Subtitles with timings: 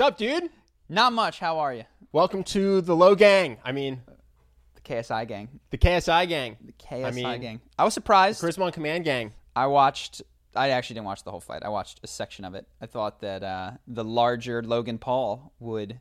[0.00, 0.48] What's up, dude?
[0.88, 1.40] Not much.
[1.40, 1.84] How are you?
[2.10, 3.58] Welcome to the Logang.
[3.62, 4.00] I mean,
[4.74, 5.60] The KSI gang.
[5.68, 6.56] the KSI Gang.
[6.64, 7.60] The KSI I mean, gang.
[7.78, 8.42] I was surprised.
[8.42, 9.34] Charisma on Command Gang.
[9.54, 10.22] I watched.
[10.56, 11.62] I actually didn't watch the whole fight.
[11.62, 12.66] I watched a section of it.
[12.80, 16.00] I thought that uh, the larger Logan Paul would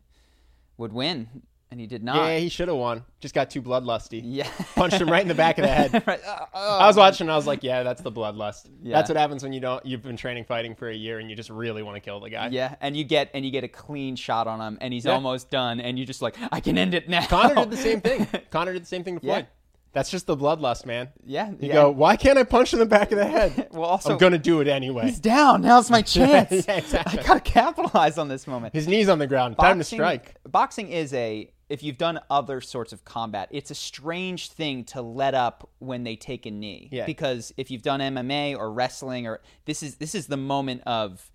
[0.77, 2.15] would win, and he did not.
[2.17, 3.03] Yeah, he should have won.
[3.19, 4.21] Just got too bloodlusty.
[4.23, 4.49] Yeah.
[4.75, 6.03] Punched him right in the back of the head.
[6.07, 6.19] Right.
[6.25, 8.69] Uh, I was watching I was like, yeah, that's the bloodlust.
[8.81, 8.95] Yeah.
[8.97, 11.35] That's what happens when you don't you've been training fighting for a year and you
[11.35, 12.47] just really want to kill the guy.
[12.49, 15.11] Yeah, and you get and you get a clean shot on him, and he's Yeah.
[15.13, 17.25] almost done, and you just like, I can end it now.
[17.27, 18.27] Conor did the same thing.
[18.49, 19.33] Conor did the same thing to Yeah.
[19.35, 19.47] Floyd.
[19.91, 21.09] That's just the bloodlust, man.
[21.25, 21.49] Yeah.
[21.49, 21.73] You yeah.
[21.73, 23.69] go, why can't I punch him in the back of the head?
[23.73, 25.05] Well, also- I'm gonna do it anyway.
[25.05, 25.61] He's down.
[25.63, 26.67] Now's my chance.
[26.67, 27.19] Yeah, exactly.
[27.19, 28.73] I gotta capitalize on this moment.
[28.73, 29.57] His knees on the ground.
[29.59, 30.35] Time to strike.
[30.47, 35.01] Boxing is a if you've done other sorts of combat, it's a strange thing to
[35.01, 36.89] let up when they take a knee.
[36.91, 37.05] Yeah.
[37.05, 41.31] Because if you've done MMA or wrestling or this is this is the moment of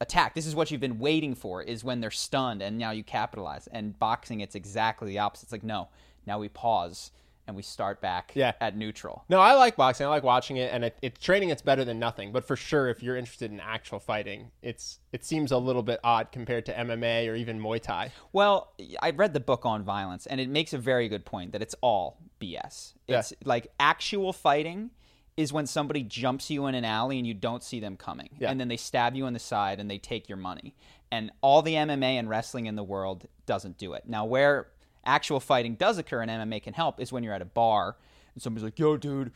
[0.00, 0.34] attack.
[0.34, 3.66] This is what you've been waiting for is when they're stunned and now you capitalize.
[3.68, 5.44] And boxing it's exactly the opposite.
[5.44, 5.88] It's like no,
[6.26, 7.10] now we pause
[7.46, 8.52] and we start back Yeah.
[8.60, 9.24] at neutral.
[9.28, 10.06] No, I like boxing.
[10.06, 11.50] I like watching it, and it, it training.
[11.50, 12.32] It's better than nothing.
[12.32, 16.00] But for sure, if you're interested in actual fighting, it's it seems a little bit
[16.02, 18.12] odd compared to MMA or even Muay Thai.
[18.32, 21.62] Well, I read the book on violence, and it makes a very good point that
[21.62, 22.94] it's all BS.
[23.06, 23.20] Yeah.
[23.20, 24.90] It's like actual fighting
[25.36, 28.50] is when somebody jumps you in an alley and you don't see them coming, Yeah.
[28.50, 30.76] and then they stab you in the side and they take your money.
[31.10, 34.04] And all the MMA and wrestling in the world doesn't do it.
[34.06, 34.68] Now, where
[35.06, 37.96] actual fighting does occur and MMA can help is when you're at a bar
[38.34, 39.32] and somebody's like, "Yo, dude."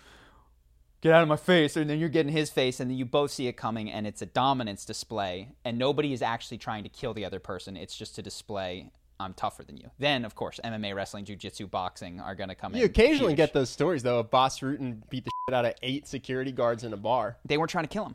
[1.00, 3.30] Get out of my face, and then you're getting his face, and then you both
[3.30, 7.14] see it coming, and it's a dominance display, and nobody is actually trying to kill
[7.14, 7.76] the other person.
[7.76, 8.90] It's just to display
[9.20, 9.90] I'm tougher than you.
[9.98, 12.80] Then, of course, MMA, wrestling, jujitsu, boxing are going to come in.
[12.80, 13.38] You occasionally huge.
[13.38, 16.84] get those stories though of Bas Rutten beat the shit out of eight security guards
[16.84, 17.36] in a bar.
[17.44, 18.14] They weren't trying to kill him.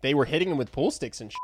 [0.00, 1.38] They were hitting him with pool sticks and shit.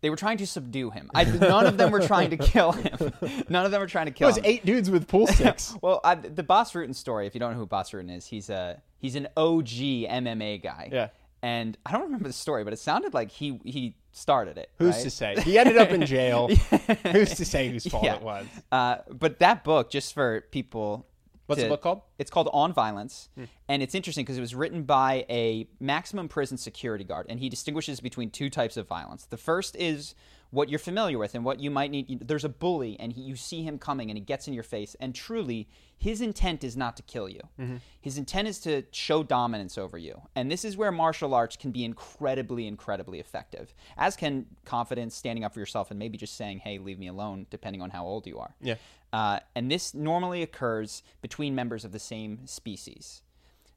[0.00, 1.10] They were trying to subdue him.
[1.14, 3.12] I, none of them were trying to kill him.
[3.48, 4.28] None of them were trying to kill.
[4.28, 4.34] Him.
[4.34, 4.44] It was him.
[4.44, 5.74] eight dudes with pool sticks.
[5.82, 7.26] Well, I, the Bas Rutten story.
[7.26, 10.88] If you don't know who Bas Rutten is, he's a he's an OG MMA guy.
[10.92, 11.08] Yeah.
[11.42, 14.70] And I don't remember the story, but it sounded like he he started it.
[14.78, 15.02] Who's right?
[15.04, 15.34] to say?
[15.40, 16.48] He ended up in jail.
[17.12, 18.16] Who's to say whose fault Yeah.
[18.16, 18.46] it was?
[18.70, 21.06] Uh, but that book, just for people.
[21.48, 21.98] What's the book called?
[21.98, 22.04] Hmm.
[22.18, 23.30] It's called On Violence,
[23.68, 27.48] and it's interesting because it was written by a maximum prison security guard, and he
[27.48, 29.24] distinguishes between two types of violence.
[29.24, 30.14] The first is
[30.50, 32.26] what you're familiar with and what you might need.
[32.26, 34.96] There's a bully, and he, you see him coming, and he gets in your face,
[34.98, 37.40] and truly, his intent is not to kill you.
[37.60, 37.76] Mm-hmm.
[38.00, 41.70] His intent is to show dominance over you, and this is where martial arts can
[41.70, 43.74] be incredibly, incredibly effective.
[43.96, 47.46] As can confidence, standing up for yourself, and maybe just saying, "Hey, leave me alone,"
[47.50, 48.54] depending on how old you are.
[48.60, 48.76] Yeah.
[49.12, 53.22] Uh, and this normally occurs between members of the same species.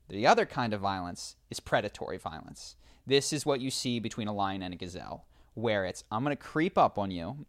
[0.10, 2.76] The other kind of violence is predatory violence.
[3.08, 6.36] This is what you see between a lion and a gazelle, where it's, I'm going
[6.36, 7.46] to creep up on you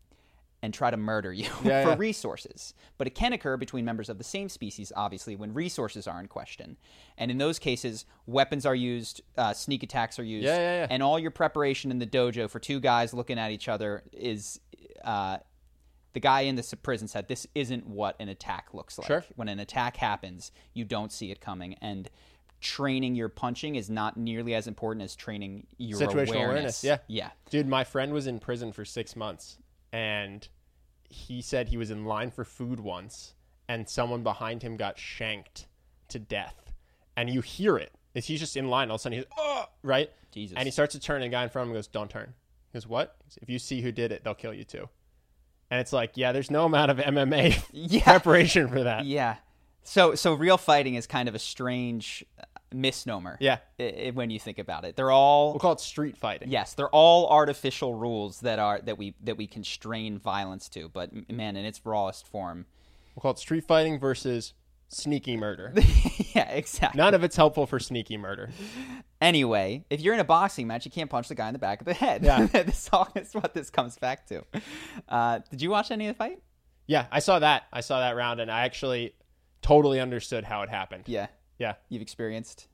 [0.65, 1.95] and try to murder you Yeah, for yeah.
[1.99, 2.73] resources.
[2.97, 6.29] But it can occur between members of the same species, obviously, when resources are in
[6.29, 6.77] question.
[7.19, 11.19] And in those cases, weapons are used, uh, sneak attacks are used, Yeah, and all
[11.19, 14.61] your preparation in the dojo for two guys looking at each other is.
[15.05, 15.39] Uh,
[16.13, 19.07] the guy in the prison said this isn't what an attack looks like.
[19.07, 19.25] Sure.
[19.35, 22.11] When an attack happens, you don't see it coming, and
[22.63, 26.07] training your punching is not nearly as important as training your Situational
[26.37, 26.83] awareness.
[26.83, 26.99] awareness, yeah.
[27.09, 27.31] yeah.
[27.51, 29.59] Dude, my friend was in prison for six months,
[29.93, 30.47] and
[31.09, 33.35] he said he was in line for food once,
[33.69, 35.67] and someone behind him got shanked
[36.09, 36.73] to death,
[37.17, 37.93] and you hear it.
[38.15, 38.91] He's just in line?
[38.91, 40.57] All of a sudden, he's oh, right, Jesus.
[40.57, 42.35] and he starts to turn, and the guy in front of him goes, "Don't turn."
[42.71, 44.89] He goes, "What?" If you see who did it, they'll kill you too.
[45.71, 48.03] And it's like, yeah, there's no amount of MMA Yeah.
[48.05, 49.07] preparation for that.
[49.07, 49.37] Yeah.
[49.85, 52.23] So so real fighting is kind of a strange
[52.75, 53.37] misnomer.
[53.41, 53.59] Yeah.
[53.79, 56.51] i- i- when you think about it, they're all We'll call it street fighting.
[56.51, 60.89] yes, they're all artificial rules that are that we that we constrain violence to.
[60.89, 62.67] But m- man, in its rawest form,
[63.15, 64.55] We'll call it street fighting versus
[64.89, 65.73] sneaky murder.
[66.35, 66.99] yeah, exactly.
[66.99, 68.51] None of it's helpful for sneaky murder.
[69.21, 71.81] Anyway, if you're in a boxing match, you can't punch the guy in the back
[71.81, 72.23] of the head.
[72.25, 72.47] Yeah.
[72.53, 74.43] this all is what this comes back to.
[75.09, 76.43] Uh, did you watch any of the fight?
[76.87, 77.65] Yeah, I saw that.
[77.73, 79.15] I saw that round, and I actually
[79.63, 81.05] totally understood how it happened.
[81.07, 81.29] Yeah,
[81.63, 81.75] Yeah.
[81.89, 82.67] you've experienced.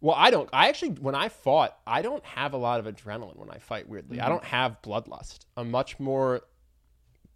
[0.00, 0.48] Well, I don't.
[0.52, 3.88] I actually, when I fought, I don't have a lot of adrenaline when I fight.
[3.88, 4.26] Weirdly, Mm-hmm.
[4.26, 5.46] I don't have bloodlust.
[5.56, 6.40] I'm much more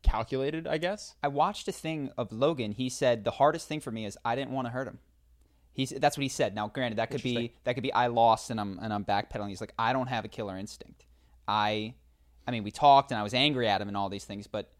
[0.03, 1.15] calculated, I guess.
[1.23, 2.73] I watched a thing of Logan.
[2.73, 4.99] He said the hardest thing for me is I didn't want to hurt him.
[5.73, 6.55] He's that's what he said.
[6.55, 9.49] Now, granted, that could be that could be I lost and I'm and I'm backpedaling.
[9.51, 11.05] He's like I don't have a killer instinct.
[11.47, 11.95] I,
[12.47, 14.73] I mean, we talked and I was angry at him and all these things, but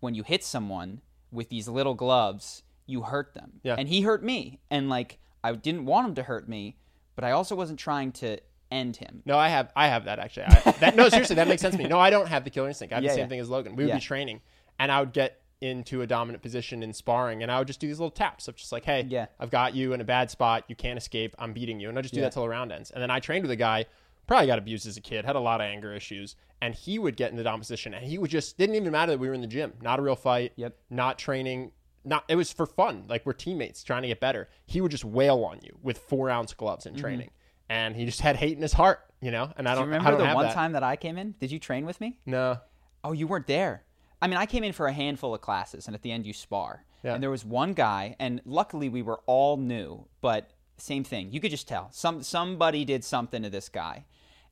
[0.00, 3.60] when you hit someone with these little gloves, you hurt them.
[3.62, 3.76] Yeah.
[3.78, 6.76] And he hurt me, and like I didn't want him to hurt me,
[7.14, 8.38] but I also wasn't trying to
[8.70, 9.22] end him.
[9.26, 9.70] No, I have.
[9.76, 10.44] I have that actually.
[10.46, 11.88] I, that, no, seriously, that makes sense to me.
[11.88, 12.92] No, I don't have the killer instinct.
[12.92, 13.28] I have Yeah, the same yeah.
[13.28, 13.76] thing as Logan.
[13.76, 13.96] We would Yeah.
[13.96, 14.40] be training,
[14.78, 17.86] and I would get into a dominant position in sparring, and I would just do
[17.86, 19.26] these little taps of just like, "Hey, Yeah.
[19.38, 20.64] I've got you in a bad spot.
[20.68, 21.36] You can't escape.
[21.38, 22.90] I'm beating you," and I just do that till the round ends.
[22.90, 23.86] And then I trained with a guy.
[24.26, 27.16] Probably got abused as a kid, had a lot of anger issues, and he would
[27.16, 29.34] get in the dominant position, and he would just didn't even matter that we were
[29.34, 30.76] in the gym, not a real fight, Yep.
[30.90, 31.72] not training,
[32.04, 34.48] not it was for fun, like we're teammates trying to get better.
[34.66, 37.30] He would just wail on you with four ounce gloves in training,
[37.68, 39.52] and he just had hate in his heart, you know.
[39.56, 39.80] And I Mm-hmm.
[39.84, 40.54] Do don't you I remember don't the one that.
[40.54, 41.34] time that I came in?
[41.40, 42.18] Did you train with me?
[42.26, 42.58] No,
[43.04, 43.84] Oh, you weren't there.
[44.20, 46.32] I mean, I came in for a handful of classes, and at the end, you
[46.32, 46.84] spar.
[47.02, 47.14] Yeah.
[47.14, 51.32] And there was one guy, and luckily we were all new, but same thing.
[51.32, 54.04] You could just tell some somebody did something to this guy,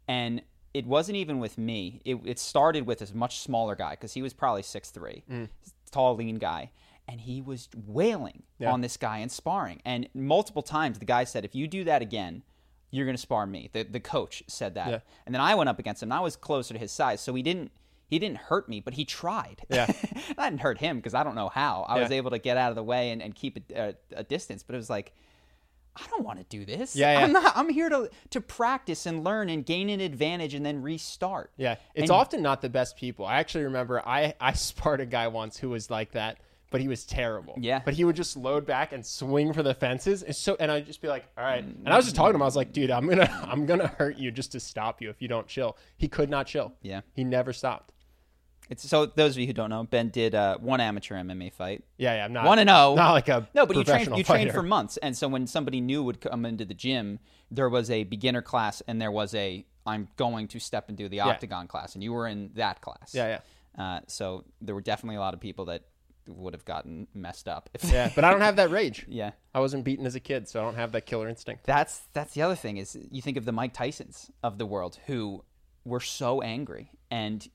[0.08, 0.42] and
[0.74, 2.00] it wasn't even with me.
[2.04, 5.22] It, it started with this much smaller guy because he was probably six three,
[5.92, 6.70] tall, lean guy,
[7.08, 8.72] and he was wailing Yeah.
[8.72, 9.80] on this guy and sparring.
[9.84, 12.42] And multiple times, the guy said, "If you do that again."
[12.92, 13.70] You're going to spar me.
[13.72, 14.88] The, the coach said that.
[14.88, 14.98] Yeah.
[15.24, 17.20] And then I went up against him, and I was closer to his size.
[17.20, 17.70] So he didn't
[18.08, 19.62] he didn't hurt me, but he tried.
[19.70, 19.86] Yeah.
[20.36, 21.86] I didn't hurt him because I don't know how.
[21.88, 23.92] I was able to get out of the way and, and keep a, a, uh,
[24.16, 24.64] a distance.
[24.64, 25.12] But it was like,
[25.94, 26.96] I don't want to do this.
[26.96, 27.24] Yeah, yeah.
[27.26, 27.52] I'm not.
[27.56, 31.52] I'm here to to practice and learn and gain an advantage and then restart.
[31.56, 33.24] yeah, it's And- often not the best people.
[33.24, 36.38] I actually remember I I sparred a guy once who was like that,
[36.70, 37.54] but he was terrible.
[37.58, 37.82] Yeah.
[37.84, 40.86] but he would just load back and swing for the fences, and so and I'd
[40.86, 41.62] just be like, all right.
[41.62, 42.42] And I was just talking to him.
[42.42, 45.20] I was like, dude, I'm gonna I'm gonna hurt you just to stop you if
[45.20, 45.76] you don't chill.
[45.96, 46.72] He could not chill.
[46.82, 47.00] Yeah.
[47.12, 47.92] he never stopped.
[48.70, 51.82] It's so those of you who don't know, Ben did uh, one amateur MMA fight.
[51.98, 52.94] Yeah, yeah, I'm not One and oh.
[52.94, 54.52] not like a No, but you trained you trained fighter.
[54.52, 57.18] for months, and so when somebody new would come into the gym,
[57.50, 61.20] there was a beginner class and there was a I'm going to step into the
[61.20, 63.12] octagon class, and you were in that class.
[63.12, 63.40] Yeah,
[63.76, 63.82] yeah.
[63.82, 65.84] Uh, so there were definitely a lot of people that
[66.36, 67.70] would have gotten messed up.
[67.82, 69.06] Yeah, but I don't have that rage.
[69.08, 69.32] yeah.
[69.54, 71.64] I wasn't beaten as a kid, so I don't have that killer instinct.
[71.64, 74.98] That's that's the other thing is you think of the Mike Tysons of the world
[75.06, 75.44] who
[75.84, 77.48] were so angry and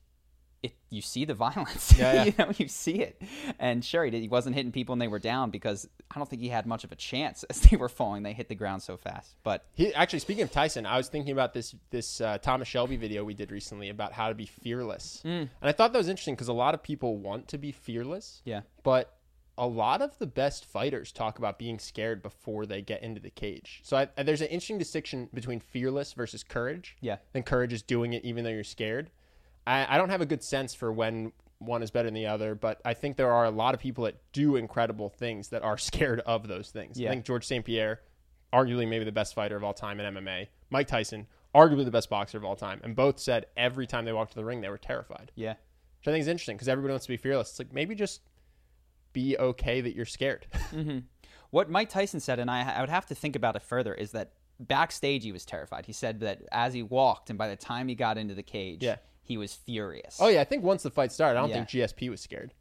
[0.66, 1.94] it you see the violence.
[1.98, 2.24] Yeah, yeah.
[2.26, 3.20] you know, you see it.
[3.58, 6.28] And sure he did he wasn't hitting people and they were down because I don't
[6.28, 8.22] think he had much of a chance as they were falling.
[8.22, 9.34] They hit the ground so fast.
[9.42, 12.96] But He actually speaking of Tyson, I was thinking about this this uh, Thomas Shelby
[12.96, 15.28] video we did recently about how to be fearless, Hmm.
[15.28, 18.42] and I thought that was interesting because a lot of people want to be fearless,
[18.44, 18.60] yeah.
[18.82, 19.12] but
[19.58, 23.30] a lot of the best fighters talk about being scared before they get into the
[23.30, 23.80] cage.
[23.84, 26.94] So I, there's an interesting distinction between fearless versus courage.
[27.00, 27.16] Yeah.
[27.32, 29.10] and courage is doing it even though you're scared.
[29.66, 32.54] I, I don't have a good sense for when one is better than the other,
[32.54, 35.78] but I think there are a lot of people that do incredible things that are
[35.90, 36.98] scared of those things.
[36.98, 37.08] Yeah.
[37.08, 37.64] I think George St.
[37.64, 38.00] Pierre,
[38.52, 42.10] arguably maybe the best fighter of all time in MMA, Mike Tyson, arguably the best
[42.10, 44.68] boxer of all time, and both said every time they walked to the ring they
[44.68, 45.32] were terrified.
[45.34, 45.54] Yeah.
[45.98, 47.50] Which I think is interesting because everybody wants to be fearless.
[47.50, 48.20] It's like maybe just
[49.12, 50.46] be okay that you're scared.
[50.72, 50.98] Mm-hmm.
[51.50, 54.10] What Mike Tyson said, and I, I would have to think about it further, is
[54.12, 55.86] that backstage he was terrified.
[55.86, 58.82] He said that as he walked and by the time he got into the cage,
[58.82, 58.96] Yeah.
[59.26, 60.18] He was furious.
[60.20, 61.64] oh yeah, I think once the fight started, I don't Yeah.
[61.64, 62.52] think GSP was scared.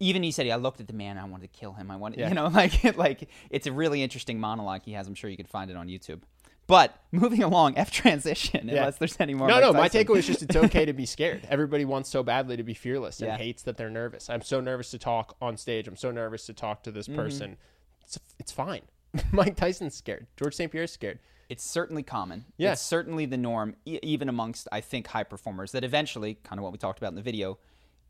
[0.00, 1.90] even he said, I looked at the man, I wanted to kill him.
[1.90, 2.28] I wanted, Yeah.
[2.28, 5.06] you know, like, like it's a really interesting monologue he has.
[5.06, 6.22] I'm sure you could find it on YouTube.
[6.66, 8.78] But moving along, F transition, Yeah.
[8.78, 9.48] unless there's any more.
[9.48, 9.72] No, Mike no.
[9.74, 11.46] My takeaway is just it's okay to be scared.
[11.48, 13.36] Everybody wants so badly to be fearless and Yeah.
[13.36, 14.28] hates that they're nervous.
[14.30, 15.86] I'm so nervous to talk on stage.
[15.86, 17.16] I'm so nervous to talk to this Mm-hmm.
[17.20, 17.56] person.
[18.02, 18.82] It's it's fine.
[19.32, 20.26] Mike Tyson's scared.
[20.36, 20.72] George St.
[20.72, 21.18] Pierre's scared.
[21.54, 22.46] It's certainly common.
[22.56, 22.72] Yeah.
[22.72, 26.64] It's certainly the norm, e- even amongst, I think, high performers that eventually, kind of
[26.64, 27.58] what we talked about in the video,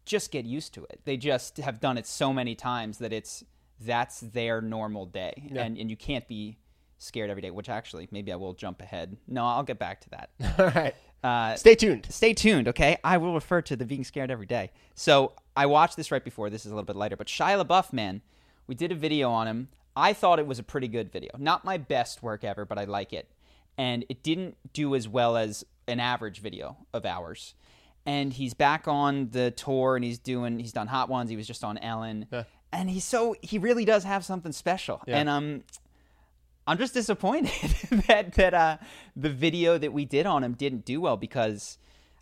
[0.07, 1.01] just get used to it.
[1.05, 3.45] They just have done it so many times that it's
[3.83, 5.35] that's their normal day.
[5.53, 5.65] Yeah.
[5.65, 6.57] And, and you can't be
[6.97, 9.19] scared every day, which actually, maybe I will jump ahead.
[9.29, 10.31] No, I'll get back to that.
[10.59, 10.95] All right.
[11.23, 12.07] Uh, Stay tuned.
[12.11, 12.97] stay tuned, okay?
[13.05, 14.71] I will refer to the being scared every day.
[14.95, 16.49] So I watched this right before.
[16.49, 18.23] This is a little bit lighter, but Shia LaBeouf, man,
[18.67, 19.69] we did a video on him.
[19.97, 21.31] I thought it was a pretty good video.
[21.39, 23.29] Not my best work ever, but I like it.
[23.79, 27.55] And it didn't do as well as an average video of ours.
[28.07, 31.31] And he's back on the tour, and he's doing he's done hot ones.
[31.31, 32.45] He was just on Ellen, Yeah.
[32.73, 35.03] and he's so he really does have something special.
[35.07, 35.19] Yeah.
[35.19, 35.63] And um,
[36.67, 37.71] I'm just disappointed
[38.09, 38.77] that that uh,
[39.17, 41.79] the video that we did on him didn't do well because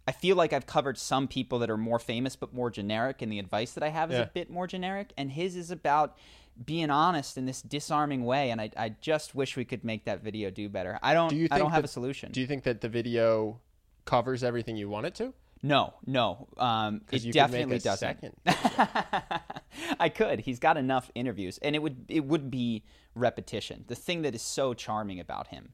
[0.06, 3.30] I feel like I've covered some people that are more famous but more generic, and
[3.32, 4.25] the advice that I have is Yeah.
[4.25, 6.16] a bit more generic, and his is about
[6.64, 8.50] being honest in this disarming way.
[8.50, 10.99] And I, I just wish we could make that video do better.
[11.02, 11.28] I don't.
[11.28, 12.32] Do you I don't have that- a solution.
[12.32, 13.61] Do you think that the video
[14.04, 15.32] covers everything you want it to?
[15.64, 16.49] no, no.
[16.59, 18.35] Um, it definitely could make a doesn't.
[20.00, 20.40] I could.
[20.40, 22.82] He's got enough interviews, and it would it would be
[23.14, 23.85] repetition.
[23.87, 25.73] The thing that is so charming about him,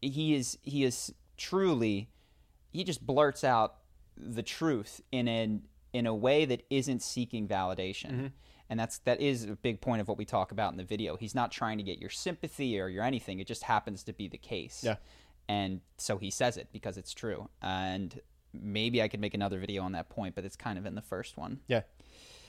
[0.00, 2.10] he is he is truly
[2.72, 3.76] he just blurts out
[4.16, 8.10] the truth in an in a way that isn't seeking validation.
[8.10, 8.26] Mm-hmm.
[8.70, 11.16] And that's that is a big point of what we talk about in the video.
[11.16, 13.38] He's not trying to get your sympathy or your anything.
[13.38, 14.82] It just happens to be the case.
[14.84, 14.96] Yeah.
[15.48, 17.48] And so he says it because it's true.
[17.62, 18.20] And
[18.52, 21.02] maybe I could make another video on that point, but it's kind of in the
[21.02, 21.60] first one.
[21.66, 21.82] Yeah.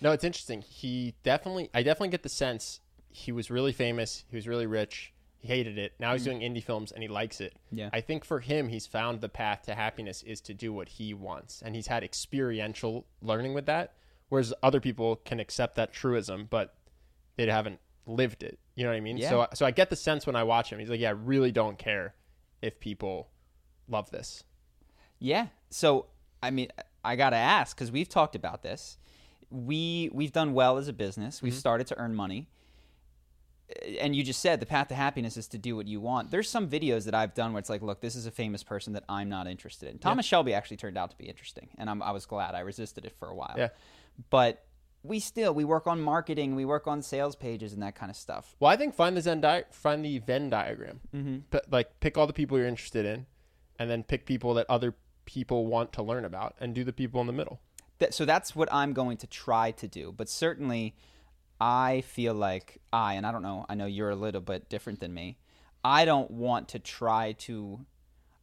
[0.01, 0.61] No, it's interesting.
[0.61, 4.25] He definitely, I definitely get the sense he was really famous.
[4.29, 5.13] He was really rich.
[5.39, 5.93] He hated it.
[5.99, 7.53] Now he's doing indie films and he likes it.
[7.73, 7.77] Mm.
[7.77, 7.89] Yeah.
[7.93, 11.13] I think for him, he's found the path to happiness is to do what he
[11.13, 11.61] wants.
[11.61, 13.93] And he's had experiential learning with that.
[14.29, 16.75] Whereas other people can accept that truism, but
[17.35, 18.59] they haven't lived it.
[18.75, 19.17] You know what I mean?
[19.17, 19.29] Yeah.
[19.29, 21.51] So, so I get the sense when I watch him, he's like, yeah, I really
[21.51, 22.15] don't care
[22.61, 23.29] if people
[23.87, 24.43] love this.
[25.19, 25.47] Yeah.
[25.69, 26.07] So
[26.41, 26.69] I mean,
[27.03, 28.97] I gotta ask because we've talked about this.
[29.49, 31.41] We we've done well as a business.
[31.41, 31.59] We've mm-hmm.
[31.59, 32.49] started to earn money.
[33.99, 36.31] And you just said the path to happiness is to do what you want.
[36.31, 38.93] There's some videos that I've done where it's like, look, this is a famous person
[38.93, 39.99] that I'm not interested in.
[39.99, 42.55] Thomas Shelby actually turned out to be interesting, and I'm, I was glad.
[42.55, 43.53] I resisted it for a while.
[43.55, 43.69] Yeah.
[44.29, 44.65] But
[45.03, 48.17] we still we work on marketing, we work on sales pages and that kind of
[48.17, 48.55] stuff.
[48.59, 50.99] Well, I think find the Zen di- find the Venn diagram.
[51.15, 51.57] Mm-hmm.
[51.71, 53.25] like pick all the people you're interested in,
[53.77, 54.95] and then pick people that other
[55.25, 57.59] people want to learn about, and do the people in the middle.
[57.99, 60.13] that, so that's what I'm going to try to do.
[60.15, 60.95] But certainly,
[61.61, 64.99] I feel like I, and I don't know, I know you're a little bit different
[64.99, 65.37] than me.
[65.83, 67.85] I don't want to try to.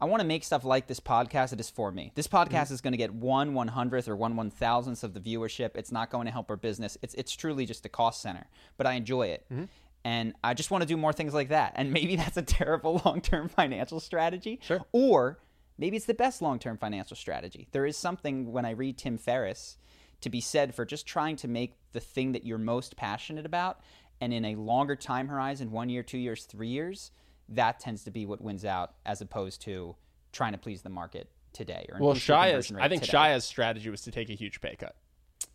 [0.00, 2.12] I want to make stuff like this podcast that is for me.
[2.15, 2.53] This mm-hmm.
[2.53, 5.71] podcast is going to get one one hundredth or one one thousandth of the viewership.
[5.75, 6.99] It's not going to help our business.
[7.03, 9.45] It's it's truly just a cost center, but I enjoy it.
[9.50, 9.65] Mm-hmm.
[10.05, 11.73] And I just want to do more things like that.
[11.75, 14.61] And maybe that's a terrible long term financial strategy.
[14.62, 14.85] Sure.
[14.93, 15.38] Or
[15.79, 17.69] maybe it's the best long term financial strategy.
[17.73, 19.79] There is something when I read Tim Ferriss
[20.21, 23.81] to be said for just trying to make the thing that you're most passionate about
[24.21, 27.11] and in a longer time horizon one year, two years, three years
[27.49, 29.97] that tends to be what wins out as opposed to
[30.33, 31.87] trying to please the market today.
[31.93, 33.12] Or Well, Shia's I think today.
[33.12, 34.97] Shia's strategy was to take a huge pay cut.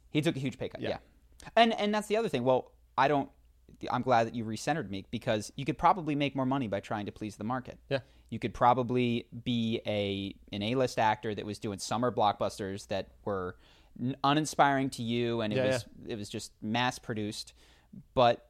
[0.09, 0.81] He took a huge pay cut.
[0.81, 0.89] Yeah.
[0.89, 0.97] Yeah.
[1.55, 2.43] And and that's the other thing.
[2.43, 3.29] Well, I don't
[3.89, 7.05] I'm glad that you recentered me because you could probably make more money by trying
[7.07, 7.79] to please the market.
[7.89, 7.99] Yeah.
[8.29, 13.55] You could probably be a an A-list actor that was doing summer blockbusters that were
[14.23, 17.53] uninspiring to you and it Yeah, was it was just mass produced.
[18.13, 18.45] But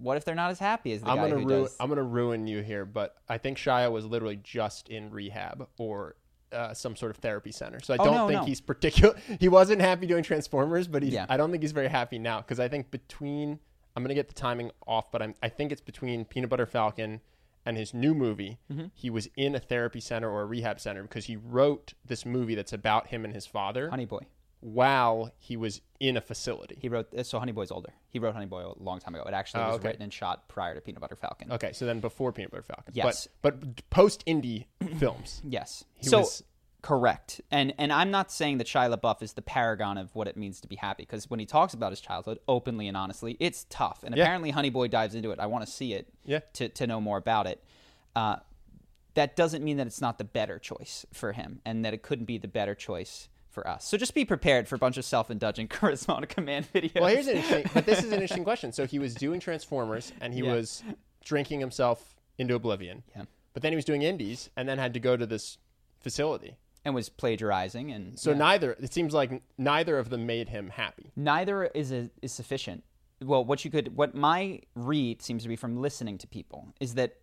[0.00, 1.76] what if they're not as happy as the I'm guy gonna who ruin does?
[1.78, 6.16] I'm gonna ruin you here, but I think Shia was literally just in rehab or
[6.52, 7.78] uh, some sort of therapy center.
[7.80, 8.46] So I Oh, don't no, think no.
[8.46, 9.14] he's particular.
[9.40, 11.12] He wasn't happy doing Transformers, but he's.
[11.12, 11.26] Yeah.
[11.28, 13.58] I don't think he's very happy now because I think between
[13.94, 15.34] I'm gonna get the timing off, but I'm.
[15.42, 17.20] I think it's between Peanut Butter Falcon
[17.66, 18.58] and his new movie.
[18.72, 18.86] Mm-hmm.
[18.94, 22.54] He was in a therapy center or a rehab center because he wrote this movie
[22.54, 24.20] that's about him and his father Honey Boy.
[24.60, 26.76] While he was in a facility.
[26.80, 27.90] He wrote so Honey Boy's older.
[28.08, 29.24] He wrote Honey Boy a long time ago.
[29.26, 29.88] It actually Oh, was okay.
[29.88, 31.50] written and shot prior to Peanut Butter Falcon.
[31.52, 32.92] Okay, so then before Peanut Butter Falcon.
[32.94, 33.28] Yes.
[33.42, 34.66] But but post indie
[34.98, 35.40] films.
[35.44, 35.84] Yes.
[35.94, 36.42] He so was-
[36.82, 37.40] correct.
[37.50, 40.60] And and I'm not saying that Shia LaBeouf is the paragon of what it means
[40.62, 44.02] to be happy because when he talks about his childhood openly and honestly, it's tough.
[44.02, 44.24] And Yeah.
[44.24, 45.38] apparently Honey Boy dives into it.
[45.38, 46.40] I want to see it Yeah.
[46.54, 47.62] to to know more about it.
[48.16, 48.36] Uh,
[49.14, 52.26] that doesn't mean that it's not the better choice for him and that it couldn't
[52.26, 53.84] be the better choice for us.
[53.84, 56.90] So just be prepared for a bunch of self-indulgent charisma on a command video.
[57.02, 58.72] Well, here's an interesting, but this is an interesting question.
[58.72, 60.54] So he was doing Transformers and he Yeah.
[60.54, 60.82] was
[61.24, 63.02] drinking himself into oblivion.
[63.14, 63.24] Yeah.
[63.52, 65.58] But then he was doing indies and then had to go to this
[66.00, 66.56] facility.
[66.84, 68.38] and was plagiarizing and So yeah.
[68.38, 71.12] neither, it seems like neither of them made him happy.
[71.14, 72.84] neither is a, is sufficient.
[73.22, 76.94] Well, what you could, what my read seems to be from listening to people is
[76.94, 77.16] that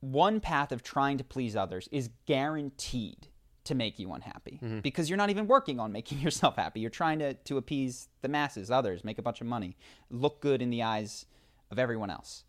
[0.00, 3.28] one path of trying to please others is guaranteed
[3.64, 6.80] to make you unhappy because you're not even working on making yourself happy.
[6.80, 9.76] You're trying to to appease the masses, others, make a bunch of money,
[10.10, 11.26] look good in the eyes
[11.70, 12.44] of everyone else.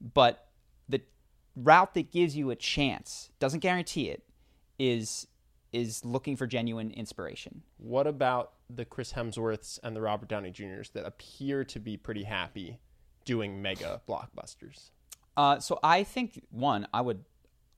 [0.00, 0.46] But
[0.88, 1.02] the
[1.56, 4.22] route that gives you a chance doesn't guarantee it
[4.78, 5.26] is
[5.72, 7.62] is looking for genuine inspiration.
[7.76, 12.24] What about the Chris Hemsworths and the Robert Downey Jr.'s that appear to be pretty
[12.24, 12.80] happy
[13.24, 14.90] doing mega blockbusters?
[15.36, 17.24] Uh, so I think one, I would,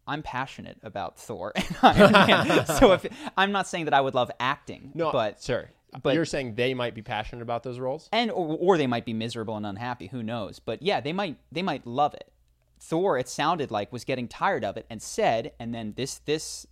[0.06, 1.52] I'm passionate about Thor.
[1.56, 2.66] And Iron Man.
[2.66, 3.06] so if
[3.36, 5.68] I'm not saying that I would love acting, No, but sir,
[6.02, 8.08] but- you're saying they might be passionate about those roles.
[8.12, 10.08] and or, or they might be miserable and unhappy.
[10.08, 10.58] Who knows?
[10.58, 12.32] But yeah they might they might love it.
[12.80, 16.66] Thor it sounded like was getting tired of it and said and then this this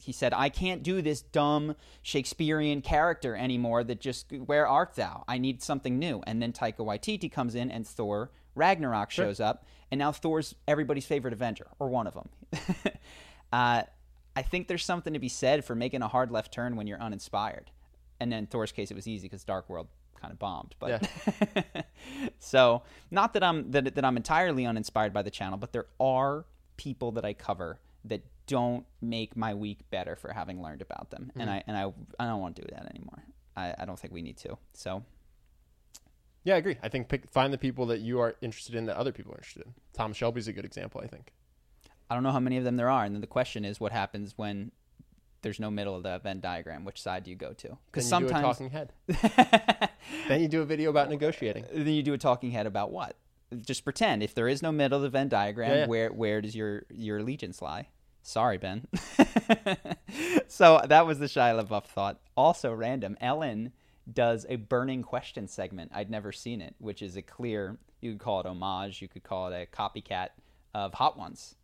[0.00, 5.24] he said i can't do this dumb shakespearean character anymore that just where art thou?
[5.26, 6.22] I need something new.
[6.26, 11.06] And then taika waititi comes in and thor ragnarok shows up and now thor's everybody's
[11.06, 12.28] favorite avenger or one of them.
[13.50, 13.80] Uh,
[14.36, 17.00] i think there's something to be said for making a hard left turn when you're
[17.00, 17.70] uninspired.
[18.20, 19.86] And then thor's case it was easy because dark world
[20.20, 21.08] kind of bombed but
[22.38, 26.44] so not that i'm that, that i'm entirely uninspired by the channel but there are
[26.76, 31.30] people that i cover that don't make my week better for having learned about them.
[31.36, 33.22] And i and i i don't want to do that anymore.
[33.56, 34.58] I, I don't think we need to.
[34.72, 35.04] So
[36.48, 36.76] Yeah, I agree.
[36.82, 39.36] I think pick, find the people that you are interested in that other people are
[39.36, 39.74] interested in.
[39.92, 40.98] Tom Shelby's a good example.
[41.04, 41.34] I think.
[42.08, 43.92] i don't know how many of them there are and then the question is what
[43.92, 44.72] happens when
[45.42, 48.04] there's no middle of the venn diagram which side do you go to Then because
[48.04, 48.92] you sometimes do a talking head.
[50.28, 51.66] then you do a video about negotiating.
[51.70, 53.16] then you do a talking head about what?
[53.72, 55.86] Just pretend if there is no middle of the Venn diagram, Yeah, yeah.
[55.86, 57.88] where where does your your allegiance lie?
[58.22, 58.86] Sorry, Ben.
[60.48, 62.20] so that was the Shia LaBeouf thought.
[62.36, 63.16] Also random.
[63.20, 63.72] Ellen
[64.12, 65.90] does a burning question segment.
[65.94, 67.78] I'd never seen it, which is a clear.
[68.00, 69.02] You could call it homage.
[69.02, 70.28] You could call it a copycat
[70.74, 71.54] of Hot Ones.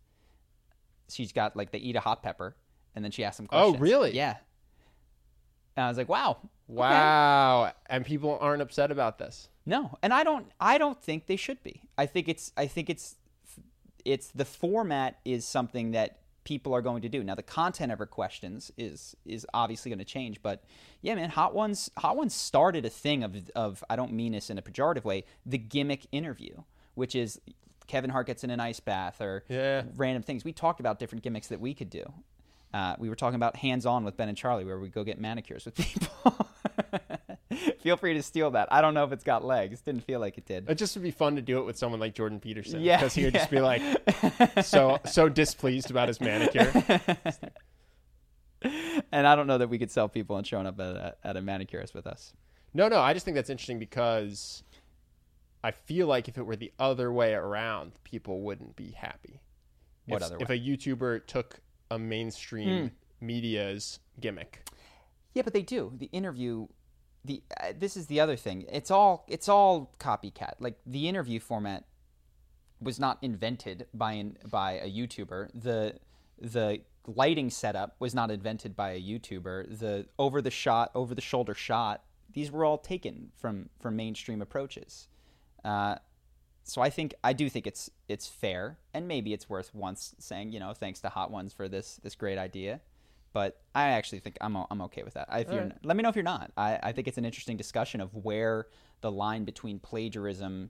[1.09, 2.55] She's got like they eat a hot pepper,
[2.95, 3.77] and then she asks them oh, questions.
[3.77, 4.15] Oh, really?
[4.15, 4.37] Yeah.
[5.77, 6.37] And I was like, wow.
[6.39, 6.49] okay.
[6.67, 9.49] Wow, and people aren't upset about this.
[9.65, 10.47] No, and I don't.
[10.59, 11.81] I don't think they should be.
[11.97, 12.51] I think it's.
[12.55, 13.15] I think it's.
[14.03, 17.21] It's the format is something that people are going to do.
[17.23, 20.63] Now, the content of her questions is is obviously going to change, but
[21.01, 21.91] yeah, man, Hot Ones.
[21.97, 23.83] Hot Ones started a thing of of.
[23.89, 25.25] I don't mean this in a pejorative way.
[25.45, 27.41] The gimmick interview, which is
[27.87, 29.83] Kevin Hart gets in an ice bath or Yeah.
[29.95, 30.45] random things.
[30.45, 32.03] We talked about different gimmicks that we could do.
[32.73, 35.19] Uh, we were talking about hands on with Ben and Charlie, where we go get
[35.19, 36.47] manicures with people.
[37.79, 38.67] feel free to steal that.
[38.71, 39.81] I don't know if it's got legs.
[39.81, 40.69] Didn't feel like it did.
[40.69, 42.81] It just would be fun to do it with someone like Jordan Peterson.
[42.81, 43.81] Yeah, because he would just be like
[44.63, 46.71] so so displeased about his manicure.
[49.11, 51.37] And I don't know that we could sell people and showing up at a, at
[51.37, 52.33] a manicurist with us.
[52.73, 54.63] No, no, I just think that's interesting because
[55.63, 59.39] I feel like if it were the other way around, people wouldn't be happy.
[60.07, 61.59] What if, other if a YouTuber took
[61.91, 63.25] a mainstream hmm.
[63.25, 64.67] media's gimmick.
[65.33, 66.67] Yeah, but they do the interview.
[67.29, 68.65] Uh, this is the other thing.
[68.71, 70.55] It's all it's all copycat.
[70.59, 71.85] Like the interview format
[72.81, 75.49] was not invented by an, by a YouTuber.
[75.53, 75.95] The
[76.39, 79.79] the lighting setup was not invented by a YouTuber.
[79.79, 84.41] The over the shot, over the shoulder shot, these were all taken from from mainstream
[84.41, 85.07] approaches.
[85.63, 85.95] Uh,
[86.63, 90.51] so I think I do think it's it's fair, and maybe it's worth once saying
[90.51, 92.81] you know thanks to Hot Ones for this this great idea.
[93.35, 95.27] But I actually think I'm I'm okay with that.
[95.31, 96.51] If you're, let me know if you're not.
[96.55, 98.67] I, I think it's an interesting discussion of where
[99.01, 100.69] the line between plagiarism.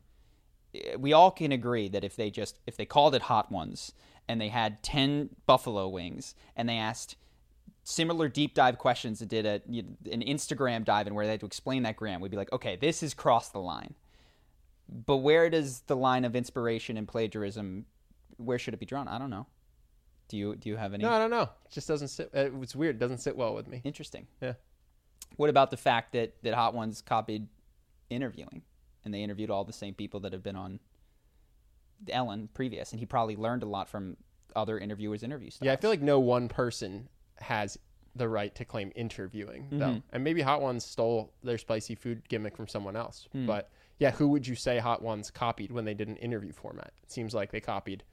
[0.73, 3.93] eh, We all can agree that if they just if they called it Hot Ones
[4.27, 7.15] and they had ten buffalo wings and they asked
[7.83, 9.61] similar deep dive questions and did a
[10.11, 12.75] an Instagram dive and where they had to explain that gram, we'd be like, okay,
[12.75, 13.93] this has crossed the line.
[14.89, 17.85] But where does the line of inspiration and plagiarism?
[18.37, 19.07] Where should it be drawn?
[19.07, 19.45] I don't know.
[20.27, 21.03] Do you do you have any?
[21.03, 21.43] No, I don't know.
[21.43, 22.29] It just doesn't sit.
[22.35, 22.95] uh, It's weird.
[22.95, 23.81] It doesn't sit well with me.
[23.83, 24.27] Interesting.
[24.41, 24.53] Yeah.
[25.37, 27.47] What about the fact that that Hot Ones copied
[28.09, 28.61] interviewing,
[29.03, 30.79] and they interviewed all the same people that have been on
[32.09, 34.17] Ellen previous, and he probably learned a lot from
[34.55, 35.65] other interviewers' interview styles.
[35.65, 37.77] Yeah, I feel like no one person has
[38.15, 39.85] the right to claim interviewing though.
[39.87, 39.99] Mm-hmm.
[40.13, 43.27] And maybe Hot Ones stole their spicy food gimmick from someone else.
[43.33, 43.45] Hmm.
[43.45, 46.93] But yeah, who would you say Hot Ones copied when they did an interview format?
[47.03, 48.03] It seems like they copied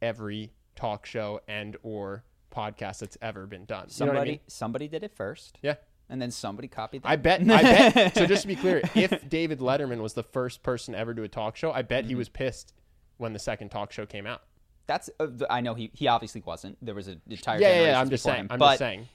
[0.00, 3.82] every talk show and or podcast that's ever been done.
[3.84, 4.40] You know somebody I mean?
[4.46, 5.76] somebody did it first, Yeah.
[6.08, 7.02] and then somebody copied.
[7.02, 7.08] That.
[7.08, 7.40] I bet.
[7.42, 7.44] I
[7.92, 8.14] bet.
[8.14, 11.24] So just to be clear, if David Letterman was the first person ever to do
[11.24, 12.08] a talk show, I bet Mm-hmm.
[12.10, 12.74] he was pissed
[13.18, 14.42] when the second talk show came out.
[14.86, 16.76] That's uh, I know he he obviously wasn't.
[16.84, 18.00] There was an entire Yeah, yeah, yeah.
[18.00, 18.40] I'm just saying.
[18.44, 18.48] him.
[18.50, 19.08] I'm just saying.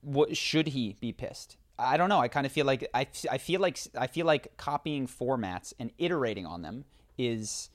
[0.00, 1.56] what should he be pissed?
[1.78, 2.20] I don't know.
[2.20, 5.90] I kind of feel like I, I feel like I feel like copying formats and
[5.98, 6.84] iterating on them
[7.18, 7.68] is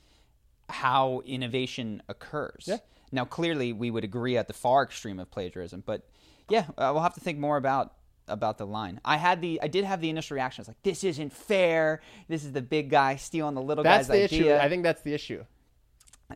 [0.71, 2.65] how innovation occurs.
[2.67, 2.77] Yeah.
[3.11, 6.07] Now, clearly, we would agree at the far extreme of plagiarism, but
[6.49, 7.93] yeah, uh, we'll have to think more about
[8.27, 9.01] about the line.
[9.03, 10.61] I had the I did have the initial reaction.
[10.61, 12.01] I was like, "This isn't fair.
[12.29, 14.65] This is the big guy stealing the little That's guy's the idea." issue.
[14.65, 15.43] I think that's the issue.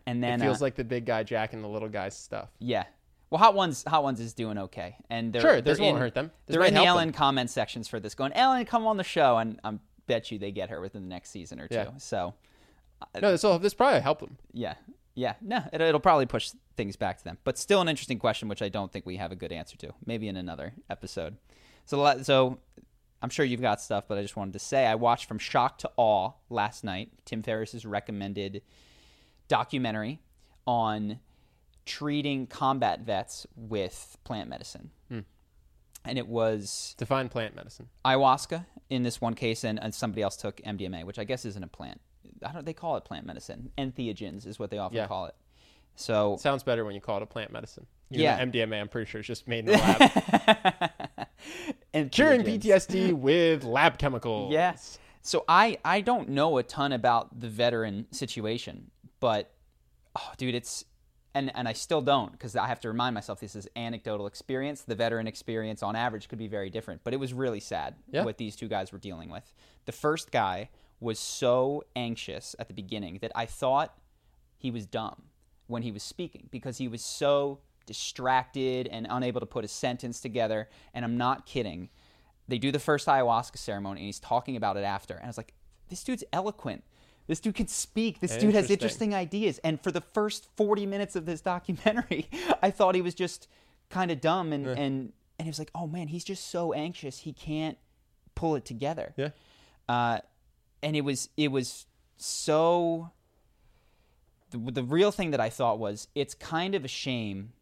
[0.05, 2.49] and It then feels uh, like the big guy jacking the little guy's stuff.
[2.59, 2.83] Yeah.
[3.29, 6.01] Well, Hot Ones, Hot Ones is doing okay, and they're Sure, they're this won't in,
[6.01, 6.31] hurt them.
[6.45, 7.13] This They're in the Ellen them.
[7.13, 9.73] comment sections for this, going, Ellen, come on the show, and I
[10.05, 11.75] bet you they get her within the next season or two.
[11.75, 11.89] Yeah.
[11.97, 12.35] So,
[13.01, 14.38] Uh, no, this will this probably help them.
[14.53, 14.75] yeah,
[15.15, 17.38] Yeah, no, it, it'll probably push things back to them.
[17.43, 19.93] But still, an interesting question, which I don't think we have a good answer to.
[20.05, 21.38] Maybe in another episode.
[21.86, 22.58] So, so
[23.21, 25.77] I'm sure you've got stuff, but I just wanted to say I watched From Shock
[25.79, 27.12] to Awe last night.
[27.25, 28.62] Tim Ferriss's recommended
[29.47, 30.19] documentary
[30.67, 31.19] on
[31.86, 34.91] treating combat vets with plant medicine.
[35.10, 35.19] Hmm.
[36.03, 37.89] And it was Define plant medicine.
[38.03, 41.63] ayahuasca in this one case, and, and somebody else took MDMA, which I guess isn't
[41.63, 42.01] a plant.
[42.45, 42.65] I don't.
[42.65, 43.71] They call it plant medicine.
[43.77, 45.07] Entheogens is what they often Yeah.
[45.07, 45.35] call it.
[45.95, 47.85] So Sounds better when you call it a plant medicine.
[48.11, 48.35] Even Yeah.
[48.38, 51.27] though MDMA, I'm pretty sure, it's just made in the lab.
[51.93, 52.41] and Curing.
[52.43, 54.51] PTSD with lab chemicals.
[54.51, 54.99] Yes.
[55.21, 59.51] So I I don't know a ton about the veteran situation, but
[60.15, 60.85] oh, dude, it's
[61.33, 64.81] and and I still don't because I have to remind myself this is anecdotal experience.
[64.83, 68.23] The veteran experience on average could be very different, but it was really sad Yeah.
[68.23, 69.51] what these two guys were dealing with.
[69.85, 73.97] The first guy was so anxious at the beginning that I thought
[74.58, 75.23] he was dumb
[75.67, 80.19] when he was speaking because he was so distracted and unable to put a sentence
[80.19, 80.69] together.
[80.93, 81.89] And I'm not kidding.
[82.47, 85.15] They do the first ayahuasca ceremony and he's talking about it after.
[85.15, 85.53] And I was like,
[85.89, 86.84] this dude's eloquent.
[87.27, 88.19] This dude can speak.
[88.19, 89.15] This dude has Interesting.
[89.15, 89.60] ideas.
[89.63, 92.29] And for the first 40 minutes of this documentary,
[92.62, 93.47] I thought he was just
[93.89, 94.53] kind of dumb.
[94.53, 97.19] And, and, and he was like, oh man, he's just so anxious.
[97.19, 97.77] He can't
[98.36, 99.29] pull it together Yeah.
[99.89, 100.19] uh,
[100.81, 101.85] and it was it was
[102.17, 103.11] so.
[104.51, 107.53] The, the real thing that I thought was it's kind of a shame,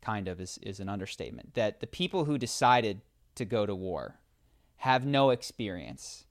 [0.00, 3.02] kind of is is an understatement that the people who decided
[3.34, 4.18] to go to war
[4.76, 6.24] have no experience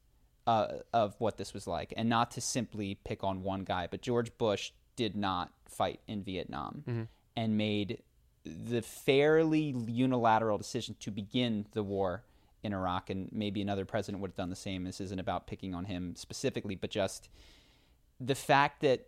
[0.48, 4.02] uh, of what this was like, and not to simply pick on one guy, but
[4.02, 6.84] George Bush did not fight in Vietnam
[7.38, 8.02] and made
[8.44, 12.24] the fairly unilateral decision to begin the war
[12.64, 14.84] in Iraq, and maybe another president would have done the same.
[14.84, 17.30] This isn't about picking on him specifically, but just
[18.20, 19.08] the fact that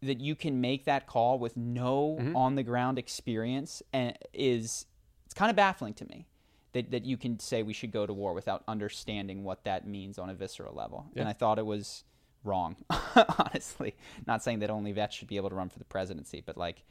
[0.00, 2.36] that you can make that call with no mm-hmm.
[2.36, 4.86] on the ground experience and is
[5.24, 6.26] it's kind of baffling to me
[6.72, 10.18] that that you can say we should go to war without understanding what that means
[10.18, 11.06] on a visceral level.
[11.14, 12.04] And I thought it was
[12.44, 12.76] wrong,
[13.38, 13.94] honestly.
[14.26, 16.82] Not saying that only vets should be able to run for the presidency, but like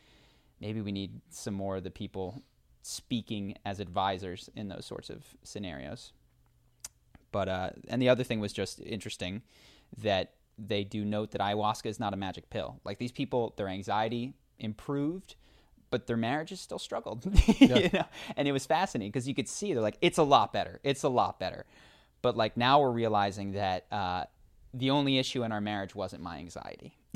[0.59, 2.43] maybe we need some more of the people
[2.81, 6.13] speaking as advisors in those sorts of scenarios.
[7.31, 9.41] But uh, and the other thing was just interesting
[9.97, 12.79] that they do note that ayahuasca is not a magic pill.
[12.83, 15.35] Like these people, their anxiety improved,
[15.89, 17.25] but their marriages still struggled.
[17.59, 18.05] you know?
[18.35, 20.79] And it was fascinating because you could see they're like, it's a lot better.
[20.83, 21.65] It's a lot better.
[22.21, 24.25] But like now we're realizing that uh,
[24.73, 26.97] the only issue in our marriage wasn't my anxiety.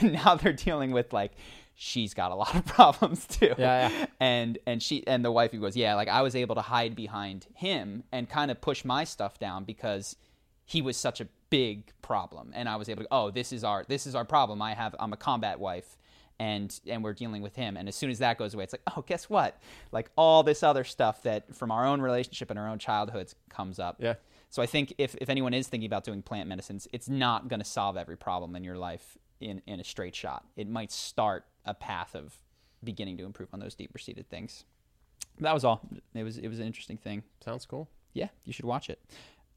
[0.00, 1.32] and now they're dealing with like
[1.76, 3.54] she's got a lot of problems too.
[3.56, 4.06] Yeah, yeah.
[4.18, 7.46] And and she and the wifey goes, yeah, like I was able to hide behind
[7.54, 10.16] him and kind of push my stuff down because
[10.64, 13.08] he was such a big problem, and I was able to.
[13.12, 14.60] Oh, this is our this is our problem.
[14.60, 15.96] I have I'm a combat wife.
[16.38, 18.82] And and we're dealing with him, and as soon as that goes away, it's like,
[18.94, 19.58] oh, guess what?
[19.90, 23.78] Like all this other stuff that from our own relationship and our own childhoods comes
[23.78, 23.96] up.
[24.00, 24.16] Yeah.
[24.50, 27.60] So I think if, if anyone is thinking about doing plant medicines, it's not going
[27.60, 30.44] to solve every problem in your life in, in a straight shot.
[30.56, 32.34] It might start a path of
[32.82, 34.64] beginning to improve on those deeper seated things.
[35.40, 35.80] That was all.
[36.14, 37.22] It was it was an interesting thing.
[37.44, 37.88] Sounds cool.
[38.14, 39.00] Yeah, you should watch it.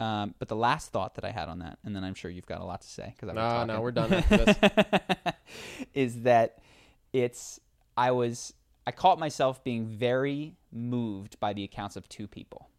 [0.01, 2.45] Um, but the last thought that I had on that, and then I'm sure you've
[2.45, 4.57] got a lot to say because No, no, we're done after this.
[5.93, 6.59] is that
[7.13, 7.59] it's
[7.97, 8.53] I was
[8.87, 12.69] I caught myself being very moved by the accounts of two people,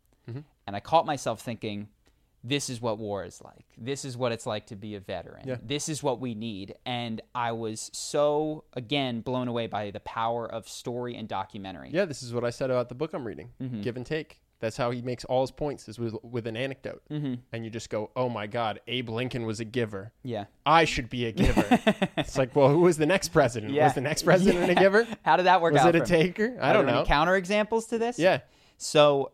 [0.67, 1.89] and I caught myself thinking,
[2.43, 3.67] "This is what war is like.
[3.77, 5.47] This is what it's like to be a veteran.
[5.47, 5.57] Yeah.
[5.63, 10.51] This is what we need." And I was so again blown away by the power
[10.51, 11.91] of story and documentary.
[11.93, 13.51] Yeah, this is what I said about the book I'm reading.
[13.61, 13.83] Mm-hmm.
[13.83, 14.41] Give and take.
[14.61, 17.35] That's how he makes all his points is with with an anecdote, mm-hmm.
[17.51, 20.13] and you just go, "Oh my God, Abe Lincoln was a giver.
[20.23, 20.45] Yeah.
[20.67, 21.65] I should be a giver."
[22.19, 23.73] it's like, well, who was the next president?
[23.73, 23.85] Yeah.
[23.85, 25.07] Was the next president a giver?
[25.23, 25.97] How did that work Was out?
[25.97, 26.59] it a taker?
[26.61, 26.99] I Are don't know.
[26.99, 28.19] Any counter examples to this?
[28.19, 28.41] Yeah,
[28.77, 29.33] So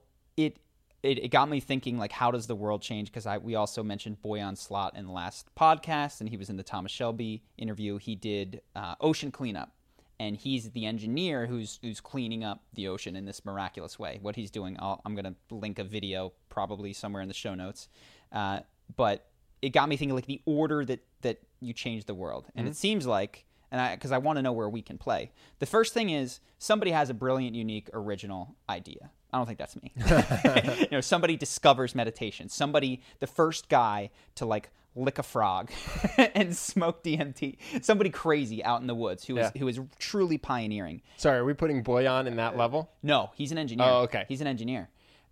[1.02, 3.11] it it, got me thinking like how does the world change?
[3.11, 6.56] Because I we also mentioned Boyan Slat in the last podcast and he was in
[6.56, 7.98] the Thomas Shelby interview.
[7.98, 9.72] He did uh, ocean cleanup
[10.18, 14.18] and he's the engineer who's who's cleaning up the ocean in this miraculous way.
[14.20, 17.88] What he's doing I'll, I'm gonna link a video probably somewhere in the show notes.
[18.32, 18.61] Uh,
[18.94, 19.26] but
[19.62, 22.46] it got me thinking like the order that that you change the world.
[22.54, 25.31] And it seems like and I because I want to know where we can play.
[25.59, 29.11] The first thing is somebody has a brilliant, unique, original idea.
[29.33, 29.92] I don't think that's me.
[30.81, 32.48] you know, somebody discovers meditation.
[32.48, 35.70] Somebody, the first guy to like lick a frog
[36.35, 37.59] and smoke DMT.
[37.83, 39.61] Somebody crazy out in the woods who is Yeah.
[39.61, 41.02] who is truly pioneering.
[41.16, 41.38] sorry.
[41.38, 42.90] Are we putting Boyan in that uh, level?
[43.02, 43.87] No, he's an engineer.
[43.87, 44.24] Oh, okay.
[44.29, 44.88] He's an engineer.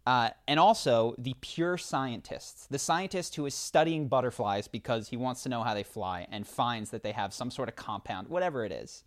[0.07, 5.43] Uh, and also the pure scientists, the scientist who is studying butterflies because he wants
[5.43, 8.65] to know how they fly and finds that they have some sort of compound, whatever
[8.65, 9.03] it is,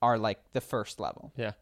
[0.00, 1.32] are like the first level.
[1.36, 1.52] Yeah.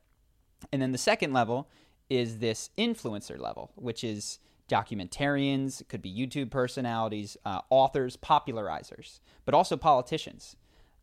[0.71, 1.69] And then the second level
[2.11, 9.55] is this influencer level, which is documentarians, could be YouTube personalities, uh, authors, popularizers, but
[9.55, 10.57] also politicians.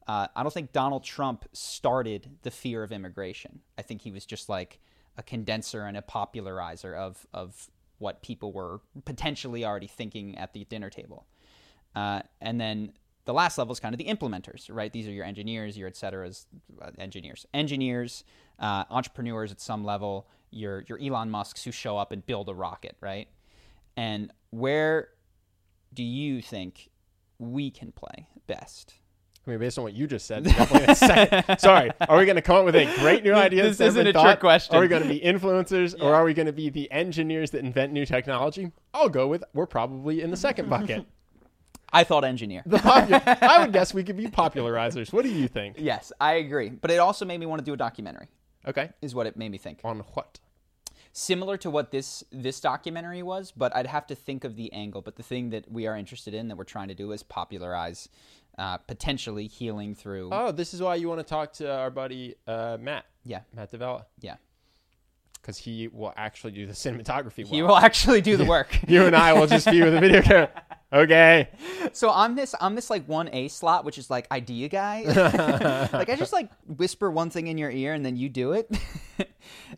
[0.07, 3.61] Uh, I don't think Donald Trump started the fear of immigration.
[3.75, 4.79] I think he was just like
[5.17, 10.65] a condenser and a popularizer of, of what people were potentially already thinking at the
[10.65, 11.25] dinner table.
[11.95, 12.91] Uh, and then
[13.25, 14.91] the last level is kind of the implementers, right?
[14.91, 16.45] These are your engineers, your et ceteras,
[16.81, 18.23] uh, engineers, engineers,
[18.59, 22.53] uh, entrepreneurs at some level, your your Elon Musk's who show up and build a
[22.53, 23.27] rocket, right?
[23.97, 25.09] And where
[25.93, 26.89] do you think
[27.39, 28.95] we can play best?
[29.45, 30.47] I mean, based on what you just said,
[30.97, 31.59] second.
[31.59, 33.63] Sorry, are we going to come up with a great new idea?
[33.63, 34.23] This isn't a thought?
[34.23, 34.75] trick question.
[34.75, 37.59] Are we going to be influencers, or are we going to be the engineers that
[37.59, 38.71] invent new technology?
[38.93, 41.05] I'll go with we're probably in the second bucket.
[41.93, 42.63] I thought engineer.
[42.65, 45.13] The popu- I would guess we could be popularizers.
[45.13, 45.75] What do you think?
[45.77, 46.69] yes, I agree.
[46.69, 48.27] But it also made me want to do a documentary.
[48.67, 49.79] Okay, Is what it made me think.
[49.83, 50.39] on what?
[51.13, 55.01] Similar to what this this documentary was, but I'd have to think of the angle.
[55.01, 58.09] But the thing that we are interested in, that we're trying to do, is popularize
[58.57, 60.29] uh, potentially healing through.
[60.31, 63.71] Oh, this is why you want to talk to our buddy uh, Matt, yeah, Matt
[63.71, 64.35] D'Avella, yeah.
[65.33, 67.39] because he will actually do the cinematography.
[67.43, 67.47] Work.
[67.53, 68.77] He will actually do the work.
[68.87, 70.49] You and I will just be with the video camera.
[70.93, 71.49] Okay.
[71.91, 75.01] So I'm this I'm this like one A slot, which is like idea guy.
[75.91, 78.69] like I just like whisper one thing in your ear and then you do it.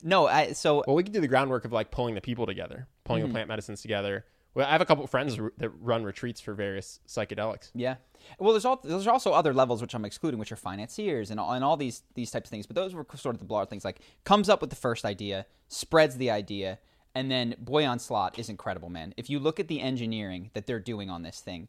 [0.03, 2.87] no, I so Well, we can do the groundwork of like pulling the people together,
[3.03, 3.29] pulling Mm-hmm.
[3.29, 4.25] the plant medicines together.
[4.57, 7.69] Well, I have a couple friends that run retreats for various psychedelics.
[7.75, 7.97] yeah.
[8.39, 11.53] Well, there's all there's also other levels which I'm excluding, which are financiers and all,
[11.53, 12.65] and all these these types of things.
[12.65, 13.85] But those were sort of the broad things.
[13.85, 16.79] Like comes up with the first idea, spreads the idea,
[17.13, 19.13] and then Boyan Slat is incredible, man.
[19.15, 21.67] If you look at the engineering that they're doing on this thing,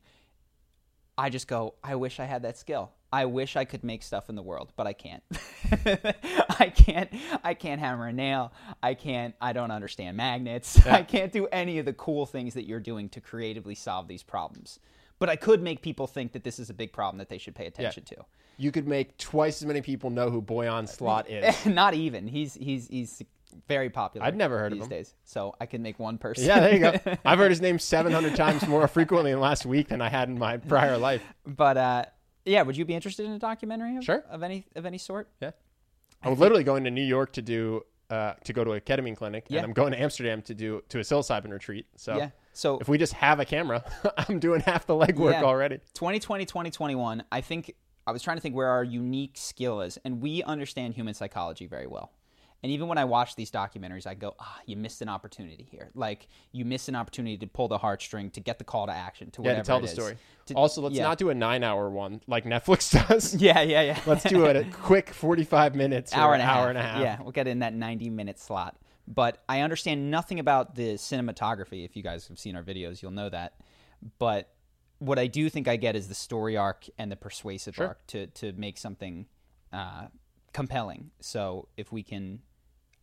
[1.19, 2.93] I just go, I wish I had that skill.
[3.13, 5.23] I wish I could make stuff in the world, but I can't.
[6.61, 7.11] I can't.
[7.43, 8.53] I can't hammer a nail.
[8.83, 9.35] I can't.
[9.41, 10.87] I don't understand magnets.
[10.87, 14.23] I can't do any of the cool things that you're doing to creatively solve these
[14.23, 14.79] problems.
[15.19, 17.57] But I could make people think that this is a big problem that they should
[17.57, 18.17] pay attention to.
[18.57, 21.67] You could make twice as many people know who Boyan uh, Slat is.
[21.67, 22.29] Not even.
[22.29, 23.23] He's he's he's
[23.67, 24.27] very popular.
[24.27, 24.91] I'd never heard of these him.
[24.91, 26.45] days, so I can make one person.
[26.45, 27.17] yeah, there you go.
[27.25, 30.29] I've heard his name 700 times more frequently in the last week than I had
[30.29, 31.23] in my prior life.
[31.47, 32.05] but uh,
[32.45, 34.25] yeah, would you be interested in a documentary of, Sure.
[34.31, 35.29] of any of any sort?
[35.41, 35.51] Yeah.
[36.23, 39.45] I'm literally going to New York to do uh, to go to a ketamine clinic,
[39.49, 39.59] Yeah.
[39.59, 41.87] and I'm going to Amsterdam to do to a psilocybin retreat.
[41.97, 42.31] So Yeah.
[42.55, 43.85] So if we just have a camera,
[44.29, 45.45] I'm doing half the legwork Yeah.
[45.45, 45.79] already.
[45.95, 47.75] 2020 2021 i think
[48.07, 51.67] i was trying to think where our unique skill is and we understand human psychology
[51.67, 52.11] very well
[52.63, 55.91] and even when i watch these documentaries i go ah you missed an opportunity here
[55.95, 59.31] like you missed an opportunity to pull the heartstring to get the call to action
[59.31, 59.93] to Yeah, whatever to tell the is.
[59.93, 60.17] story.
[60.47, 61.03] To- also, let's yeah.
[61.05, 63.35] not do a nine-hour one like Netflix does.
[63.41, 66.61] yeah yeah yeah Let's do a quick 45 minutes or hour an and a hour
[66.61, 66.69] half.
[66.71, 67.01] and a half.
[67.03, 68.77] Yeah, we'll get in that 90 minute slot.
[69.07, 71.85] But I understand nothing about the cinematography.
[71.85, 73.55] If you guys have seen our videos, you'll know that.
[74.19, 74.51] But
[74.99, 77.89] what I do think I get is the story arc and the persuasive Sure.
[77.89, 79.27] arc to to make something
[79.73, 80.07] uh,
[80.53, 81.11] compelling.
[81.21, 82.41] So if we can,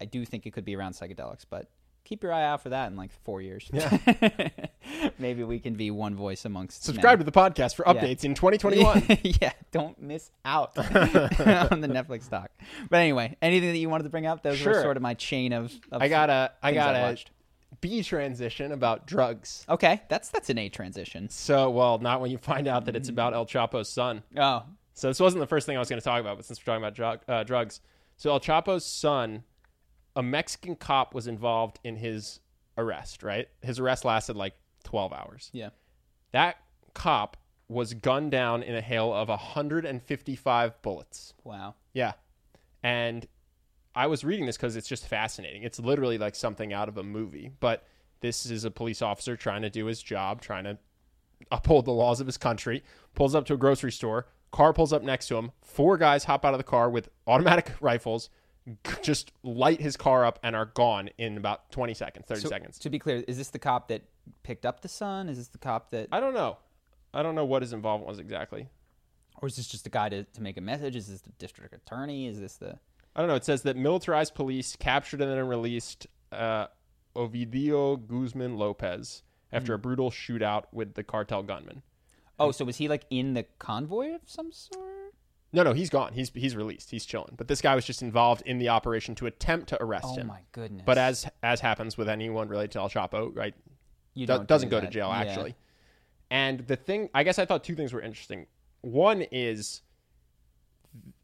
[0.01, 1.69] I do think it could be around psychedelics, but.
[2.03, 3.67] Keep your eye out for that in like four years.
[3.73, 3.97] Yeah.
[5.17, 7.25] Maybe we can be one voice amongst Subscribe many.
[7.25, 9.05] to the podcast for updates in 2021.
[9.41, 12.51] yeah, don't miss out on the Netflix doc.
[12.91, 14.43] But anyway, anything that you wanted to bring up?
[14.43, 15.73] Those were sort of my chain of.
[15.91, 17.17] of I got a I got a.
[17.81, 19.65] B transition about drugs.
[19.67, 21.29] Okay, that's that's an A transition.
[21.29, 24.23] So, well, not when you find out that it's about El Chapo's son.
[24.37, 26.59] Oh, So this wasn't the first thing I was going to talk about, but since
[26.59, 27.81] we're talking about drug, uh, drugs,
[28.15, 29.43] so El Chapo's son,
[30.15, 32.39] a Mexican cop was involved in his
[32.77, 33.23] arrest.
[33.23, 35.49] Right, his arrest lasted like 12 hours.
[35.53, 35.69] yeah.
[36.31, 36.57] That
[36.93, 37.37] cop
[37.69, 41.33] was gunned down in a hail of 155 bullets.
[41.43, 41.75] Wow.
[41.93, 42.13] Yeah.
[42.83, 43.25] And
[43.95, 45.63] I was reading this because it's just fascinating.
[45.63, 47.51] It's literally like something out of a movie.
[47.59, 47.85] But
[48.19, 50.77] this is a police officer trying to do his job, trying to
[51.51, 55.03] uphold the laws of his country, pulls up to a grocery store, car pulls up
[55.03, 58.29] next to him, four guys hop out of the car with automatic rifles,
[59.01, 62.79] just light his car up and are gone in about 20 seconds, 30 So, seconds.
[62.79, 64.01] To be clear, is this the cop that
[64.43, 65.29] picked up the son?
[65.29, 66.57] Is this the cop that, I don't know.
[67.13, 68.67] I don't know what his involvement was exactly.
[69.41, 70.95] or is this just a guy to, to make a message?
[70.95, 72.27] Is this the district attorney?
[72.27, 72.77] Is this the?
[73.15, 73.35] I don't know.
[73.35, 76.67] It says that militarized police captured and then released uh,
[77.15, 79.21] Ovidio Guzman Lopez
[79.53, 81.81] after a brutal shootout with the cartel gunman.
[82.37, 85.04] Oh, so was he like in the convoy of some sort?
[85.53, 86.13] No, no, he's gone.
[86.13, 86.91] He's he's released.
[86.91, 87.35] He's chilling.
[87.37, 90.29] But this guy was just involved in the operation to attempt to arrest Oh him.
[90.29, 90.83] Oh my goodness!
[90.85, 93.53] But as as happens with anyone related to El Chapo, right?
[94.13, 95.19] you do- don't doesn't do go to jail Yeah.
[95.19, 95.55] actually.
[96.31, 98.47] And the thing, I guess I thought two things were interesting.
[98.81, 99.81] One is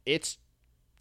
[0.06, 0.38] it's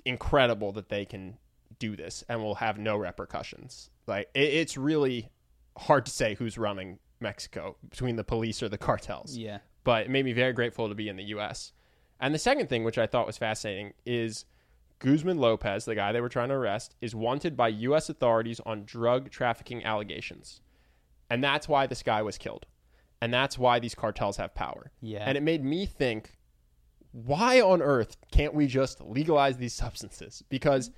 [0.04, 1.37] incredible that they can
[1.78, 3.90] do this and will have no repercussions.
[4.06, 5.28] Like it, it's really
[5.76, 9.37] hard to say who's running Mexico between the police or the cartels.
[9.37, 9.59] Yeah.
[9.85, 11.72] But it made me very grateful to be in the U.S.
[12.20, 14.44] And the second thing, which I thought was fascinating, is
[14.98, 18.11] Guzman Lopez, the guy they were trying to arrest, is wanted by U.S.
[18.11, 20.61] authorities on drug trafficking allegations.
[21.30, 22.66] And that's why this guy was killed.
[23.22, 24.92] And that's why these cartels have power.
[25.00, 25.24] Yeah.
[25.26, 26.37] And it made me think,
[27.12, 30.42] why on earth can't we just legalize these substances?
[30.48, 30.90] Because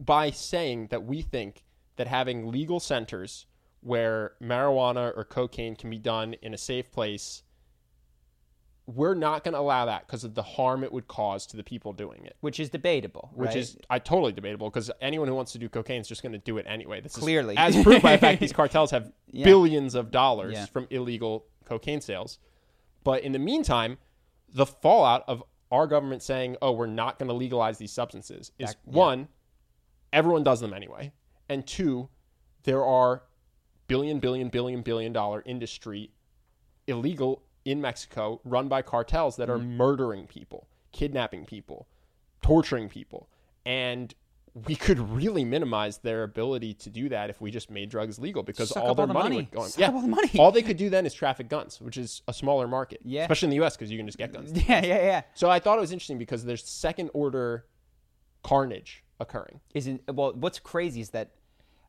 [0.00, 1.64] by saying that we think
[1.96, 3.46] that having legal centers
[3.80, 7.42] where marijuana or cocaine can be done in a safe place,
[8.86, 11.64] we're not going to allow that because of the harm it would cause to the
[11.64, 12.36] people doing it.
[12.40, 13.56] Which is debatable, Which right?
[13.56, 16.38] is I totally debatable because anyone who wants to do cocaine is just going to
[16.38, 17.00] do it anyway.
[17.00, 17.54] This Clearly.
[17.54, 19.44] is, as proved by the fact these cartels have Yeah.
[19.44, 20.66] billions of dollars Yeah.
[20.66, 22.38] from illegal cocaine sales.
[23.02, 23.98] But in the meantime,
[24.52, 28.68] the fallout of our government saying, "Oh, we're not going to legalize these substances," is
[28.70, 28.92] That- yeah.
[28.92, 29.28] one,
[30.12, 31.10] everyone does them anyway,
[31.48, 32.08] and two,
[32.62, 33.24] there are
[33.88, 36.12] billion, billion, billion, billion dollar industry
[36.86, 39.76] illegal in Mexico run by cartels that are Mm-hmm.
[39.76, 41.86] murdering people, kidnapping people,
[42.40, 43.28] torturing people.
[43.66, 44.14] And
[44.66, 48.42] we could really minimize their ability to do that if we just made drugs legal
[48.42, 49.36] because all their all the money, money.
[49.36, 49.68] would go on.
[49.68, 50.30] Suck up all the money.
[50.38, 53.22] all they could do then is traffic guns, which is a smaller market, Yeah.
[53.22, 53.76] especially in the U.S.
[53.76, 54.52] because you can just get guns.
[54.68, 55.22] yeah, yeah, yeah.
[55.34, 57.66] So I thought it was interesting because there's second order
[58.42, 59.60] carnage occurring.
[59.74, 60.32] Isn't well?
[60.34, 61.32] What's crazy is that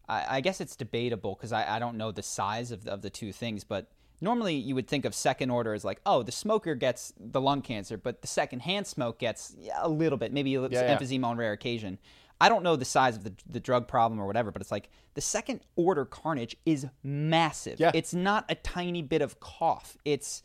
[0.09, 3.01] I, I guess it's debatable because I, I don't know the size of the, of
[3.01, 3.89] the two things, but
[4.21, 7.61] normally you would think of second order as like, oh, the smoker gets the lung
[7.61, 10.97] cancer, but the second hand smoke gets a little bit, maybe Yeah, yeah.
[10.97, 11.99] emphysema on rare occasion.
[12.39, 14.89] I don't know the size of the, the drug problem or whatever, but it's like
[15.15, 17.79] the second order carnage is massive.
[17.79, 17.91] Yeah.
[17.93, 19.97] It's not a tiny bit of cough.
[20.05, 20.43] It's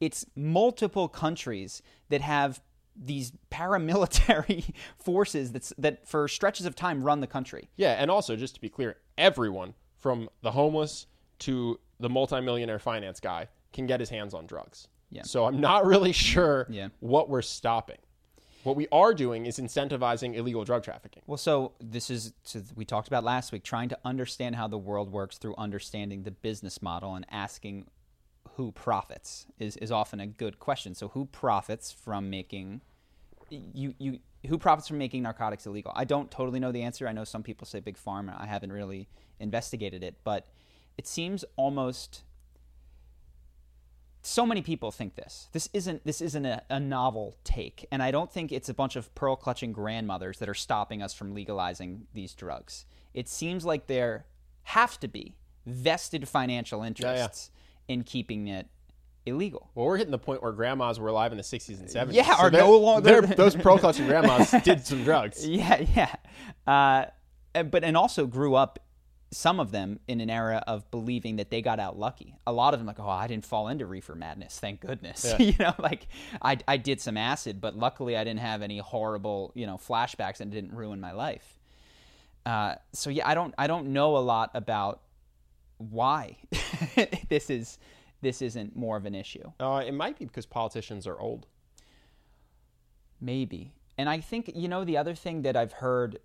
[0.00, 2.60] it's multiple countries that have
[3.00, 7.68] these paramilitary forces that's that for stretches of time run the country.
[7.76, 11.06] Yeah, and also just to be clear, everyone from the homeless
[11.40, 14.88] to the multimillionaire finance guy can get his hands on drugs.
[15.10, 15.22] Yeah.
[15.22, 16.88] So I'm not really sure Yeah.
[17.00, 17.98] what we're stopping.
[18.64, 21.22] What we are doing is incentivizing illegal drug trafficking.
[21.26, 24.76] Well, so this is so we talked about last week trying to understand how the
[24.78, 27.86] world works through understanding the business model and asking
[28.56, 30.94] who profits is, is often a good question.
[30.94, 32.80] So who profits from making
[33.50, 35.92] you you who profits from making narcotics illegal?
[35.94, 37.08] I don't totally know the answer.
[37.08, 38.38] I know some people say big pharma.
[38.38, 39.08] I haven't really
[39.40, 40.46] investigated it, but
[40.98, 42.22] it seems almost
[44.22, 45.48] so many people think this.
[45.52, 48.96] This isn't this isn't a, a novel take, and I don't think it's a bunch
[48.96, 52.84] of pearl clutching grandmothers that are stopping us from legalizing these drugs.
[53.14, 54.26] It seems like there
[54.64, 57.50] have to be vested financial interests
[57.86, 58.66] in keeping it
[59.24, 59.70] illegal.
[59.74, 62.12] Well, we're hitting the point where grandmas were alive in the 60s and 70s.
[62.14, 65.46] Yeah, are they're- no longer- those pearl clutching grandmas did some drugs.
[65.48, 66.14] Yeah, yeah.
[66.66, 68.78] Uh, but and also grew up
[69.30, 72.34] some of them in an era of believing that they got out lucky.
[72.46, 75.24] A lot of them like, oh, I didn't fall into reefer madness, thank goodness.
[75.24, 75.36] Yeah.
[75.46, 76.06] you know, like
[76.40, 80.40] I I did some acid, but luckily I didn't have any horrible you know flashbacks
[80.40, 81.58] and it didn't ruin my life.
[82.46, 85.02] Uh, so yeah, I don't I don't know a lot about
[85.76, 86.36] why
[87.28, 87.78] this is
[88.20, 89.52] this isn't more of an issue.
[89.60, 91.46] Uh, it might be because politicians are old.
[93.20, 93.72] Maybe.
[93.96, 96.18] And I think, you know, the other thing that I've heard,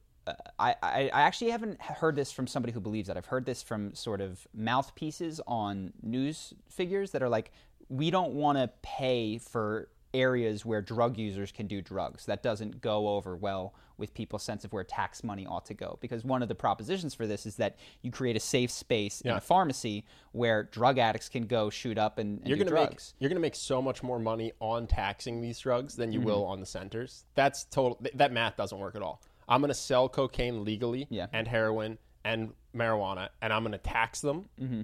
[0.59, 3.17] I, I, I actually haven't heard this from somebody who believes that.
[3.17, 7.51] I've heard this from sort of mouthpieces on news figures that are like,
[7.89, 12.25] we don't want to pay for areas where drug users can do drugs.
[12.27, 15.97] That doesn't go over well with people's sense of where tax money ought to go.
[16.01, 19.31] Because one of the propositions for this is that you create a safe space in
[19.37, 22.99] a pharmacy where drug addicts can go shoot up and, and You're do gonna make
[23.19, 26.27] you're gonna make so much more money on taxing these drugs than you Mm-hmm.
[26.27, 27.25] will on the centers.
[27.35, 27.99] That's total.
[28.15, 29.21] That math doesn't work at all.
[29.47, 31.27] I'm gonna sell cocaine legally Yeah.
[31.33, 34.49] and heroin and marijuana, and I'm gonna tax them.
[34.61, 34.81] Mm-hmm.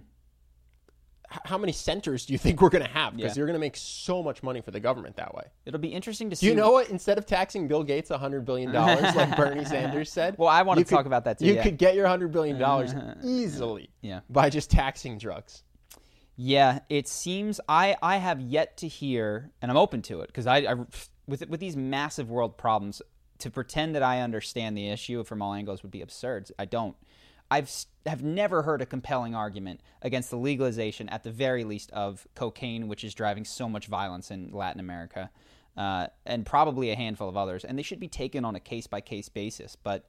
[1.45, 3.15] How many centers do you think we're gonna have?
[3.15, 3.41] Because Yeah.
[3.41, 5.43] you're gonna make so much money for the government that way.
[5.67, 6.47] It'll be interesting to see.
[6.47, 6.89] Do you know what?
[6.89, 10.35] Instead of taxing Bill Gates $100 billion, like Bernie Sanders said.
[10.39, 11.63] Well, I wanna talk could- about that too, You yeah.
[11.63, 12.57] could get your $100 billion
[13.23, 14.21] easily Yeah.
[14.29, 15.63] by just taxing drugs.
[16.35, 20.47] Yeah, it seems I I have yet to hear, and I'm open to it because
[20.47, 20.73] I, I
[21.27, 23.01] with with these massive world problems,
[23.39, 26.49] to pretend that I understand the issue from all angles would be absurd.
[26.59, 26.95] I don't.
[27.51, 27.71] I've
[28.05, 32.87] have never heard a compelling argument against the legalization, at the very least, of cocaine,
[32.87, 35.29] which is driving so much violence in Latin America.
[35.77, 38.85] uh, and probably a handful of others, and they should be taken on a case
[38.87, 39.75] by case basis.
[39.77, 40.05] But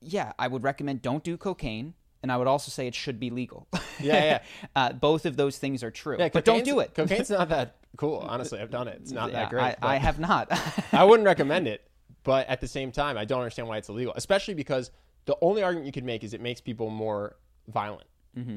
[0.00, 3.30] yeah, I would recommend don't do cocaine, and I would also say it should be
[3.30, 3.66] legal.
[4.00, 4.38] Yeah, yeah.
[4.76, 6.94] uh, both of those things are true, Yeah, but don't do it.
[6.94, 8.18] Cocaine's not that cool.
[8.18, 8.98] Honestly, I've done it.
[9.02, 9.62] It's not Yeah, that great.
[9.82, 10.48] I, I have not.
[10.92, 11.82] I wouldn't recommend it,
[12.24, 14.90] but at the same time, I don't understand why it's illegal, especially because
[15.26, 17.36] the only argument you could make is it makes people more
[17.68, 18.06] violent.
[18.36, 18.56] Mm-hmm.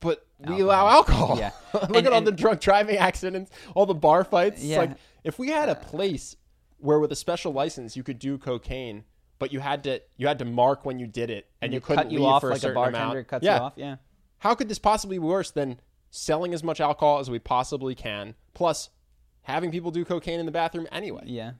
[0.00, 1.38] But we allow alcohol.
[1.38, 1.50] Yeah.
[1.74, 4.62] Look And- at all and- the drunk driving accidents, all the bar fights.
[4.62, 4.78] Yeah.
[4.78, 4.90] like
[5.22, 6.36] if we had a place
[6.78, 9.04] where with a special license you could do cocaine,
[9.38, 11.84] but you had to you had to mark when you did it, and you They
[11.86, 13.28] couldn't you leave off for a like a certain bartender amount.
[13.28, 13.56] cuts yeah.
[13.56, 13.72] you off.
[13.76, 13.96] Yeah.
[14.38, 15.80] How could this possibly be worse than
[16.10, 18.90] selling as much alcohol as we possibly can, plus
[19.42, 21.22] having people do cocaine in the bathroom anyway?
[21.24, 21.52] Yeah.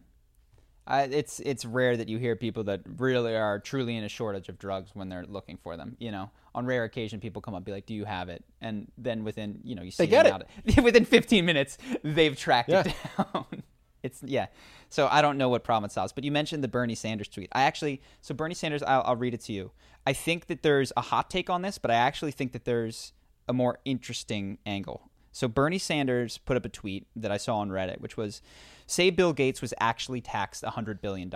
[0.86, 4.48] I, it's it's rare that you hear people that really are truly in a shortage
[4.48, 5.96] of drugs when they're looking for them.
[5.98, 8.44] You know, on rare occasion, people come up and be like, "Do you have it?"
[8.60, 12.36] And then within you know you see They get them out- within 15 minutes they've
[12.36, 13.46] tracked it down.
[14.02, 14.46] it's yeah.
[14.90, 16.12] So I don't know what problem it solves.
[16.12, 17.48] But you mentioned the Bernie Sanders tweet.
[17.52, 18.82] I actually so Bernie Sanders.
[18.82, 19.70] I'll, I'll read it to you.
[20.06, 23.14] I think that there's a hot take on this, but I actually think that there's
[23.48, 25.10] a more interesting angle.
[25.34, 28.40] So Bernie Sanders put up a tweet that I saw on Reddit, which was
[28.86, 31.28] say Bill Gates was actually taxed $100 billion.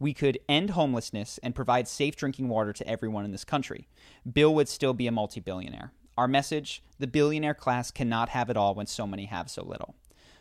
[0.00, 3.86] We could end homelessness and provide safe drinking water to everyone in this country.
[4.30, 5.92] Bill would still be a multi billionaire.
[6.18, 9.94] Our message the billionaire class cannot have it all when so many have so little.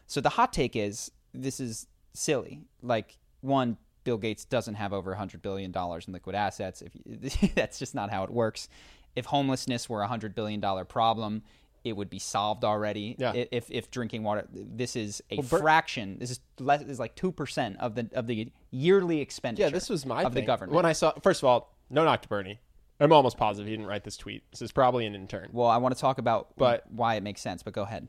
[0.07, 1.85] So the hot take is this is
[2.15, 2.63] silly.
[2.81, 6.81] Like, one, Bill Gates doesn't have over $100 billion in liquid assets.
[6.81, 8.69] If That's just not how it works.
[9.15, 11.43] If homelessness were a $100 billion problem,
[11.83, 13.15] it would be solved already.
[13.17, 13.33] Yeah.
[13.33, 16.17] If, if drinking water, this is a Ber- fraction.
[16.19, 19.67] This is less is like two percent of the of the yearly expenditure.
[19.67, 20.43] Yeah, this was my of thing.
[20.43, 20.73] the government.
[20.75, 22.59] When I saw, first of all, no knock to Bernie.
[23.01, 24.43] I'm almost positive he didn't write this tweet.
[24.51, 25.49] This is probably an intern.
[25.53, 27.63] well, I want to talk about But- why it makes sense.
[27.63, 28.07] But go ahead.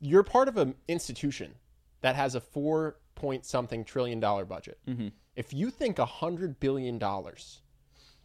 [0.00, 1.54] You're part of an institution
[2.00, 4.78] that has a four point something trillion dollar budget.
[4.88, 5.08] Mm-hmm.
[5.36, 7.60] If you think a hundred billion dollars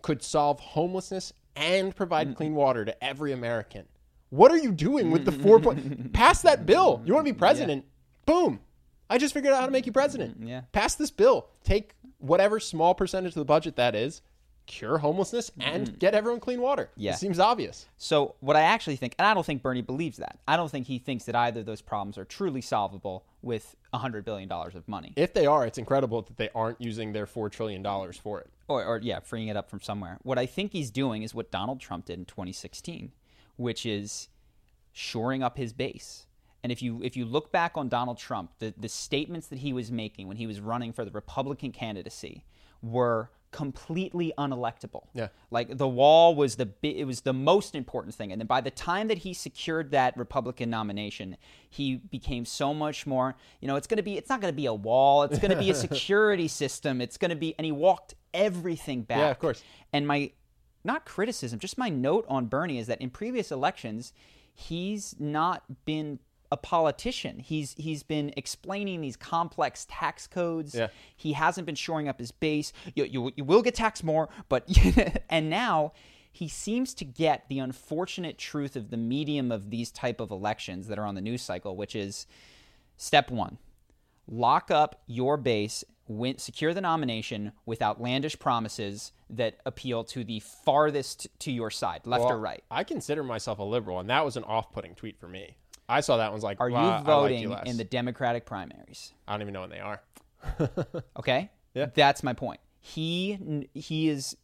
[0.01, 3.85] could solve homelessness and provide clean water to every American,
[4.29, 6.13] what are you doing with the four point?
[6.13, 7.01] Pass that bill.
[7.05, 7.85] You want to be president?
[8.25, 8.59] Boom.
[9.09, 10.37] I just figured out how to make you president.
[10.41, 10.61] Yeah.
[10.71, 11.47] Pass this bill.
[11.63, 14.21] Take whatever small percentage of the budget that is,
[14.65, 16.89] cure homelessness, and get everyone clean water.
[16.97, 17.13] Yeah.
[17.13, 17.85] It seems obvious.
[17.97, 20.39] So what I actually think, and I don't think Bernie believes that.
[20.45, 24.23] I don't think he thinks that either of those problems are truly solvable with hundred
[24.25, 27.49] billion dollars of money, If they are, it's incredible that they aren't using their four
[27.49, 28.49] trillion dollars for it.
[28.67, 30.19] or, or yeah, freeing it up from somewhere.
[30.21, 33.11] What I think he's doing is what Donald Trump did in 2016,
[33.55, 34.29] which is
[34.93, 36.27] shoring up his base.
[36.61, 39.73] And if you if you look back on Donald Trump, the, the statements that he
[39.73, 42.43] was making when he was running for the Republican candidacy
[42.81, 45.07] were completely unelectable.
[45.15, 45.29] Yeah.
[45.49, 48.31] Like the wall was the it was the most important thing.
[48.31, 51.37] And then by the time that he secured that Republican nomination,
[51.67, 54.55] he became so much more, you know, it's going to be it's not going to
[54.55, 57.65] be a wall, it's going to be a security system, it's going to be and
[57.65, 59.17] he walked everything back.
[59.17, 59.63] Yeah, of course.
[59.91, 60.33] And my
[60.83, 64.13] not criticism, just my note on Bernie is that in previous elections,
[64.53, 66.19] he's not been
[66.51, 67.39] a politician.
[67.39, 70.75] He's he's been explaining these complex tax codes.
[70.75, 70.87] Yeah.
[71.15, 72.71] He hasn't been shoring up his base.
[72.95, 74.67] You, you, you will get taxed more, but
[75.29, 75.93] and now
[76.31, 80.87] he seems to get the unfortunate truth of the medium of these type of elections
[80.87, 82.27] that are on the news cycle, which is
[82.95, 83.57] step one:
[84.27, 90.39] lock up your base, win, secure the nomination with outlandish promises that appeal to the
[90.39, 92.63] farthest to your side, left Well, or right.
[92.71, 95.57] I consider myself a liberal, and that was an off-putting tweet for me.
[95.89, 99.13] I saw that one's like, Are "Wow, you I like voting in the Democratic primaries?
[99.27, 100.01] I don't even know when they are.
[101.17, 101.49] Okay.
[101.73, 101.87] Yeah.
[101.93, 102.59] That's my point.
[102.79, 104.35] He he is,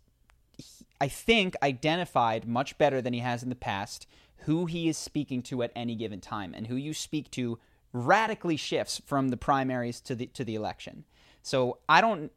[0.58, 4.08] he- I think, identified much better than he has in the past
[4.40, 7.58] who he is speaking to at any given time, and who you speak to
[7.94, 11.06] radically shifts from the primaries to the to the election.
[11.42, 12.32] So I don't.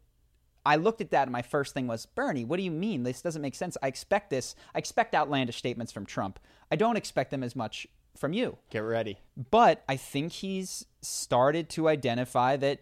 [0.64, 3.04] I looked at that and my first thing was, Bernie, what do you mean?
[3.04, 3.76] This doesn't make sense.
[3.82, 4.57] I expect this.
[4.74, 6.40] I expect outlandish statements from Trump.
[6.72, 7.86] I don't expect them as much
[8.16, 8.58] from you.
[8.70, 9.18] Get ready.
[9.50, 12.80] But I think he's started to identify that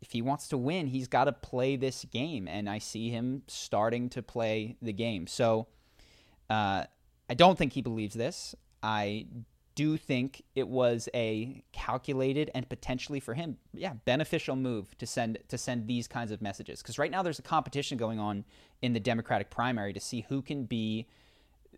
[0.00, 2.46] if he wants to win, he's got to play this game.
[2.46, 5.26] And I see him starting to play the game.
[5.26, 5.66] So
[6.48, 6.84] uh,
[7.28, 8.54] I don't think he believes this.
[8.82, 9.26] I
[9.74, 15.38] do think it was a calculated and potentially for him, yeah, beneficial move to send
[15.48, 16.82] to send these kinds of messages.
[16.82, 18.44] Because right now there's a competition going on
[18.82, 21.06] in the Democratic primary to see who can be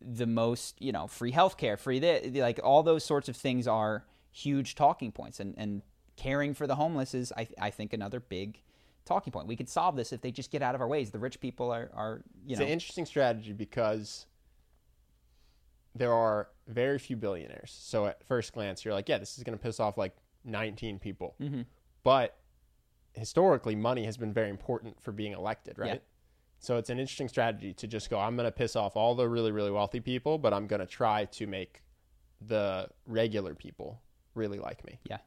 [0.00, 4.04] the most, you know, free healthcare, free this, like all those sorts of things are
[4.32, 5.82] huge talking points, and and
[6.16, 8.62] caring for the homeless is, I I think, another big
[9.04, 9.46] talking point.
[9.46, 11.10] We could solve this if they just get out of our ways.
[11.10, 14.26] The rich people are are you It's know It's an interesting strategy because
[15.94, 17.76] there are very few billionaires.
[17.78, 20.98] So at first glance, you're like, yeah, this is going to piss off like 19
[20.98, 21.34] people.
[21.40, 21.62] Mm-hmm.
[22.04, 22.36] But
[23.14, 26.02] historically, money has been very important for being elected, right?
[26.60, 29.26] So it's an interesting strategy to just go, I'm going to piss off all the
[29.26, 31.82] really, really wealthy people, but I'm going to try to make
[32.46, 34.00] the regular people
[34.34, 35.00] really like me.
[35.04, 35.18] Yeah.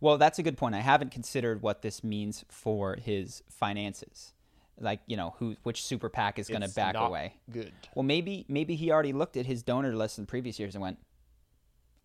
[0.00, 0.74] Well, that's a good point.
[0.74, 4.32] I haven't considered what this means for his finances.
[4.80, 7.34] Like, you know, who which super PAC is going to back away.
[7.48, 7.72] Good.
[7.94, 10.98] Well, maybe maybe he already looked at his donor list in previous years and went,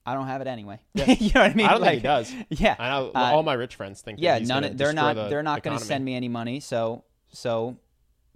[0.06, 1.10] "I don't have it anyway." Yeah.
[1.20, 1.66] you know what I mean?
[1.66, 2.34] I don't like, think he does.
[2.50, 2.76] Yeah.
[2.78, 4.20] I know Uh, all my rich friends think.
[4.22, 4.64] yeah, none.
[4.66, 5.16] Of, they're not.
[5.16, 6.60] the They're not going to send me any money.
[6.60, 7.78] So so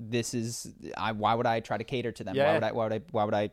[0.10, 0.72] this is.
[0.98, 1.12] I.
[1.12, 2.36] Why would I try to cater to them?
[2.36, 2.72] Yeah, why would I?
[2.72, 3.02] Why would I?
[3.12, 3.50] Why would I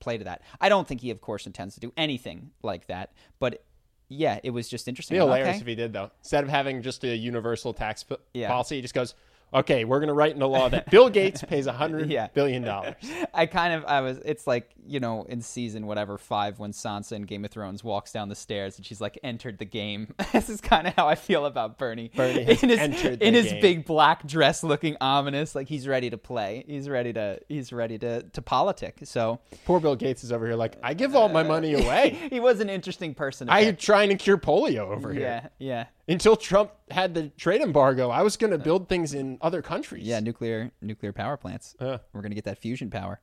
[0.00, 0.42] play to that?
[0.60, 3.12] I don't think he, of course, intends to do anything like that.
[3.38, 3.64] But
[4.08, 5.16] yeah, it was just interesting.
[5.16, 5.60] It'd be hilarious Okay.
[5.60, 6.10] if he did, though.
[6.20, 8.48] Instead of having just a universal tax p- Yeah.
[8.48, 9.14] policy, he just goes,
[9.54, 12.28] "Okay, we're going to write in the law that Bill Gates pays a hundred Yeah.
[12.34, 12.94] billion dollars."
[13.34, 17.12] I kind of I was it's like, you know, in season whatever 5 when Sansa
[17.12, 20.14] in Game of Thrones walks down the stairs and she's like entered the game.
[20.32, 22.10] this is kind of how I feel about Bernie.
[22.14, 23.60] Bernie in his, entered the in his game.
[23.60, 26.64] big black dress looking ominous like he's ready to play.
[26.66, 29.00] He's ready to he's ready to to politic.
[29.04, 32.16] So Poor Bill Gates is over here like, "I give all my money away.
[32.30, 35.84] he was an interesting person I am trying to cure polio over here." Yeah, yeah.
[36.12, 40.06] Until Trump had the trade embargo, I was going to build things in other countries.
[40.06, 41.74] Yeah, nuclear nuclear power plants.
[41.80, 43.20] Uh, We're going to get that fusion power.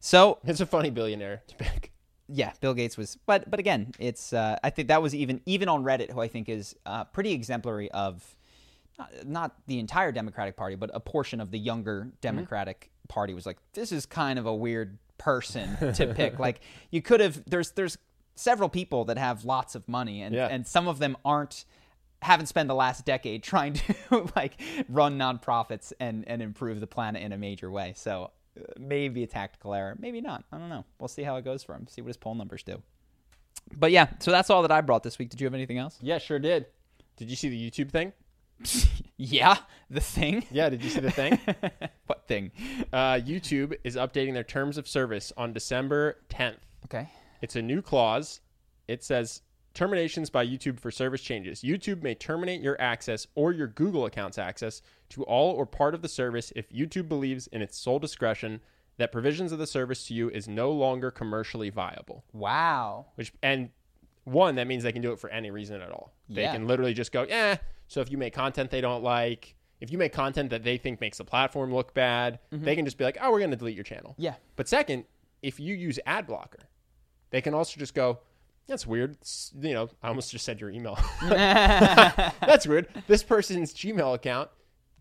[0.00, 1.92] So, it's a funny billionaire to pick.
[2.28, 5.68] yeah, Bill Gates was, but but again, it's uh, I think that was even even
[5.68, 8.34] on Reddit, who I think is uh, pretty exemplary of
[8.98, 13.46] not, not the entire Democratic Party, but a portion of the younger Democratic Party was
[13.46, 16.38] like, this is kind of a weird person to pick.
[16.46, 16.60] like
[16.90, 17.96] you could have there's there's
[18.34, 20.48] several people that have lots of money, and Yeah.
[20.50, 21.64] and some of them aren't
[22.22, 27.22] haven't spent the last decade trying to like run nonprofits and and improve the planet
[27.22, 27.92] in a major way.
[27.96, 30.44] So uh, maybe a tactical error, maybe not.
[30.50, 30.84] I don't know.
[30.98, 31.86] We'll see how it goes for him.
[31.88, 32.82] See what his poll numbers do.
[33.76, 35.30] But yeah, so that's all that I brought this week.
[35.30, 35.98] Did you have anything else?
[36.00, 36.66] Yeah, sure did.
[37.16, 38.12] Did you see the YouTube thing?
[39.18, 39.56] Yeah,
[39.88, 40.44] the thing.
[40.50, 41.38] Yeah, did you see the thing?
[42.06, 42.50] what thing?
[42.92, 46.56] uh, YouTube is updating their terms of service on December 10th.
[46.86, 47.08] Okay.
[47.40, 48.40] It's a new clause.
[48.88, 49.42] It says
[49.74, 51.62] terminations by YouTube for service changes.
[51.62, 56.02] YouTube may terminate your access or your Google account's access to all or part of
[56.02, 58.60] the service if YouTube believes in its sole discretion
[58.98, 62.24] that provisions of the service to you is no longer commercially viable.
[62.32, 63.06] Wow.
[63.14, 63.70] Which and
[64.24, 66.12] one that means they can do it for any reason at all.
[66.28, 66.52] They Yeah.
[66.52, 67.56] can literally just go, yeah.
[67.88, 71.00] So if you make content they don't like, if you make content that they think
[71.00, 72.64] makes the platform look bad, mm-hmm.
[72.64, 74.14] they can just be like, oh, we're going to delete your channel.
[74.16, 74.34] Yeah.
[74.54, 75.04] But second,
[75.42, 76.68] if you use ad blocker,
[77.30, 78.20] they can also just go,
[78.66, 79.16] that's weird.
[79.22, 80.98] S- You know, I almost just said your email.
[81.22, 82.88] that's weird.
[83.06, 84.50] This person's Gmail account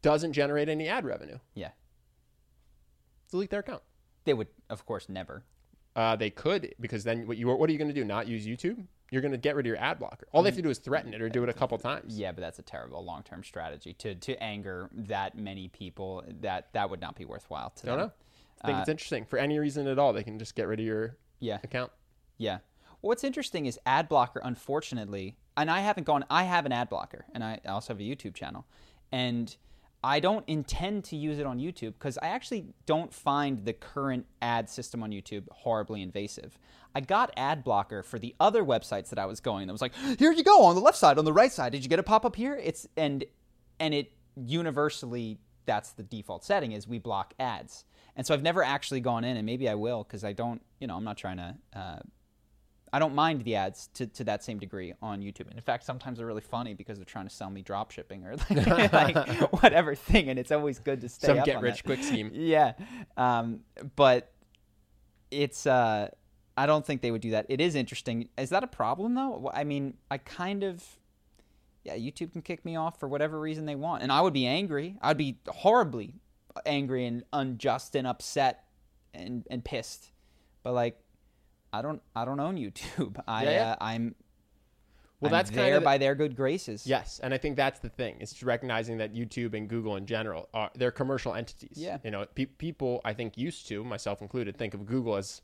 [0.02, 1.38] doesn't generate any ad revenue.
[1.54, 1.70] Yeah.
[3.30, 3.84] Delete their account.
[4.26, 5.44] They would, of course, never.
[5.96, 8.06] Uh, they could because then what you what are you going to do?
[8.06, 8.86] Not use YouTube?
[9.12, 10.26] You're going to get rid of your ad blocker.
[10.32, 12.18] All they have to do is threaten it or do it a couple times.
[12.18, 16.24] Yeah, but that's a terrible long-term strategy to to anger that many people.
[16.42, 18.08] That that would not be worthwhile to Don't them.
[18.08, 18.14] know.
[18.62, 19.26] I think it's interesting.
[19.26, 21.58] For any reason at all, they can just get rid of your Yeah.
[21.64, 21.92] account.
[22.38, 22.60] Yeah.
[23.02, 27.26] What's interesting is ad blocker, unfortunately, and I haven't gone, I have an ad blocker,
[27.34, 28.66] and I also have a YouTube channel.
[29.12, 29.56] And
[30.04, 34.26] I don't intend to use it on YouTube because I actually don't find the current
[34.42, 36.58] ad system on YouTube horribly invasive.
[36.96, 39.94] I got ad blocker for the other websites that I was going that was like,
[40.18, 41.72] here you go on the left side, on the right side.
[41.72, 42.60] Did you get a pop up here?
[42.62, 43.24] It's and
[43.80, 47.86] and it universally that's the default setting is we block ads.
[48.16, 50.88] And so I've never actually gone in, and maybe I will because I don't, you
[50.88, 51.56] know, I'm not trying to.
[51.76, 52.00] Uh,
[52.94, 55.48] I don't mind the ads to, to that same degree on YouTube.
[55.48, 58.26] And in fact, sometimes they're really funny because they're trying to sell me drop shipping
[58.26, 60.30] or like, like whatever thing.
[60.30, 61.84] And it's always good to stay Some get rich that.
[61.86, 62.32] quick scheme.
[62.34, 62.74] Yeah.
[63.16, 63.62] Um,
[63.96, 64.34] but
[65.30, 66.10] it's, uh,
[66.58, 67.46] I don't think they would do that.
[67.48, 68.28] It is interesting.
[68.38, 69.50] Is that a problem though?
[69.54, 70.84] I mean, I kind of,
[71.86, 74.04] yeah, YouTube can kick me off for whatever reason they want.
[74.04, 74.98] And I would be angry.
[75.02, 76.16] I'd be horribly
[76.66, 78.66] angry and unjust and upset
[79.14, 80.12] and, and pissed.
[80.62, 81.01] But like,
[81.74, 83.18] I don't, I don't own YouTube.
[83.28, 83.72] I, Yeah, yeah.
[83.72, 84.16] Uh, I'm,
[85.20, 86.86] Well, I'm that's there kind of by their good graces.
[86.86, 88.18] Yes, and I think that's the thing.
[88.20, 91.78] It's recognizing that YouTube and Google in general are they're commercial entities.
[91.78, 91.98] Yeah.
[92.04, 95.42] you know, pe- people I think used to, myself included, think of Google as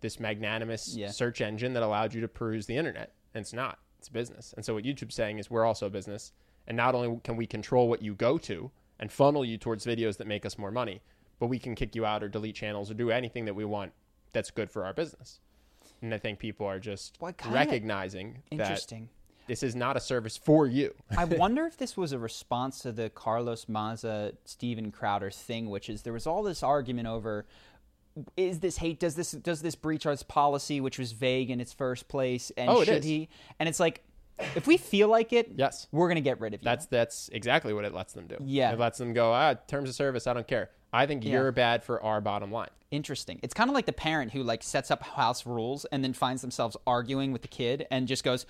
[0.00, 1.10] this magnanimous Yeah.
[1.10, 3.78] search engine that allowed you to peruse the internet, and it's not.
[3.98, 4.52] It's business.
[4.56, 6.32] And so what YouTube's saying is we're also a business,
[6.68, 8.70] and not only can we control what you go to
[9.00, 11.00] and funnel you towards videos that make us more money,
[11.40, 13.92] but we can kick you out or delete channels or do anything that we want
[14.32, 15.40] that's good for our business.
[16.02, 19.08] And I think people are just recognizing that Interesting.
[19.46, 20.94] this is not a service for you.
[21.16, 25.88] I wonder if this was a response to the Carlos Maza, Steven Crowder thing, which
[25.88, 27.46] is there was all this argument over
[28.36, 28.98] is this hate?
[28.98, 32.50] Does this does this breach our policy, which was vague in its first place?
[32.56, 33.04] And Oh, should is.
[33.04, 33.28] he?
[33.58, 34.02] And it's like,
[34.56, 35.86] if we feel like it, Yes.
[35.92, 36.64] we're gonna get rid of you.
[36.64, 38.36] That's that's exactly what it lets them do.
[38.44, 38.72] Yeah.
[38.72, 40.70] It lets them go, ah, terms of service, I don't care.
[40.92, 42.70] I think you're bad for our bottom line.
[42.90, 43.38] interesting.
[43.42, 46.40] It's kind of like the parent who like sets up house rules and then finds
[46.42, 48.46] themselves arguing with the kid and just goes,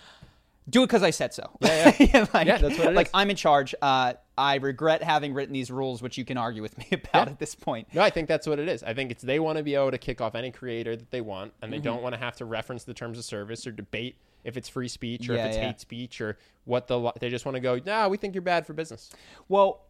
[0.71, 2.27] "Do it because I said so." Yeah, yeah.
[2.33, 3.13] like, Yeah, that's what it like is.
[3.15, 3.75] I'm in charge.
[3.83, 7.39] Uh, I regret having written these rules, which you can argue with me about at
[7.41, 7.89] this point.
[7.93, 8.85] No, I think that's what it is.
[8.85, 11.21] I think it's they want to be able to kick off any creator that they
[11.21, 11.81] want, and Mm-hmm.
[11.81, 14.69] they don't want to have to reference the terms of service or debate if it's
[14.69, 15.67] free speech or Yeah, if it's yeah.
[15.67, 17.81] hate speech or what the they just want to go.
[17.85, 19.11] Nah, we think you're bad for business.
[19.49, 19.81] Well,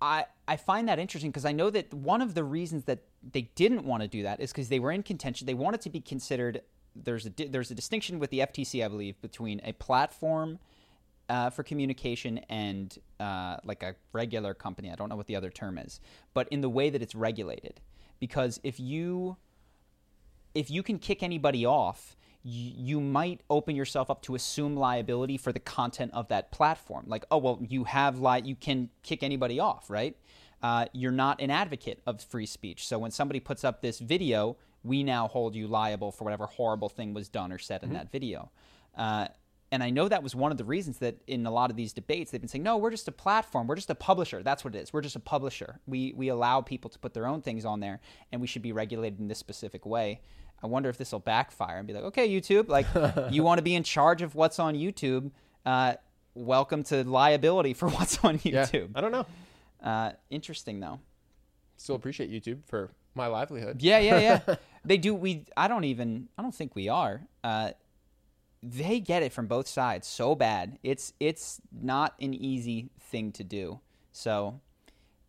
[0.00, 3.00] I I find that interesting because I know that one of the reasons that
[3.32, 5.46] they didn't want to do that is because they were in contention.
[5.46, 6.62] They wanted to be considered.
[6.94, 10.58] There's a there's a distinction with the FTC, I believe, between a platform
[11.28, 14.90] uh, for communication and uh, like a regular company.
[14.90, 16.00] I don't know what the other term is,
[16.34, 17.80] but in the way that it's regulated,
[18.20, 19.36] because if you
[20.54, 25.52] if you can kick anybody off, you, might open yourself up to assume liability for
[25.52, 27.04] the content of that platform.
[27.08, 30.16] Like, oh well, you have li- you can kick anybody off, right?
[30.62, 32.86] Uh, you're not an advocate of free speech.
[32.86, 36.88] So when somebody puts up this video, we now hold you liable for whatever horrible
[36.88, 38.50] thing was done or said in that video.
[38.96, 39.28] Uh,
[39.70, 41.92] and I know that was one of the reasons that in a lot of these
[41.92, 44.42] debates they've been saying, no, we're just a platform, we're just a publisher.
[44.42, 44.92] That's what it is.
[44.92, 45.80] We're just a publisher.
[45.86, 48.00] We we allow people to put their own things on there,
[48.32, 50.20] and we should be regulated in this specific way.
[50.62, 52.86] I wonder if this will backfire and be like, okay, YouTube, like
[53.32, 55.30] you want to be in charge of what's on YouTube.
[55.64, 55.94] Uh,
[56.34, 58.72] welcome to liability for what's on YouTube.
[58.72, 58.86] Yeah.
[58.94, 59.26] I don't know.
[59.82, 61.00] Uh, interesting though.
[61.76, 63.82] Still appreciate YouTube for my livelihood.
[63.82, 64.56] Yeah, yeah, yeah.
[64.84, 65.14] they do.
[65.14, 65.44] We.
[65.56, 66.28] I don't even.
[66.36, 67.22] I don't think we are.
[67.44, 67.70] Uh,
[68.62, 70.78] they get it from both sides so bad.
[70.82, 73.80] It's it's not an easy thing to do.
[74.12, 74.60] So,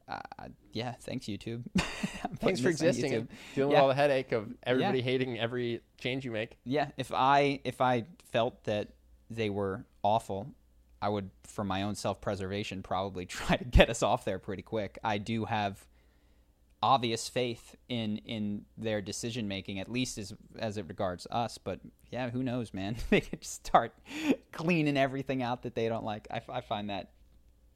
[0.10, 0.94] uh, yeah.
[1.02, 1.64] Thanks YouTube.
[2.40, 3.78] Thanks for existing and dealing Yeah.
[3.78, 6.58] with all the headache of everybody hating every change you make.
[6.66, 6.90] Yeah.
[6.98, 8.90] If I if I felt that
[9.30, 10.48] they were awful,
[11.02, 14.64] I would, for my own self preservation, probably try to get us off there pretty
[14.64, 14.98] quick.
[15.04, 15.86] I do have
[16.82, 21.58] obvious faith in in their decision making, at least as as it regards us.
[21.58, 21.80] But
[22.10, 22.96] yeah, who knows, man?
[23.10, 23.94] they could just start
[24.52, 26.28] cleaning everything out that they don't like.
[26.32, 27.12] I, I find that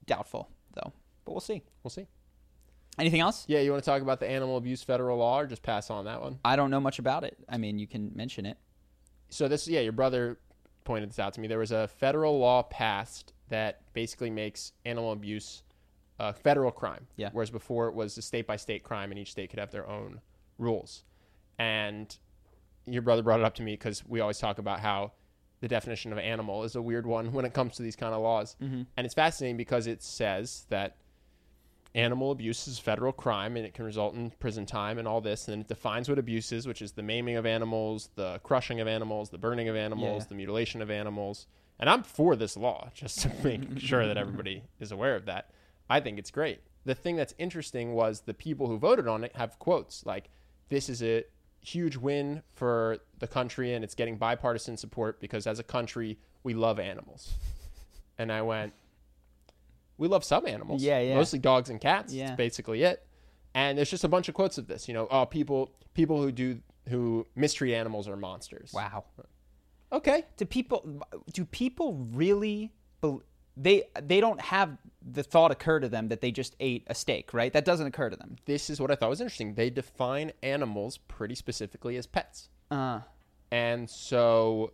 [0.06, 0.94] doubtful, though.
[1.26, 1.62] But we'll see.
[1.84, 2.08] We'll see.
[3.00, 3.46] Anything else?
[3.48, 6.06] Yeah, you want to talk about the animal abuse federal law or just pass on
[6.06, 6.40] that one?
[6.46, 7.38] I don't know much about it.
[7.50, 8.58] I mean, you can mention it.
[9.30, 10.38] so this yeah your brother
[10.84, 15.12] pointed this out to me there was a federal law passed that basically makes animal
[15.12, 15.64] abuse
[16.20, 17.30] a federal crime Yeah.
[17.32, 19.88] whereas before it was a state by state crime and each state could have their
[19.90, 20.22] own
[20.60, 21.04] rules
[21.58, 22.16] and
[22.86, 25.14] your brother brought it up to me because we always talk about how
[25.62, 28.22] the definition of animal is a weird one when it comes to these kind of
[28.22, 28.84] laws mm-hmm.
[28.98, 30.98] and it's fascinating because it says that
[31.96, 35.22] animal abuse is a federal crime and it can result in prison time and all
[35.22, 35.48] this.
[35.48, 38.80] And then it defines what abuse is, which is the maiming of animals, the crushing
[38.80, 40.30] of animals, the burning of animals, Yeah.
[40.30, 41.46] the mutilation of animals.
[41.80, 45.50] And I'm for this law, just to make sure that everybody is aware of that.
[45.90, 46.62] I think it's great.
[46.86, 50.30] The thing that's interesting was the people who voted on it have quotes like,
[50.70, 51.24] this is a
[51.62, 56.54] huge win for the country and it's getting bipartisan support because as a country, we
[56.54, 57.34] love animals.
[58.18, 58.74] And I went,
[59.98, 60.84] we love some animals.
[60.84, 61.16] Yeah, yeah.
[61.16, 62.14] Mostly dogs and cats.
[62.14, 62.30] Yeah.
[62.30, 63.06] It's basically it.
[63.56, 64.88] And there's just a bunch of quotes of this.
[64.88, 68.72] You know, oh, people people who do who mistreat animals are monsters.
[68.74, 69.06] Wow.
[69.92, 70.26] Okay.
[70.38, 72.74] do people do people really
[73.56, 77.34] they they don't have the thought occur to them that they just ate a steak
[77.34, 79.54] right that doesn't occur to them This is what I thought was interesting.
[79.54, 82.50] They define animals pretty specifically as pets.
[82.72, 83.02] uh
[83.52, 84.74] And so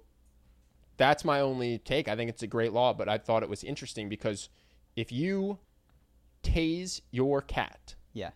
[0.95, 2.07] that's my only take.
[2.07, 4.49] I think it's a great law, but I thought it was interesting because
[4.95, 5.59] if you
[6.43, 8.31] tase your cat, yeah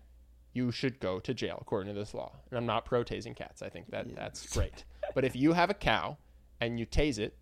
[0.55, 2.31] you should go to jail according to this law.
[2.51, 3.63] And I'm not pro tasing cats.
[3.63, 4.83] I think that that's great.
[5.15, 6.17] but if you have a cow
[6.61, 7.35] and you tase it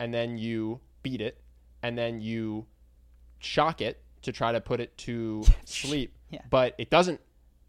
[0.00, 1.40] and then you beat it
[1.84, 2.66] and then you
[3.38, 6.40] shock it to try to put it to sleep, Yeah.
[6.50, 7.20] but it doesn't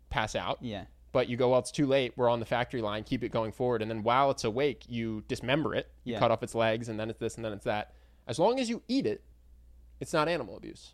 [0.10, 2.14] pass out, yeah but you go, well, it's too late.
[2.16, 3.04] We're on the factory line.
[3.04, 3.82] Keep it going forward.
[3.82, 5.90] And then while it's awake, you dismember it.
[6.04, 6.20] You Yeah.
[6.20, 7.94] cut off its legs, and then it's this, and then it's that.
[8.28, 9.24] As long as you eat it,
[10.00, 10.94] it's not animal abuse.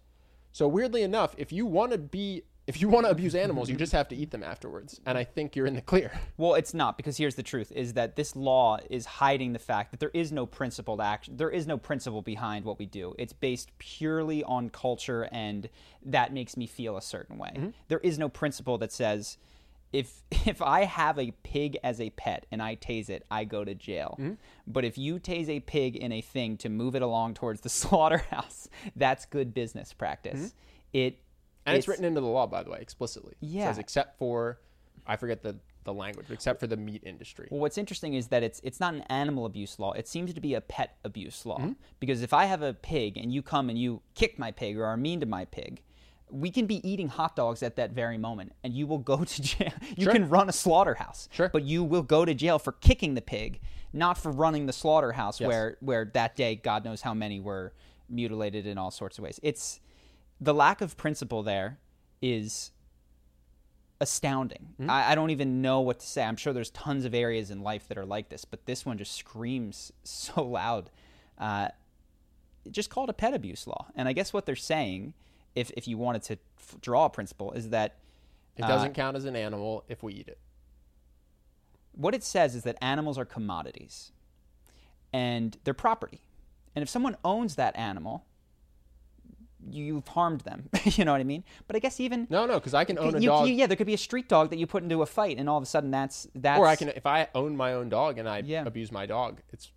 [0.51, 3.75] So weirdly enough, if you want to be, if you want to abuse animals, you
[3.75, 5.01] just have to eat them afterwards.
[5.05, 6.11] And I think you're in the clear.
[6.37, 9.91] well it's not because here's the truth is that this law is hiding the fact
[9.91, 13.33] that there is no principled action there is no principle behind what we do it's
[13.33, 15.69] based purely on culture and
[16.05, 17.69] that makes me feel a certain way mm-hmm.
[17.87, 19.37] There is no principle that says
[19.93, 23.63] if if I have a pig as a pet and I tase it, I go
[23.63, 24.19] to jail.
[24.67, 27.69] But if you tase a pig in a thing to move it along towards the
[27.81, 30.53] slaughterhouse, that's good business practice.
[30.91, 31.19] It
[31.65, 33.35] And it's, written into the law, by the way, explicitly.
[33.41, 33.69] It Yeah.
[33.69, 34.59] says except for,
[35.07, 37.49] I forget the the language, except for the meat industry.
[37.51, 39.91] Well, what's interesting is that it's it's not an animal abuse law.
[39.91, 41.57] It seems to be a pet abuse law.
[41.59, 41.73] Mm-hmm.
[41.99, 44.85] Because if I have a pig and you come and you kick my pig or
[44.85, 45.81] are mean to my pig,
[46.33, 49.41] we can be eating hot dogs at that very moment, and you will go to
[49.41, 49.71] jail.
[49.95, 50.13] You Sure.
[50.13, 51.49] can run a slaughterhouse, Sure.
[51.49, 53.61] but you will go to jail for kicking the pig,
[53.93, 55.47] not for running the slaughterhouse Yes.
[55.47, 57.73] where where that day God knows how many were
[58.09, 59.39] mutilated in all sorts of ways.
[59.43, 59.79] It's
[60.41, 61.77] the lack of principle there
[62.21, 62.71] is
[64.01, 64.69] astounding.
[64.77, 64.89] Hmm?
[64.89, 66.23] I, I don't even know what to say.
[66.23, 68.97] I'm sure there's tons of areas in life that are like this, but this one
[68.97, 70.89] just screams so loud.
[71.37, 71.69] Uh,
[72.71, 73.87] just call it a pet abuse law.
[73.95, 75.13] And I guess what they're saying,
[75.55, 77.97] if if you wanted to f- draw a principle, is that
[78.57, 80.37] It doesn't uh, count as an animal if we eat it.
[81.95, 84.11] what it says is that animals are commodities
[85.11, 86.21] and they're property.
[86.75, 88.25] And if someone owns that animal,
[89.69, 90.69] you've harmed them.
[90.85, 91.43] you know what I mean?
[91.67, 93.67] But I guess even No, no, because I can own a you- dog, you- yeah,
[93.67, 95.63] there could be a street dog that you put into a fight, and all of
[95.63, 98.39] a sudden that's that's or I can if I own my own dog and I
[98.39, 98.65] Yeah.
[98.65, 99.71] abuse my dog, it's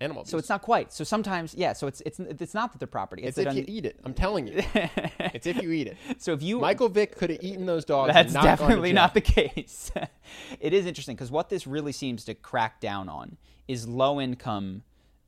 [0.00, 0.30] animal abuse.
[0.30, 0.92] So it's not quite.
[0.92, 1.72] So sometimes, yeah.
[1.72, 3.22] So it's it's it's not that they're property.
[3.22, 3.98] It's It's, if that you eat it.
[4.04, 5.96] I'm telling you, it's if you eat it.
[6.18, 8.12] So if you Michael Vick could have eaten those dogs.
[8.12, 9.90] That's not definitely not the case.
[10.60, 13.36] it is interesting because what this really seems to crack down on
[13.68, 14.82] is low income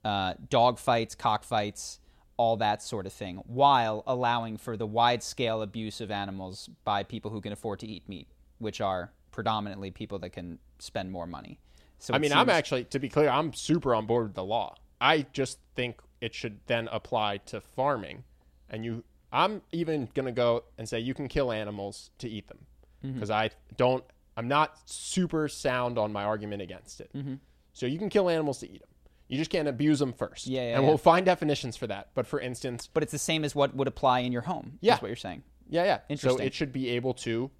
[0.04, 2.00] uh, dog fights, cockfights,
[2.36, 7.02] all that sort of thing, while allowing for the wide scale abuse of animals by
[7.02, 11.26] people who can afford to eat meat, which are predominantly people that can spend more
[11.26, 11.58] money.
[11.98, 14.74] So I mean, I'm actually, to be clear, I'm super on board with the law.
[15.00, 18.24] I just think it should then apply to farming,
[18.70, 19.04] and you.
[19.30, 22.60] I'm even gonna go and say you can kill animals to eat them
[23.04, 23.14] Mm-hmm.
[23.14, 24.04] because I don't.
[24.36, 27.10] I'm not super sound on my argument against it.
[27.14, 27.34] Mm-hmm.
[27.72, 28.88] So you can kill animals to eat them.
[29.28, 30.46] You just can't abuse them first.
[30.46, 30.88] Yeah, yeah, and yeah.
[30.88, 32.08] we'll find definitions for that.
[32.14, 34.78] But for instance, but it's the same as what would apply in your home.
[34.80, 34.96] Yeah.
[34.96, 35.42] is what you're saying.
[35.68, 35.98] yeah, yeah.
[36.08, 36.38] Interesting.
[36.38, 37.50] So it should be able to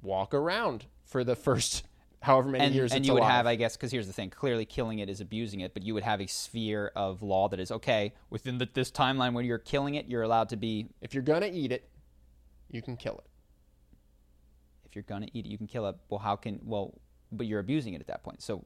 [0.00, 1.84] walk around for the first
[2.20, 2.92] however many and, years.
[2.92, 3.32] and you would alive.
[3.32, 5.94] have, I guess, because here's the thing: clearly, killing it is abusing it, but you
[5.94, 9.58] would have a sphere of law that is okay within the, this timeline when you're
[9.58, 10.06] killing it.
[10.06, 11.88] You're allowed to be, if you're gonna eat it,
[12.70, 13.26] you can kill it.
[14.86, 15.96] if you're gonna eat it, you can kill it.
[16.08, 16.60] Well, how can?
[16.64, 16.94] Well,
[17.30, 18.42] but you're abusing it at that point.
[18.42, 18.64] So,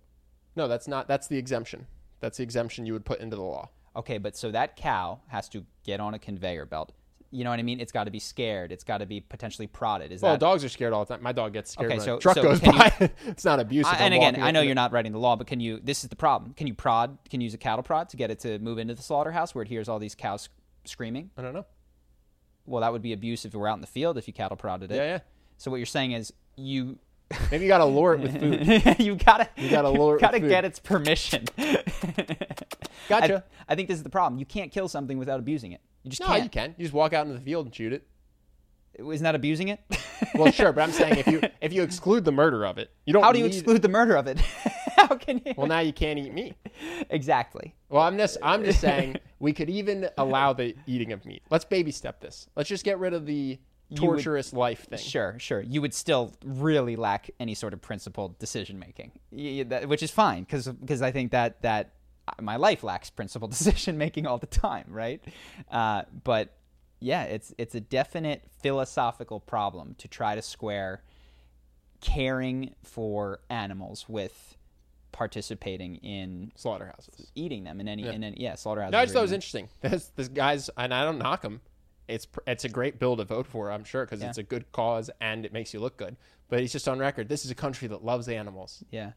[0.57, 1.09] No, that's not.
[1.09, 1.87] That's the exemption.
[2.21, 3.71] That's the exemption you would put into the law.
[3.97, 6.93] okay, but so that cow has to get on a conveyor belt.
[7.35, 7.81] You know what I mean?
[7.81, 8.73] It's got to be scared.
[8.73, 10.13] It's got to be potentially prodded.
[10.13, 10.39] Is Well, that?
[10.39, 11.23] dogs are scared all the time.
[11.23, 12.93] My dog gets scared Okay, when so- a truck so goes by.
[13.27, 13.91] it's not abusive.
[13.91, 15.81] I, I'm and again, I know you're not writing the law, but can you?
[15.83, 16.53] This is the problem.
[16.53, 17.17] Can you prod?
[17.31, 19.63] Can you use a cattle prod to get it to move into the slaughterhouse where
[19.63, 20.51] it hears all these cows
[20.85, 21.31] screaming?
[21.39, 21.65] I don't know.
[22.67, 24.57] Well, that would be abuse if it were out in the field if you cattle
[24.57, 24.97] prodded it.
[24.97, 25.19] Yeah, yeah.
[25.57, 26.99] So what you're saying is you
[27.51, 28.99] Maybe you got to lure it with food.
[29.01, 31.47] you gotta You gotta lure it with gotta get its permission.
[33.09, 33.45] Gotcha.
[33.69, 34.39] I, I think this is the problem.
[34.39, 35.81] You can't kill something without abusing it.
[36.03, 36.45] You just no, can't.
[36.45, 36.75] you can.
[36.77, 38.07] You just walk out into the field and shoot it.
[38.99, 39.81] Isn't that abusing it?
[40.35, 43.13] Well, sure, but I'm saying if you if you exclude the murder of it, you
[43.13, 43.23] don't.
[43.23, 44.39] How do you need- exclude the murder of it?
[44.97, 45.53] How can you?
[45.57, 46.55] Well, now you can't eat meat.
[47.11, 47.75] exactly.
[47.91, 51.43] Well, I'm just I'm just saying we could even allow the eating of meat.
[51.51, 52.49] Let's baby step this.
[52.57, 53.59] Let's just get rid of the
[53.91, 55.01] would- torturous life thing.
[55.01, 55.61] Sure, sure.
[55.61, 60.69] You would still really lack any sort of principled decision making, which is fine because
[60.69, 61.95] because I think that that
[62.41, 65.23] my life lacks principled decision making all the time, right?
[65.71, 66.55] Uh, but
[67.01, 71.03] yeah, it's it's a definite philosophical problem to try to square
[72.01, 74.57] caring for animals with
[75.13, 77.31] participating in Slaughterhouses.
[77.35, 78.93] eating them in any in any yeah slaughterhouse.
[78.93, 79.69] No, I just thought it was interesting.
[79.81, 81.61] This this guy's and I don't knock him.
[82.09, 85.11] It's it's a great bill to vote for, I'm sure, because it's a good cause
[85.21, 86.17] and it makes you look good.
[86.49, 87.29] But he's just on record.
[87.29, 88.83] This is a country that loves animals.
[88.91, 89.13] Yeah.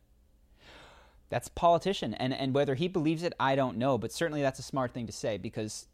[1.35, 3.97] That's politician, and and whether he believes it, I don't know.
[3.97, 5.85] But certainly, that's a smart thing to say because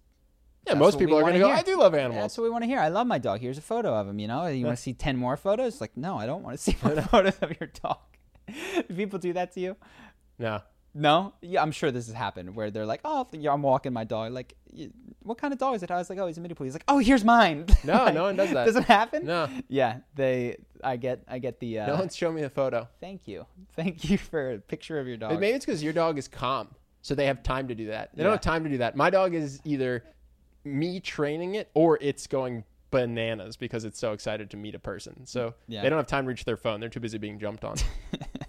[0.67, 1.47] Yeah, most people are going to go.
[1.47, 1.55] hear.
[1.55, 2.21] I do love animals.
[2.21, 2.77] that's what we want to hear.
[2.79, 3.39] I love my dog.
[3.39, 4.19] Here's a photo of him.
[4.19, 5.81] You know, you want to see ten more photos?
[5.81, 7.97] Like, no, I don't want to see more photos of your dog.
[8.95, 9.77] people do that to you?
[10.37, 10.61] No,
[10.93, 14.33] No, yeah, I'm sure this has happened where they're like, "Oh, I'm walking my dog.
[14.33, 14.55] Like,
[15.23, 16.73] what kind of dog is it?" I was like, "Oh, he's a mini poodle." He's
[16.75, 18.65] like, "Oh, here's mine." No, Like, no one does that.
[18.65, 19.25] Doesn't happen.
[19.25, 19.47] No.
[19.69, 20.57] Yeah, they.
[20.83, 21.23] I get.
[21.29, 21.79] I get the.
[21.79, 22.89] Uh, no one's shown me a photo.
[22.99, 23.45] Thank you.
[23.75, 25.29] Thank you for a picture of your dog.
[25.31, 26.67] But maybe it's because your dog is calm,
[27.01, 28.09] so they have time to do that.
[28.13, 28.25] They Yeah.
[28.25, 28.95] don't have time to do that.
[28.97, 30.03] My dog is either
[30.65, 35.25] me training it or it's going bananas because it's so excited to meet a person.
[35.25, 35.81] So Yeah.
[35.83, 36.81] they don't have time to reach their phone.
[36.81, 37.75] They're too busy being jumped on.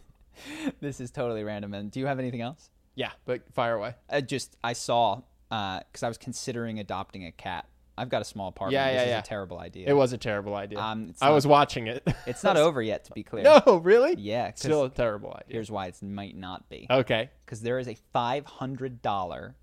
[0.80, 1.74] this is totally random.
[1.74, 2.70] And do you have anything else?
[2.95, 3.95] yeah, but fire away.
[4.11, 7.66] I just I saw because I was considering adopting a cat.
[7.97, 8.72] I've got a small apartment.
[8.72, 9.18] Yeah, this yeah, is yeah.
[9.18, 9.88] a terrible idea.
[9.88, 10.78] It was a terrible idea.
[10.78, 12.03] Um, it's I not- was watching it.
[12.26, 13.45] It's not over yet, to be clear.
[13.66, 14.14] no, really?
[14.18, 14.53] Yeah.
[14.55, 15.53] Still a terrible idea.
[15.55, 16.86] Here's why it might not be.
[16.88, 17.28] Okay.
[17.45, 19.57] Because there is a five hundred dollar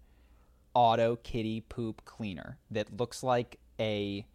[0.76, 4.26] auto kitty poop cleaner that looks like a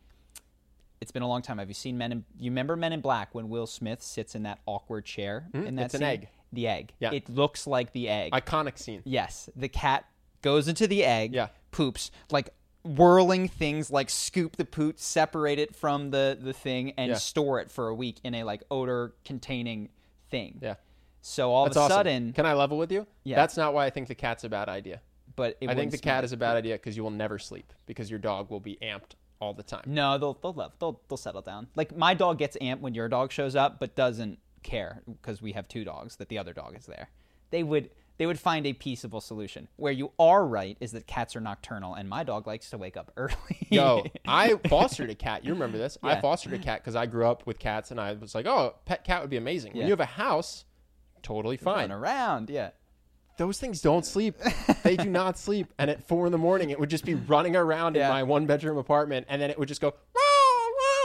[1.04, 1.58] it's been a long time.
[1.58, 2.24] Have you seen Men in?
[2.38, 5.68] You remember Men in Black when Will Smith sits in that awkward chair in that
[5.68, 5.78] Mm-hmm.
[5.80, 6.28] it's an egg.
[6.52, 6.92] The egg.
[6.98, 7.12] Yeah.
[7.12, 8.32] It looks like the egg.
[8.32, 9.02] Iconic scene.
[9.04, 10.04] Yes, the cat
[10.42, 11.48] goes into the egg, Yeah.
[11.72, 12.50] poops, like
[12.84, 17.16] whirling things like scoop the poot, separate it from the the thing and Yeah.
[17.16, 19.88] store it for a week in a like odor containing
[20.30, 20.58] thing.
[20.62, 20.74] Yeah.
[21.22, 21.96] So all That's of a awesome.
[21.96, 23.06] sudden, Can I level with you?
[23.24, 23.36] Yeah.
[23.36, 25.00] That's not why I think the cat's a bad idea.
[25.36, 27.72] but it I think the cat is a bad idea because you will never sleep
[27.86, 29.14] because your dog will be amped
[29.44, 29.84] all the time.
[29.86, 31.68] No, they'll they'll love, they'll they'll settle down.
[31.76, 35.52] Like my dog gets amped when your dog shows up, but doesn't care because we
[35.52, 37.10] have two dogs that the other dog is there.
[37.50, 39.68] They would they would find a peaceable solution.
[39.76, 42.96] Where you are right is that cats are nocturnal, and my dog likes to wake
[42.96, 43.66] up early.
[43.70, 45.44] Yo, I fostered a cat.
[45.44, 45.98] You remember this?
[46.02, 48.74] I fostered a cat because I grew up with cats, and I was like, "Oh,
[48.84, 50.64] pet cat would be amazing." When you have a house,
[51.22, 51.90] totally fine.
[51.90, 52.70] around, yeah.
[53.36, 54.36] Those things don't sleep.
[54.82, 55.72] they do not sleep.
[55.78, 58.06] And at four in the morning, it would just be running around Yeah.
[58.06, 59.88] in my one bedroom apartment, and then it would just go.
[60.14, 60.20] "Wah,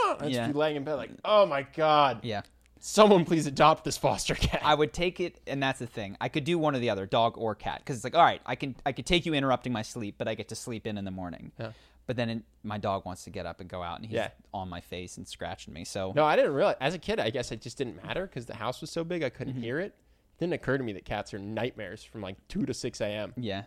[0.08, 0.40] wah," And Yeah.
[0.42, 2.42] just be laying in bed like, "Oh my god, Yeah.
[2.78, 6.16] someone please adopt this foster cat." I would take it, and that's the thing.
[6.20, 8.40] I could do one or the other, dog or cat, because it's like, all right,
[8.46, 10.98] I can I could take you interrupting my sleep, but I get to sleep in
[10.98, 11.52] in the morning.
[11.58, 11.72] Yeah.
[12.06, 14.30] But then it, my dog wants to get up and go out, and he's Yeah.
[14.52, 15.84] on my face and scratching me.
[15.84, 16.76] So No, I didn't realize.
[16.80, 19.22] As a kid, I guess it just didn't matter because the house was so big,
[19.22, 19.62] I couldn't Mm-hmm.
[19.62, 19.94] hear it.
[20.40, 23.32] Didn't occur to me that cats are nightmares from like two to six a.m.
[23.36, 23.64] yeah,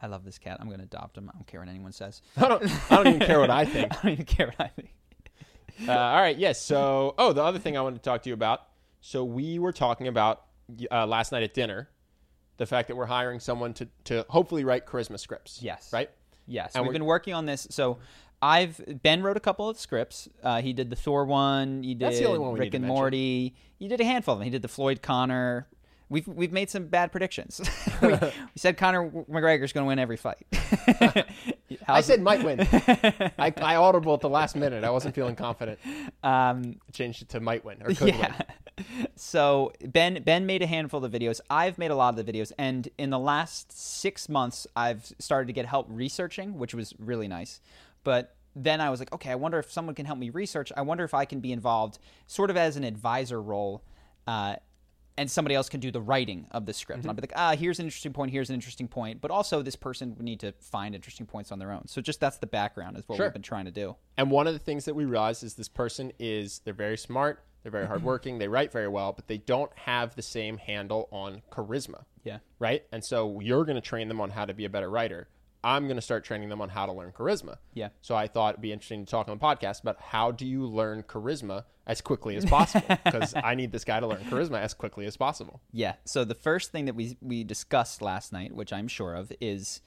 [0.00, 0.58] I love this cat.
[0.60, 1.28] I'm gonna adopt him.
[1.28, 2.20] I don't care what anyone says.
[2.36, 2.62] I don't.
[2.92, 3.90] I don't even care what I think.
[3.92, 4.90] I don't even care what I think.
[5.88, 6.38] Uh, all right.
[6.38, 6.62] Yes.
[6.62, 8.60] so, oh, the other thing I wanted to talk to you about.
[9.00, 10.42] So we were talking about
[10.88, 11.88] uh, last night at dinner,
[12.58, 15.60] the fact that we're hiring someone to to hopefully write charisma scripts.
[15.60, 15.92] Yes.
[15.92, 16.10] Right.
[16.46, 17.66] Yes, And we've been working on this.
[17.70, 17.98] So
[18.40, 20.28] I've Ben wrote a couple of scripts.
[20.44, 21.82] Uh, he did the Thor one.
[21.82, 22.96] He did That's the only one we Rick to and mention.
[22.96, 23.54] Morty.
[23.76, 24.44] He did a handful of them.
[24.44, 25.66] He did the Floyd Conor.
[26.08, 27.60] We've we've made some bad predictions.
[28.02, 30.46] we, we said Conor McGregor's going to win every fight.
[31.88, 32.60] I said might win.
[33.38, 34.84] I, I audible at the last minute.
[34.84, 35.78] I wasn't feeling confident.
[36.22, 38.18] um, changed it to might win or could win.
[38.18, 38.42] yeah.
[39.16, 41.40] So Ben Ben made a handful of videos.
[41.48, 45.46] I've made a lot of the videos, and in the last six months, I've started
[45.46, 47.60] to get help researching, which was really nice.
[48.02, 50.72] But then I was like, okay, I wonder if someone can help me research.
[50.76, 53.82] I wonder if I can be involved, sort of as an advisor role.
[54.26, 54.56] Uh,
[55.16, 57.00] and somebody else can do the writing of the script.
[57.02, 59.20] And I'll be like, ah, here's an interesting point, here's an interesting point.
[59.20, 61.86] But also, this person would need to find interesting points on their own.
[61.86, 63.26] So, just that's the background, is what Sure.
[63.26, 63.96] we've been trying to do.
[64.16, 67.44] And one of the things that we realized is this person is they're very smart,
[67.62, 71.42] they're very hardworking, they write very well, but they don't have the same handle on
[71.50, 72.04] charisma.
[72.24, 72.38] Yeah.
[72.58, 72.82] right?
[72.90, 75.28] And so you're going to train them on how to be a better writer.
[75.64, 77.56] I'm going to start training them on how to learn charisma.
[77.72, 77.88] Yeah.
[78.02, 80.66] So I thought it'd be interesting to talk on the podcast about how do you
[80.66, 84.74] learn charisma as quickly as possible because I need this guy to learn charisma as
[84.74, 85.60] quickly as possible.
[85.72, 85.94] Yeah.
[86.04, 89.80] So the first thing that we we discussed last night, which I'm sure of, is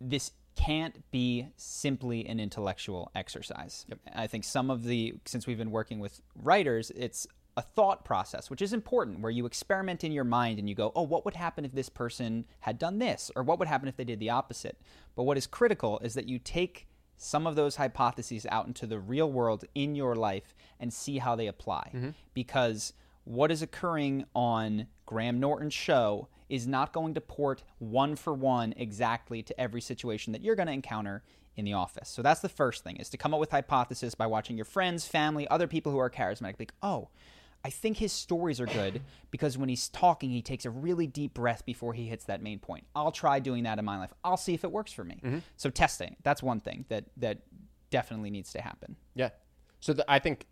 [0.00, 3.86] this can't be simply an intellectual exercise.
[4.14, 7.26] I think some of the since we've been working with writers, it's
[7.56, 10.92] a thought process, which is important, where you experiment in your mind and you go,
[10.94, 13.96] "Oh, what would happen if this person had done this, or what would happen if
[13.96, 14.78] they did the opposite?"
[15.14, 18.98] But what is critical is that you take some of those hypotheses out into the
[18.98, 21.90] real world in your life and see how they apply.
[21.94, 22.10] Mm-hmm.
[22.34, 22.94] Because
[23.24, 28.74] what is occurring on Graham Norton's show is not going to port one for one
[28.76, 31.22] exactly to every situation that you're going to encounter
[31.54, 32.08] in the office.
[32.08, 35.06] So that's the first thing is to come up with hypothesis by watching your friends,
[35.06, 36.58] family, other people who are charismatic.
[36.58, 37.08] Like, oh,
[37.64, 41.34] I think his stories are good because when he's talking, he takes a really deep
[41.34, 42.84] breath before he hits that main point.
[42.94, 44.12] I'll try doing that in my life.
[44.24, 45.20] I'll see if it works for me.
[45.24, 45.38] Mm-hmm.
[45.56, 47.38] So testing, that's one thing that that
[47.90, 48.96] definitely needs to happen.
[49.14, 49.30] Yeah.
[49.80, 50.46] So the, I think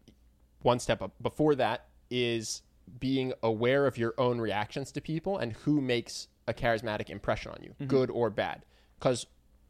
[0.62, 2.62] one step up before that is
[2.98, 7.62] being aware of your own reactions to people and who makes a charismatic impression on
[7.62, 7.86] you, mm-hmm.
[7.86, 8.64] good or bad.
[8.98, 9.26] Because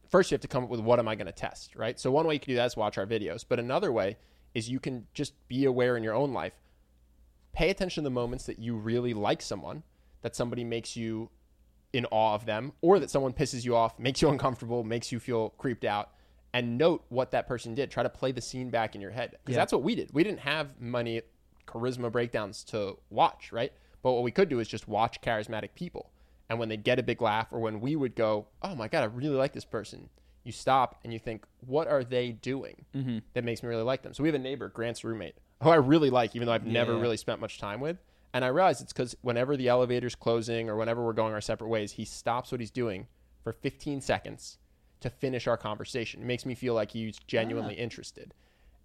[0.09, 1.99] first you have to come up with what am I going to test, right?
[1.99, 4.17] So one way you can do that is watch our videos, but another way
[4.53, 6.53] is you can just be aware in your own life.
[7.53, 9.83] Pay attention to the moments that you really like someone,
[10.21, 11.29] that somebody makes you
[11.93, 15.19] in awe of them, or that someone pisses you off, makes you uncomfortable, makes you
[15.19, 16.11] feel creeped out,
[16.53, 17.91] and note what that person did.
[17.91, 19.61] Try to play the scene back in your head because Yeah.
[19.61, 20.09] that's what we did.
[20.13, 21.21] We didn't have many
[21.67, 23.71] charisma breakdowns to watch, right?
[24.01, 26.11] But what we could do is just watch charismatic people,
[26.49, 29.01] and when they get a big laugh, or when we would go, "Oh my god,
[29.03, 30.09] I really like this person,"
[30.43, 33.19] you stop and you think, "What are they doing Mm-hmm.
[33.33, 35.75] that makes me really like them?" So we have a neighbor, Grant's roommate, who I
[35.75, 37.01] really like, even though I've never Yeah.
[37.01, 37.97] really spent much time with.
[38.33, 41.67] And I realize it's because whenever the elevator's closing or whenever we're going our separate
[41.67, 43.07] ways, he stops what he's doing
[43.43, 44.57] for 15 seconds
[45.01, 46.21] to finish our conversation.
[46.21, 47.83] It makes me feel like he's genuinely ah.
[47.83, 48.33] interested.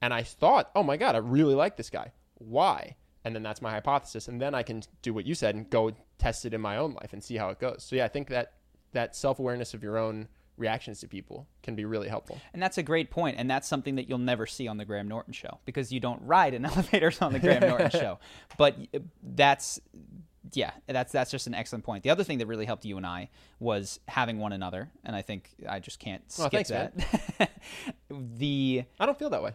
[0.02, 2.12] And I thought, oh my God, I really like this guy.
[2.34, 2.96] Why?
[3.24, 4.28] And then that's my hypothesis.
[4.28, 6.92] And then I can do what you said and go test it in my own
[6.94, 7.84] life and see how it goes.
[7.84, 8.54] So yeah, I think that
[8.92, 12.40] that self awareness of your own reactions to people can be really helpful.
[12.52, 15.08] And that's a great point, and that's something that you'll never see on the Graham
[15.08, 18.18] Norton show because you don't ride in elevators on the Graham Norton show.
[18.56, 18.76] But
[19.22, 19.80] that's
[20.52, 22.02] yeah, that's that's just an excellent point.
[22.02, 25.22] The other thing that really helped you and I was having one another, and I
[25.22, 27.50] think I just can't oh, skip thanks, that.
[28.10, 29.54] the I don't feel that way.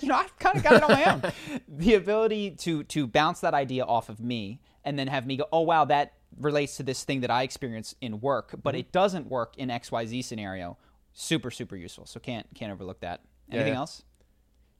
[0.00, 1.22] you know, I've kind of got it on my own.
[1.68, 5.46] the ability to to bounce that idea off of me and then have me go,
[5.52, 8.80] oh wow, that relates to this thing that I experience in work, but Mm-hmm.
[8.80, 10.76] it doesn't work in X Y Z scenario.
[11.12, 12.06] Super super useful.
[12.06, 13.20] So can't can't overlook that.
[13.50, 13.78] Anything yeah.
[13.80, 14.02] else?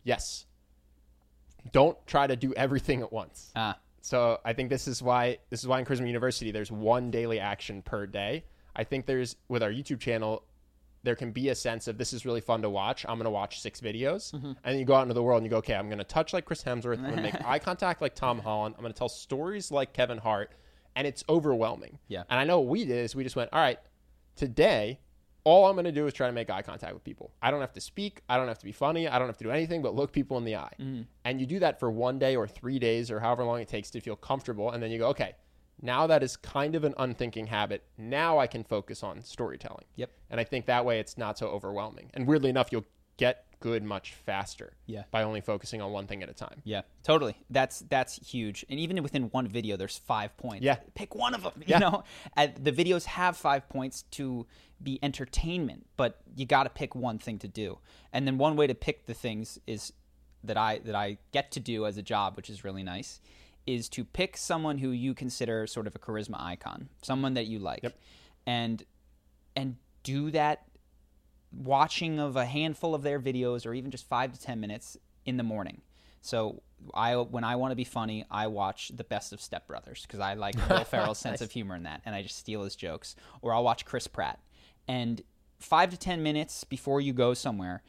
[0.05, 0.47] Yes.
[1.73, 3.51] Don't try to do everything at once.
[3.55, 7.11] Ah, So I think this is why this is why in Charisma University there's one
[7.11, 8.45] daily action per day.
[8.75, 10.45] I think there's with our YouTube channel
[11.03, 13.07] there can be a sense of this is really fun to watch.
[13.09, 14.47] I'm going to watch six videos, Mm-hmm.
[14.49, 16.05] and then you go out into the world and you go, okay, I'm going to
[16.05, 16.99] touch like Chris Hemsworth.
[16.99, 18.75] I'm going to make eye contact like Tom Holland.
[18.77, 20.51] I'm going to tell stories like Kevin Hart,
[20.97, 21.99] and it's overwhelming.
[22.09, 22.25] Yeah.
[22.29, 23.79] And I know what we did is we just went, all right,
[24.37, 25.01] today.
[25.43, 27.33] All I'm going to do is try to make eye contact with people.
[27.41, 28.21] I don't have to speak.
[28.29, 29.09] I don't have to be funny.
[29.09, 30.73] I don't have to do anything but look people in the eye.
[30.79, 31.03] Mm-hmm.
[31.25, 33.91] And you do that for one day or three days or however long it takes
[33.93, 34.73] to feel comfortable.
[34.73, 35.35] And then you go, okay,
[35.81, 37.83] now that is kind of an unthinking habit.
[37.97, 39.87] Now I can focus on storytelling.
[39.97, 40.11] Yep.
[40.29, 42.11] And I think that way it's not so overwhelming.
[42.13, 42.85] And weirdly enough, you'll
[43.17, 45.05] get good much faster Yeah.
[45.11, 46.63] by only focusing on one thing at a time.
[46.65, 47.37] yeah, totally.
[47.51, 48.65] That's that's huge.
[48.69, 50.65] And even within one video, there's five points.
[50.65, 50.77] Yeah.
[50.95, 51.53] pick one of them.
[51.59, 51.79] You Yeah.
[51.79, 52.05] know,
[52.37, 54.47] and the videos have five points to
[54.83, 57.79] be entertainment, but you got to pick one thing to do.
[58.13, 59.93] And then one way to pick the things is
[60.43, 63.21] that I that I get to do as a job, which is really nice,
[63.67, 67.59] is to pick someone who you consider sort of a charisma icon, someone that you
[67.59, 67.99] like, Yep.
[68.47, 68.83] and
[69.55, 70.63] and do that
[71.53, 75.37] watching of a handful of their videos or even just five to ten minutes in
[75.37, 75.83] the morning.
[76.23, 76.63] So
[76.95, 80.21] I when I want to be funny, I watch the best of Step Brothers because
[80.21, 83.17] I like Will Ferrell's sense of humor in that, and I just steal his jokes.
[83.43, 84.41] Or I'll watch Chris Pratt,
[84.87, 85.23] and
[85.59, 87.83] five to ten minutes before you go somewhere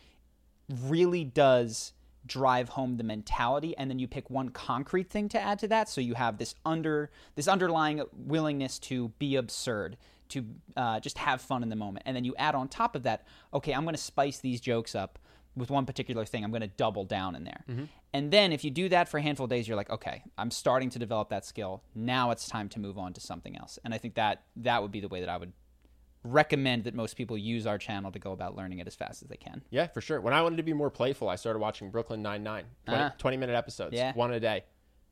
[0.70, 1.94] really does
[2.26, 5.90] drive home the mentality and then you pick one concrete thing to add to that
[5.90, 9.98] so you have this under this underlying willingness to be absurd
[10.32, 13.04] to uh, just have fun in the moment and then you add on top of
[13.04, 15.20] that okay i'm going to spice these jokes up
[15.56, 17.64] with one particular thing i'm going to double down in there
[18.14, 20.50] and then if you do that for a handful of days you're like okay i'm
[20.52, 23.94] starting to develop that skill now it's time to move on to something else and
[23.94, 25.52] i think that that would be the way that i would
[26.24, 29.28] recommend that most people use our channel to go about learning it as fast as
[29.28, 30.22] they can Yeah, for sure.
[30.22, 33.14] When I wanted to be more playful, I started watching Brooklyn Nine-Nine, 20, Ah.
[33.18, 34.14] 20 minute episodes, Yeah.
[34.14, 34.64] one a day.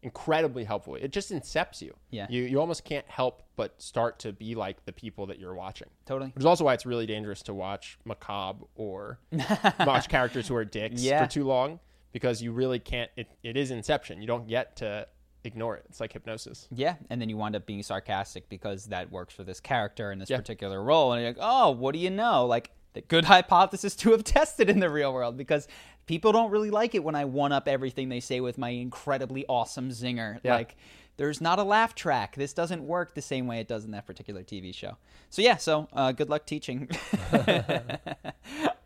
[0.02, 0.96] Incredibly helpful.
[0.96, 1.94] It just incepts you.
[2.10, 2.28] Yeah.
[2.30, 5.90] You, you almost can't help but start to be like the people that you're watching.
[6.06, 9.20] totally Which is also why it's really dangerous to watch macabre or
[9.86, 11.26] watch characters who are dicks Yeah.
[11.26, 11.80] for too long
[12.14, 13.12] because you really can't.
[13.18, 14.22] It, it is Inception.
[14.22, 15.06] You don't get to
[15.44, 15.84] ignore it.
[15.90, 16.68] It's like hypnosis.
[16.72, 20.20] Yeah, and then you wind up being sarcastic because that works for this character in
[20.20, 20.38] this Yeah.
[20.38, 22.46] particular role, and you're like, oh, what do you know?
[22.46, 25.68] Like the good hypothesis to have tested in the real world because
[26.06, 29.46] people don't really like it when I one up everything they say with my incredibly
[29.48, 30.40] awesome zinger.
[30.44, 30.56] Yeah.
[30.56, 30.76] Like
[31.18, 32.36] there's not a laugh track.
[32.36, 34.98] This doesn't work the same way it does in that particular TV show.
[35.30, 36.90] So yeah, so uh, good luck teaching.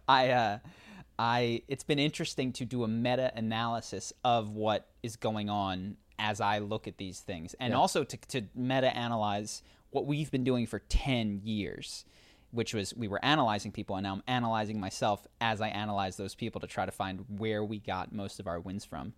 [0.07, 0.59] I uh,
[1.17, 6.41] I it's been interesting to do a meta analysis of what is going on as
[6.41, 10.65] I look at these things, and also to to meta analyze what we've been doing
[10.65, 12.03] for ten years.
[12.53, 16.35] Which was we were analyzing people, and now I'm analyzing myself as I analyze those
[16.35, 19.13] people to try to find where we got most of our wins from.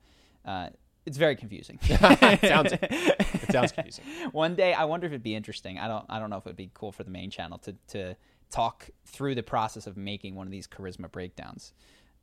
[0.45, 0.69] Uh,
[1.05, 1.77] it's very confusing.
[1.83, 4.05] it sounds it sounds confusing.
[4.31, 5.77] One day, I wonder if it'd be interesting.
[5.77, 6.05] I don't.
[6.09, 8.15] I don't know if it'd be cool for the main channel to to
[8.49, 11.73] talk through the process of making one of these charisma breakdowns.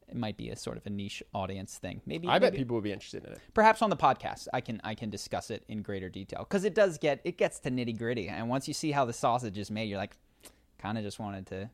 [0.08, 2.02] It might be a sort of a niche audience thing.
[2.06, 3.40] Maybe I bet people would be interested in it.
[3.54, 6.74] perhaps on the podcast I can I can discuss it in greater detail because it
[6.74, 8.28] does get it gets to nitty gritty.
[8.28, 10.16] And once you see how the sausage is made, you're like,
[10.82, 11.70] kind of just wanted to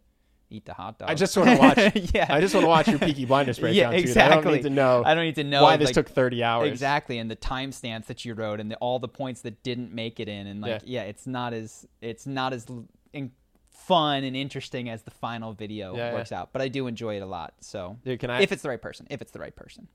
[0.50, 1.10] eat the hot dog.
[1.10, 1.78] I just want to watch.
[2.14, 2.26] yeah.
[2.28, 3.74] I just want to watch your Peaky Blinders breakdown.
[3.74, 3.96] Yeah, too.
[3.96, 4.52] I don't exactly.
[4.54, 5.02] need to know.
[5.04, 6.68] I don't need to know why this like, took thirty hours.
[6.68, 10.20] Exactly, and the timestamps that you wrote, and the, all the points that didn't make
[10.20, 11.08] it in, and like, yeah, Yeah.
[11.08, 12.66] it's not as it's not as
[13.12, 13.32] in,
[13.70, 16.52] fun and interesting as the final video Yeah, works out.
[16.52, 17.54] But I do enjoy it a lot.
[17.60, 19.88] So, Dude, can I- if it's the right person, if it's the right person,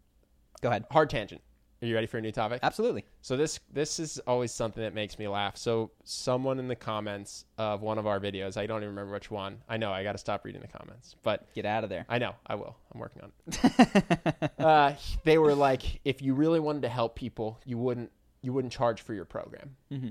[0.61, 0.86] go ahead.
[0.91, 1.41] Hard tangent.
[1.84, 2.61] Are you ready for a new topic?
[2.63, 3.03] Absolutely.
[3.21, 5.57] So this this is always something that makes me laugh.
[5.57, 9.29] So someone in the comments of one of our videos, I don't even remember which
[9.29, 9.57] one.
[9.67, 12.05] I know I got to stop reading the comments, but Get out of there.
[12.07, 12.77] I know I will.
[12.93, 14.51] I'm working on it.
[14.59, 14.93] uh,
[15.25, 18.11] they were like, if you really wanted to help people, you wouldn't
[18.41, 19.75] you wouldn't charge for your program.
[19.91, 20.09] Mm-hmm.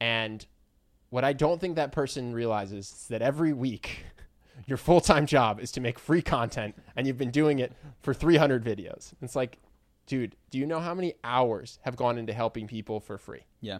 [0.00, 0.46] And
[1.10, 4.04] what I don't think that person realizes is that every week.
[4.64, 8.14] Your full time job is to make free content, and you've been doing it for
[8.14, 9.12] 300 videos.
[9.20, 9.58] It's like,
[10.06, 13.44] dude, do you know how many hours have gone into helping people for free?
[13.60, 13.78] Yeah.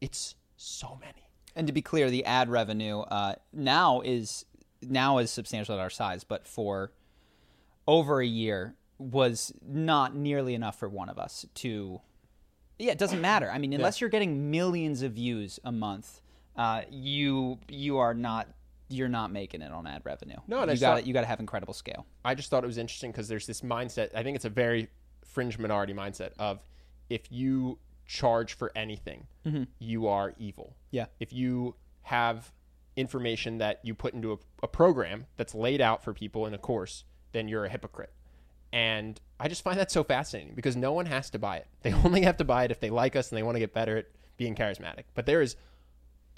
[0.00, 1.28] It's so many.
[1.54, 4.44] And to be clear, the ad revenue uh, now is
[4.82, 6.92] now is substantial at our size, but for
[7.86, 12.00] over a year was not nearly enough for one of us to.
[12.78, 13.50] Yeah, it doesn't matter.
[13.50, 16.20] I mean, unless you're getting millions of views a month,
[16.56, 18.48] uh, you you are not
[18.88, 20.36] you're not making it on ad revenue.
[20.48, 22.04] No, and I you got you got to have incredible scale.
[22.24, 24.10] I just thought it was interesting because there's this mindset.
[24.14, 24.88] I think it's a very
[25.34, 26.64] fringe minority mindset of
[27.10, 29.64] if you charge for anything, mm-hmm.
[29.78, 30.76] you are evil.
[30.90, 31.06] Yeah.
[31.20, 32.52] If you have
[32.96, 36.58] information that you put into a, a program that's laid out for people in a
[36.58, 38.12] course, then you're a hypocrite.
[38.72, 41.66] And I just find that so fascinating because no one has to buy it.
[41.82, 43.74] They only have to buy it if they like us and they want to get
[43.74, 44.06] better at
[44.36, 45.04] being charismatic.
[45.14, 45.56] But there is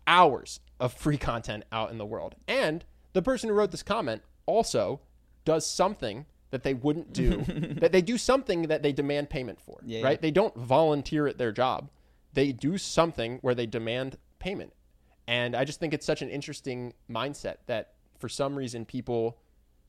[0.07, 2.34] hours of free content out in the world.
[2.47, 5.01] And the person who wrote this comment also
[5.44, 7.42] does something that they wouldn't do.
[7.80, 10.12] that they do something that they demand payment for, Yeah, right?
[10.12, 10.18] yeah.
[10.22, 11.90] They don't volunteer at their job.
[12.32, 14.72] They do something where they demand payment.
[15.26, 19.38] And I just think it's such an interesting mindset that for some reason people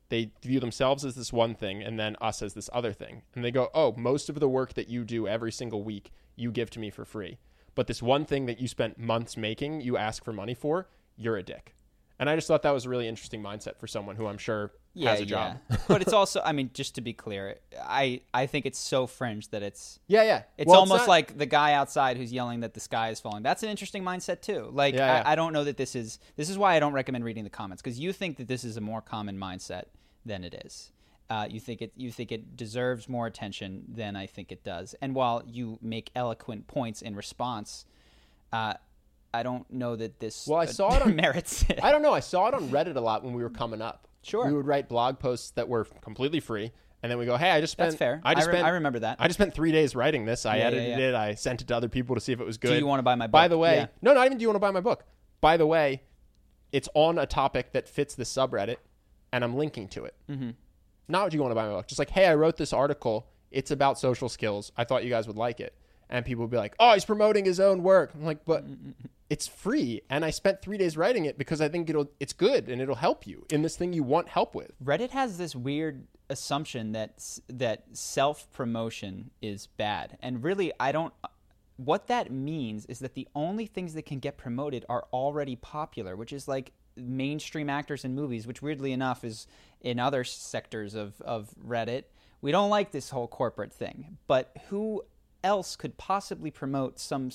[0.09, 3.23] they view themselves as this one thing and then us as this other thing.
[3.35, 6.49] And they go, "Oh, most of the work that you do every single week, you
[6.51, 7.39] give to me for free.
[7.75, 10.87] But this one thing that you spent months making, you ask for money for,
[11.17, 11.75] you're a dick."
[12.19, 14.71] And I just thought that was a really interesting mindset for someone who I'm sure
[14.99, 15.57] has a job.
[15.69, 15.77] yeah.
[15.87, 19.49] but it's also, I mean, just to be clear, I I think it's so fringe
[19.49, 20.43] that it's yeah, yeah.
[20.57, 23.43] It's Well, almost not- like the guy outside who's yelling that the sky is falling.
[23.43, 24.69] That's an interesting mindset too.
[24.73, 25.23] Like Yeah, yeah.
[25.25, 27.49] I, I don't know that this is this is why I don't recommend reading the
[27.51, 29.83] comments because you think that this is a more common mindset
[30.25, 30.91] than it is.
[31.29, 34.95] Uh, you think it you think it deserves more attention than I think it does.
[35.01, 37.85] And while you make eloquent points in response,
[38.51, 38.75] uh,
[39.33, 41.79] I don't know that this Well, I uh, saw it on- merits it.
[41.83, 42.13] I don't know.
[42.13, 44.07] I saw it on Reddit a lot when we were coming up.
[44.23, 44.45] Sure.
[44.47, 46.71] We would write blog posts that were completely free,
[47.01, 48.19] and then we go, "Hey, I just spent." That's fair.
[48.23, 48.67] I just I re- spent.
[48.67, 49.17] I remember that.
[49.19, 50.45] I just spent three days writing this.
[50.45, 51.09] I Yeah, yeah, edited yeah.
[51.09, 51.15] it.
[51.15, 52.69] I sent it to other people to see if it was good.
[52.71, 53.31] Do you wanna buy my book?
[53.33, 53.87] By the way, Yeah.
[54.01, 54.37] no, not even.
[54.37, 55.05] Do you want to buy my book?
[55.39, 56.03] By the way,
[56.71, 58.77] it's on a topic that fits the subreddit,
[59.31, 60.15] and I'm linking to it.
[60.29, 60.49] Mm-hmm.
[61.07, 61.87] Not do you want to buy my book?
[61.87, 63.27] Just like, hey, I wrote this article.
[63.51, 64.73] It's about social skills.
[64.75, 65.73] I thought you guys would like it.
[66.09, 68.11] And people would be like, oh, he's promoting his own work.
[68.13, 68.63] I'm like, but
[69.29, 72.69] it's free, and I spent three days writing it because I think it'll it's good
[72.69, 74.71] and it'll help you in this thing you want help with.
[74.83, 81.13] Reddit has this weird assumption that that self promotion is bad, and really, I don't.
[81.75, 86.15] What that means is that the only things that can get promoted are already popular,
[86.15, 89.45] which is like mainstream actors in movies, which weirdly enough is
[89.81, 92.03] in other sectors of of Reddit.
[92.39, 95.03] We don't like this whole corporate thing, but who
[95.47, 97.31] else could possibly promote some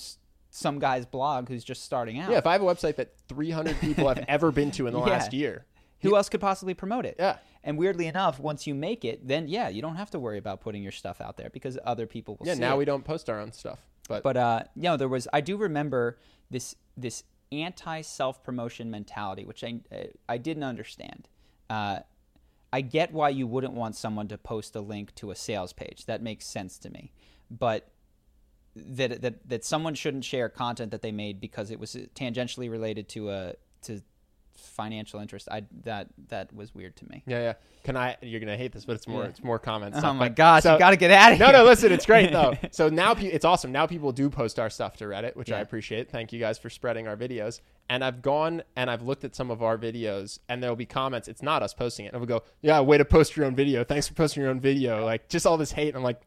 [0.50, 2.30] some guy's blog who's just starting out?
[2.30, 5.00] Yeah, if I have a website that 300 people have ever been to in the
[5.06, 5.06] Yeah.
[5.06, 5.64] last year,
[6.02, 7.16] Who else could possibly promote it?
[7.18, 7.38] Yeah.
[7.64, 10.60] And weirdly enough, once you make it, then yeah, you don't have to worry about
[10.60, 12.78] putting your stuff out there because other people will yeah, now it.
[12.78, 13.78] we don't post our own stuff.
[14.08, 16.18] But, But uh, you know, there was I do remember
[16.50, 19.80] this this anti self promotion mentality, which I
[20.28, 21.28] I didn't understand.
[21.70, 22.00] Uh,
[22.74, 26.04] I get why you wouldn't want someone to post a link to a sales page.
[26.06, 27.12] That makes sense to me.
[27.50, 27.88] But
[28.76, 33.08] that that that someone shouldn't share content that they made because it was tangentially related
[33.10, 34.00] to a to
[34.54, 35.48] financial interest.
[35.50, 37.22] I that that was weird to me.
[37.26, 37.52] yeah, yeah.
[37.84, 38.16] Can I?
[38.22, 39.22] You're gonna hate this, but it's more.
[39.24, 39.28] Yeah.
[39.30, 39.96] It's more comments.
[39.98, 40.16] Oh stuff.
[40.16, 41.52] my But- gosh, so- you got to get out of No, here.
[41.54, 41.58] no.
[41.64, 41.68] no.
[41.68, 42.54] Listen, it's great though.
[42.70, 43.72] So now pe- it's awesome.
[43.72, 46.10] Now people do post our stuff to Reddit, which I appreciate.
[46.10, 47.60] Thank you guys for spreading our videos.
[47.88, 51.26] And I've gone and I've looked at some of our videos, and there'll be comments.
[51.28, 52.12] It's not us posting it.
[52.12, 53.82] And we'll go, "Yeah, way to post your own video.
[53.84, 55.88] Thanks for posting your own video." Like just all this hate.
[55.88, 56.20] And I'm like,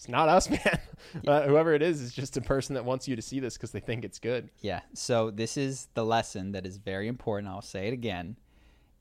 [0.00, 0.78] it's not us, man.
[1.26, 3.70] Uh, whoever it is is just a person that wants you to see this because
[3.70, 4.48] they think it's good.
[4.62, 4.80] Yeah.
[4.94, 7.52] So this is the lesson that is very important.
[7.52, 8.36] I'll say it again.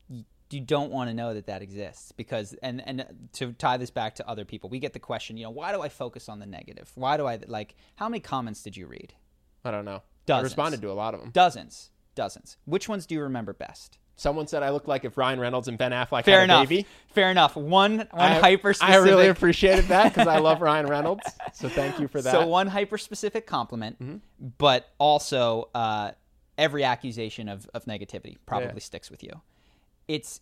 [0.09, 3.91] Y- You don't want to know that that exists because, and and to tie this
[3.91, 6.39] back to other people, we get the question, you know, why do I focus on
[6.39, 6.91] the negative?
[6.95, 7.75] Why do I like?
[7.95, 9.13] How many comments did you read?
[9.63, 10.03] I don't know.
[10.29, 11.29] I responded to a lot of them.
[11.31, 12.57] Dozens, dozens.
[12.65, 13.99] Which ones do you remember best?
[14.19, 16.67] Someone said I look like if Ryan Reynolds and Ben Affleck Fair had a enough.
[16.69, 16.85] baby.
[17.07, 17.55] Fair enough.
[17.55, 21.23] One one I, hyper I really appreciated that because I love Ryan Reynolds.
[21.53, 22.31] So thank you for that.
[22.31, 24.21] So one hyper specific compliment,
[24.57, 26.11] but also uh,
[26.57, 28.79] every accusation of, of negativity probably Yeah.
[28.79, 29.31] sticks with you.
[30.09, 30.41] It's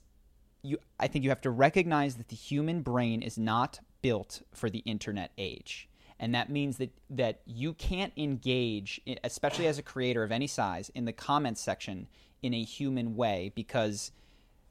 [0.64, 0.80] you.
[1.00, 4.80] I think you have to recognize that the human brain is not built for the
[4.80, 5.88] internet age,
[6.20, 10.90] and that means that that you can't engage, especially as a creator of any size,
[10.96, 12.08] in the comments section
[12.42, 14.12] in a human way because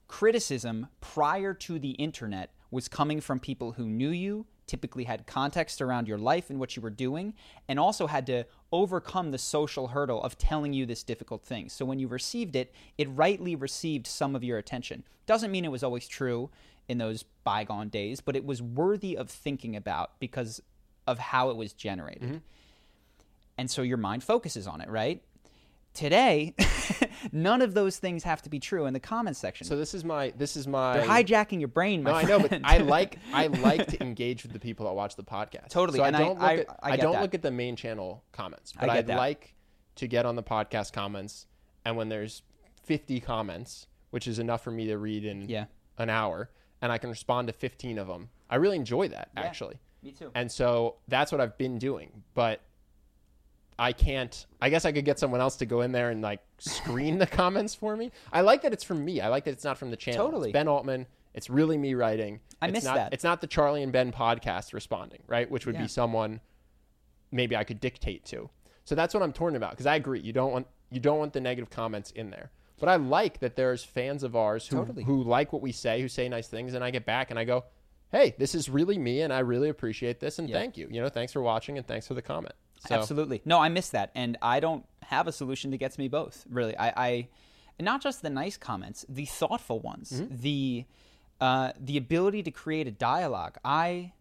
[0.09, 5.81] criticism prior to the internet was coming from people who knew you, typically had context
[5.81, 7.33] around your life and what you were doing,
[7.69, 11.69] and also had to overcome the social hurdle of telling you this difficult thing.
[11.69, 15.05] So when you received it, it rightly received some of your attention.
[15.27, 16.51] Doesn't mean it was always true
[16.89, 20.61] in those bygone days, but it was worthy of thinking about because
[21.07, 22.23] of how it was generated.
[22.23, 22.37] Mm-hmm.
[23.59, 25.23] And so your mind focuses on it, right?
[25.97, 26.55] Today,
[27.33, 29.67] none of those things have to be true in the comments section.
[29.67, 32.39] So this is my this is my They're hijacking your brain, my No, I know,
[32.39, 32.61] but.
[32.63, 35.71] I like I like to engage with the people that watch the podcast.
[35.71, 37.23] Totally, So I and I- don't look I- at I get don't that.
[37.23, 39.55] look at the main channel comments, but I'd like
[39.97, 41.47] to get on the podcast comments,
[41.85, 42.43] and when there's
[42.85, 45.65] 50 comments, which is enough for me to read in Yeah.
[45.99, 46.51] an hour,
[46.83, 48.29] and I can respond to 15 of them.
[48.49, 49.81] I really enjoy that actually.
[50.03, 50.31] Me too.
[50.35, 52.61] And so that's what I've been doing, but
[53.79, 54.47] I can't.
[54.61, 57.27] I guess I could get someone else to go in there and like screen the
[57.43, 58.11] comments for me.
[58.33, 59.21] I like that it's from me.
[59.21, 60.25] I like that it's not from the channel.
[60.25, 60.49] Totally.
[60.51, 61.07] It's Ben Altman.
[61.35, 62.41] It's really me writing.
[62.63, 63.13] I it's miss not, that.
[63.13, 65.51] It's not the Charlie and Ben podcast responding, right?
[65.51, 65.83] Which would Yeah.
[65.83, 66.41] be someone
[67.31, 68.49] maybe I could dictate to.
[68.85, 70.21] So that's what I'm torn about because I agree.
[70.21, 72.51] You don't want you don't want the negative comments in there.
[72.79, 75.03] But I like that there's fans of ours who Totally.
[75.05, 77.45] who like what we say, who say nice things, and I get back and I
[77.45, 77.65] go,
[78.13, 80.57] "Hey, this is really me, and I really appreciate this, and Yeah.
[80.57, 80.87] thank you.
[80.91, 82.55] You know, thanks for watching, and thanks for the comment."
[82.89, 83.43] So, Absolutely.
[83.45, 86.45] No, I miss that, and I don't have a solution that gets me both.
[86.49, 87.29] Really, I, I
[87.81, 90.37] not just the nice comments, the thoughtful ones, Mm-hmm.
[90.37, 90.85] the
[91.41, 93.57] uh, the ability to create a dialogue.
[93.65, 94.13] I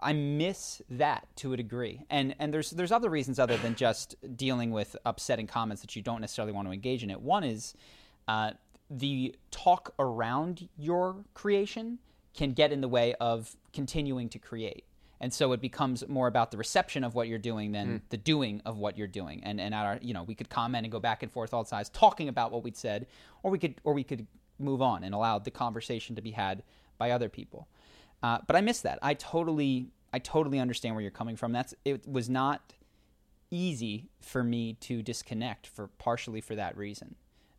[0.00, 4.14] I miss that to a degree, and and there's there's other reasons other than just
[4.36, 7.10] dealing with upsetting comments that you don't necessarily want to engage in.
[7.10, 7.74] It one is
[8.28, 8.52] uh,
[8.90, 11.98] the talk around your creation
[12.34, 14.84] can get in the way of continuing to create.
[15.24, 18.60] And so it becomes more about the reception of what you're doing than the doing
[18.66, 19.42] of what you're doing.
[19.42, 21.88] And and our, you know, we could comment and go back and forth all sides
[21.88, 23.06] talking about what we'd said,
[23.42, 24.26] or we could or we could
[24.58, 26.62] move on and allow the conversation to be had
[26.98, 27.68] by other people.
[28.22, 28.98] Uh, but I miss that.
[29.00, 31.52] I totally I totally understand where you're coming from.
[31.52, 32.74] That's it was not
[33.50, 37.14] easy for me to disconnect for partially for that reason.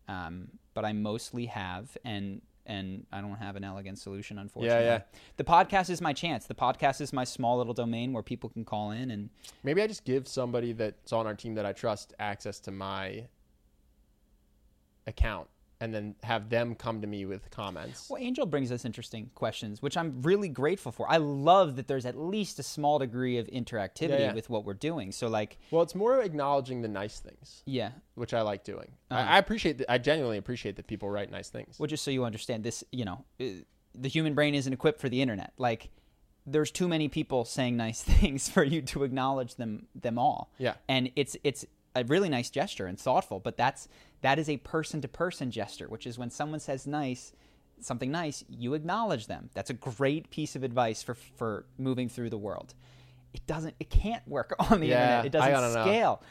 [0.08, 4.86] Um, but I mostly have and and I don't have an elegant solution unfortunately.
[4.86, 4.92] yeah.
[4.94, 5.02] yeah.
[5.38, 6.46] The podcast is my chance.
[6.46, 9.30] The podcast is my small little domain where people can call in and
[9.64, 13.28] maybe I just give somebody that's on our team that I trust access to my
[15.08, 15.48] account,
[15.82, 18.10] and then have them come to me with comments.
[18.10, 21.10] Well, Angel brings us interesting questions, which I'm really grateful for.
[21.12, 24.34] I love that there's at least a small degree of interactivity Yeah, yeah.
[24.34, 25.12] with what we're doing.
[25.12, 27.92] So, like, Well, it's more acknowledging the nice things, yeah.
[28.16, 28.92] which I like doing.
[29.12, 29.20] Uh-huh.
[29.30, 29.80] I, I appreciate.
[29.80, 31.78] that I genuinely appreciate that people write nice things.
[31.80, 33.46] Well, just so you understand, this, you know, uh,
[33.94, 35.54] the human brain isn't equipped for the internet.
[35.58, 35.90] Like,
[36.48, 40.52] there's too many people saying nice things for you to acknowledge them them all.
[40.58, 40.76] Yeah.
[40.88, 41.66] and it's it's
[41.96, 43.88] a really nice gesture and thoughtful, but that's
[44.22, 47.34] that is a person to person gesture, which is when someone says nice
[47.82, 49.50] something nice, you acknowledge them.
[49.54, 52.74] That's a great piece of advice for for moving through the world.
[53.34, 55.26] It doesn't it can't work on the Yeah, internet.
[55.26, 55.84] It doesn't don't know.
[55.84, 56.24] scale.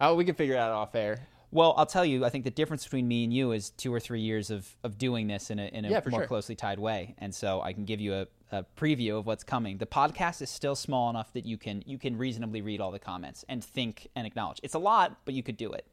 [0.00, 1.28] Oh, we can figure it out off air.
[1.54, 4.00] Well, I'll tell you, I think the difference between me and you is two or
[4.00, 6.26] three years of, of doing this in a, in a Yeah, more sure.
[6.26, 7.14] closely tied way.
[7.18, 9.76] And so I can give you a, a preview of what's coming.
[9.76, 12.98] The podcast is still small enough that you can you can reasonably read all the
[12.98, 14.60] comments and think and acknowledge.
[14.62, 15.86] It's a lot, but you could do it.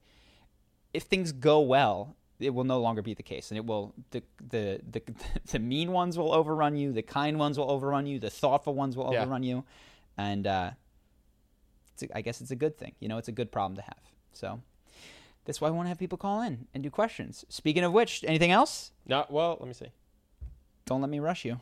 [0.93, 4.23] If things go well, it will no longer be the case, and it will the
[4.49, 5.01] the the,
[5.51, 8.95] the mean ones will overrun you, the kind ones will overrun you, the thoughtful ones
[8.95, 9.23] will Yeah.
[9.23, 9.65] overrun you,
[10.17, 10.71] and uh,
[11.93, 12.93] it's a, I guess it's a good thing.
[13.01, 13.99] You know, it's a good problem to have.
[14.31, 14.61] So
[15.45, 17.45] that's why I want to have people call in and do questions.
[17.49, 18.91] Speaking of which, anything else?
[19.07, 19.91] No, well, let me see.
[20.85, 21.59] Don't let me rush you.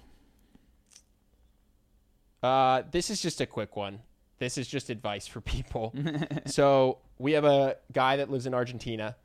[2.42, 4.00] Uh, this is just a quick one.
[4.40, 5.94] This is just advice for people.
[6.46, 9.16] so we have a guy that lives in Argentina.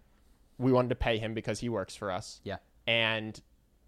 [0.59, 2.41] We wanted to pay him because he works for us.
[2.45, 2.57] Yeah.
[2.87, 3.41] And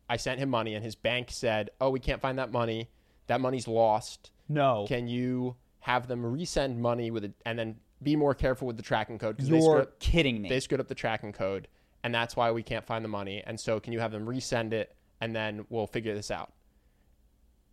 [0.08, 2.90] I sent him money, and his bank said, "Oh, we can't find that money.
[3.26, 4.30] That money's lost.
[4.48, 4.84] No.
[4.86, 8.82] Can you have them resend money with it, and then be more careful with the
[8.82, 10.48] tracking code because they screwed You're up, kidding me.
[10.48, 11.68] they screwed up the tracking code,
[12.02, 13.42] and that's why we can't find the money.
[13.46, 16.52] And so, can you have them resend it, and then we'll figure this out."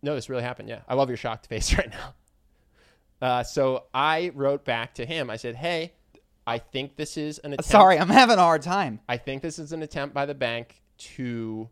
[0.02, 0.68] No, this really happened.
[0.68, 2.14] Yeah, I love your shocked face right now.
[3.26, 5.30] Uh, so I wrote back to him.
[5.30, 5.92] I said, "Hey,
[6.46, 7.70] I think this is an attempt.
[7.70, 9.00] Sorry, I'm having a hard time.
[9.08, 11.68] I think this is an attempt by the bank to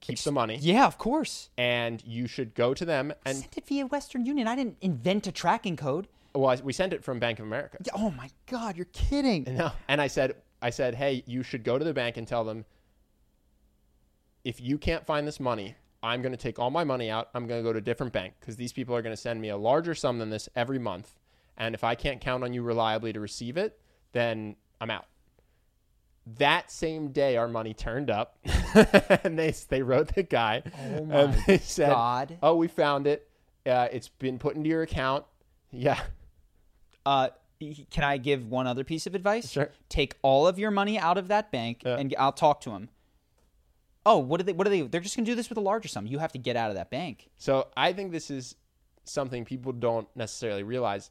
[0.00, 1.50] keep the money, Yeah, of course.
[1.58, 4.46] and you should go to them and Send it via Western Union.
[4.46, 6.06] I didn't invent a tracking code.
[6.40, 7.78] Well, I- we sent it from Bank of America.
[7.84, 9.44] Yeah, Oh my God, you're kidding.
[9.44, 12.44] No, and I said, I said, hey, you should go to the bank and tell
[12.44, 12.64] them
[14.44, 17.28] if you can't find this money, I'm going to take all my money out.
[17.34, 19.40] I'm going to go to a different bank because these people are going to send
[19.40, 21.14] me a larger sum than this every month.
[21.56, 23.78] And if I can't count on you reliably to receive it,
[24.12, 25.06] then I'm out.
[26.38, 28.38] That same day, our money turned up,
[29.24, 30.62] and they they wrote the guy,
[30.98, 32.36] Oh my and they said, God.
[32.42, 33.28] "Oh, we found it.
[33.64, 35.24] Uh, it's been put into your account."
[35.70, 35.98] Yeah,
[37.06, 37.28] Uh,
[37.90, 39.50] can I give one other piece of advice?
[39.50, 39.70] Sure.
[39.88, 41.96] Take all of your money out of that bank, Yeah.
[41.96, 42.88] and I'll talk to him.
[44.06, 44.52] Oh, what do they?
[44.52, 44.82] What do they?
[44.82, 46.06] They're just gonna do this with a larger sum.
[46.06, 47.28] You have to get out of that bank.
[47.36, 48.54] So I think this is
[49.04, 51.10] something people don't necessarily realize.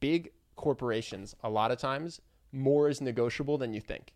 [0.00, 2.20] Big corporations, a lot of times,
[2.52, 4.12] more is negotiable than you think.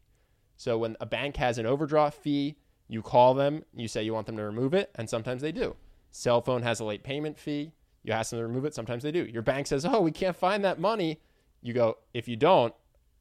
[0.56, 2.56] So when a bank has an overdraft fee,
[2.88, 5.76] you call them, you say you want them to remove it, and sometimes they do.
[6.10, 7.72] Cell phone has a late payment fee,
[8.04, 9.24] you ask them to remove it, sometimes they do.
[9.24, 11.20] Your bank says, "Oh, we can't find that money."
[11.62, 12.74] You go, "If you don't,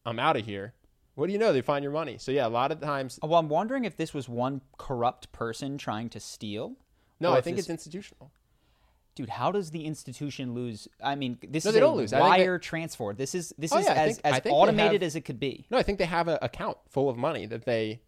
[0.05, 0.73] I'm out of here."
[1.15, 1.51] What do you know?
[1.51, 2.17] They find your money.
[2.19, 5.77] So yeah, a lot of times Well, I'm wondering if this was one corrupt person
[5.79, 6.75] trying to steal.
[7.19, 8.31] no, I think this- it's institutional.
[9.15, 10.87] Dude, how does the institution lose?
[11.03, 12.11] I mean, this No, is they a don't lose.
[12.11, 13.15] Think they- wire transfer.
[13.15, 15.65] This is this Oh, is yeah, as, think- as automated have- as it could be.
[15.71, 18.01] No, I think they have an account full of money that they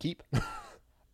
[0.00, 0.22] keep.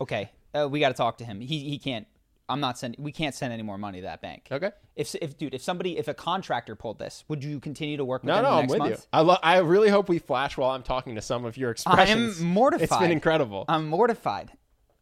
[0.01, 1.41] Okay, uh, we got to talk to him.
[1.41, 2.09] He he can't.
[2.49, 3.03] I'm not sending.
[3.03, 4.49] We can't send any more money to that bank.
[4.53, 4.71] okay.
[4.97, 8.23] If if dude, if somebody, if a contractor pulled this, would you continue to work
[8.23, 8.91] with No, them no, I'm with month?
[8.91, 8.97] you.
[9.13, 12.41] I lo- I really hope we flash while I'm talking to some of your expressions.
[12.41, 12.83] I'm mortified.
[12.85, 13.65] It's been incredible.
[13.69, 14.53] I'm mortified.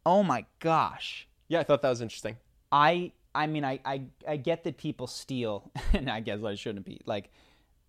[0.07, 1.29] Oh my gosh.
[1.49, 2.37] yeah, I thought that was interesting.
[2.71, 6.87] I I mean I, I I get that people steal and I guess I shouldn't
[6.87, 7.31] be like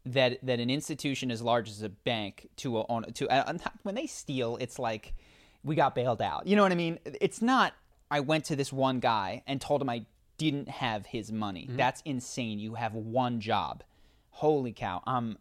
[0.06, 3.54] that that an institution as large as a bank to a, on to uh,
[3.84, 5.14] when they steal it's like
[5.64, 6.46] we got bailed out.
[6.48, 7.00] You know what I mean?
[7.06, 7.74] It's not
[8.10, 10.06] I went to this one guy and told him I
[10.38, 11.64] didn't have his money.
[11.68, 11.78] Mm-hmm.
[11.78, 12.60] That's insane.
[12.60, 13.84] You have one job.
[14.32, 15.02] Holy cow.
[15.06, 15.38] I'm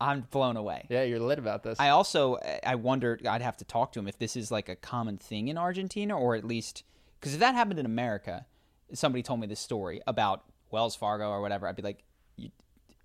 [0.00, 0.86] I'm blown away.
[0.88, 1.78] Yeah, you're lit about this.
[1.78, 4.76] I also I wondered I'd have to talk to him if this is like a
[4.76, 6.84] common thing in Argentina or at least
[7.20, 8.46] because if that happened in America,
[8.94, 12.02] somebody told me this story about Wells Fargo or whatever, I'd be like,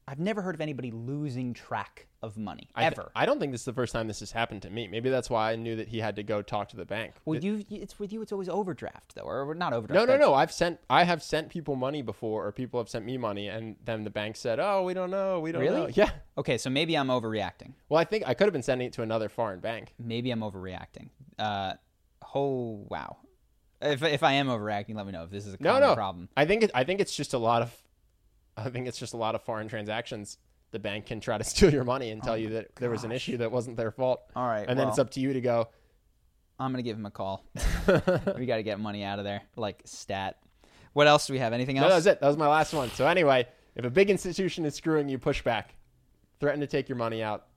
[0.08, 3.12] I've never heard of anybody losing track of money I th- ever.
[3.16, 4.88] I don't think this is the first time this has happened to me.
[4.88, 7.14] Maybe that's why I knew that he had to go talk to the bank.
[7.26, 8.22] well, you it's with you.
[8.22, 9.96] It's always overdraft though, or not overdraft.
[9.96, 10.34] no, no, but- no.
[10.36, 13.78] I've sent I have sent people money before, or people have sent me money, and
[13.84, 15.82] then the bank said, "Oh, we don't know, we don't Really?
[15.88, 16.12] know." Yeah.
[16.38, 17.74] Okay, so maybe I'm overreacting.
[17.90, 19.94] Well, I think I could have been sending it to another foreign bank.
[19.98, 21.10] Maybe I'm overreacting.
[21.40, 21.74] Uh,
[22.36, 23.18] oh wow.
[23.82, 25.96] If if I am overreacting, let me know if this is a No, common no.
[25.96, 26.30] problem.
[26.38, 27.76] I think it, I think it's just a lot of,
[28.66, 30.38] I think it's just a lot of foreign transactions.
[30.72, 33.04] The bank can try to steal your money and tell oh you that there was
[33.04, 34.22] an issue that wasn't their fault.
[34.36, 35.70] Oh All right, and then it's up to you to go.
[36.60, 37.46] I'm gonna give him a call.
[38.38, 40.38] we got to get money out of there, like stat.
[40.94, 41.52] What else do we have?
[41.52, 41.92] Anything No, else?
[41.92, 42.22] that was it.
[42.22, 42.90] That was my last one.
[42.92, 45.76] So anyway, if a big institution is screwing you, push back.
[46.40, 47.48] Threaten to take your money out.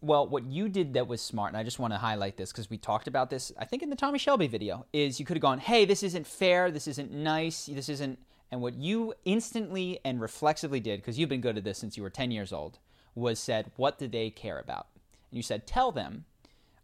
[0.00, 2.70] Well, what you did that was smart, and I just want to highlight this because
[2.70, 5.42] we talked about this, I think, in the Tommy Shelby video, is you could have
[5.42, 8.18] gone, hey, this isn't fair, this isn't nice, this isn't.
[8.50, 12.02] And what you instantly and reflexively did, because you've been good at this since you
[12.02, 12.78] were 10 years old,
[13.14, 14.86] was said, what do they care about?
[15.30, 16.24] And you said, tell them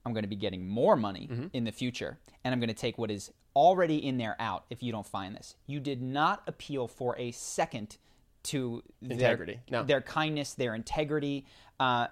[0.05, 2.99] I'm going to be getting more money in the future, and I'm going to take
[2.99, 5.57] what is already in there out if you don't find this.
[5.66, 7.97] You did not appeal for a second
[8.45, 9.61] to Integrity.
[9.70, 9.86] their, No.
[9.86, 11.47] their kindness, their integrity.
[11.81, 12.09] Uh,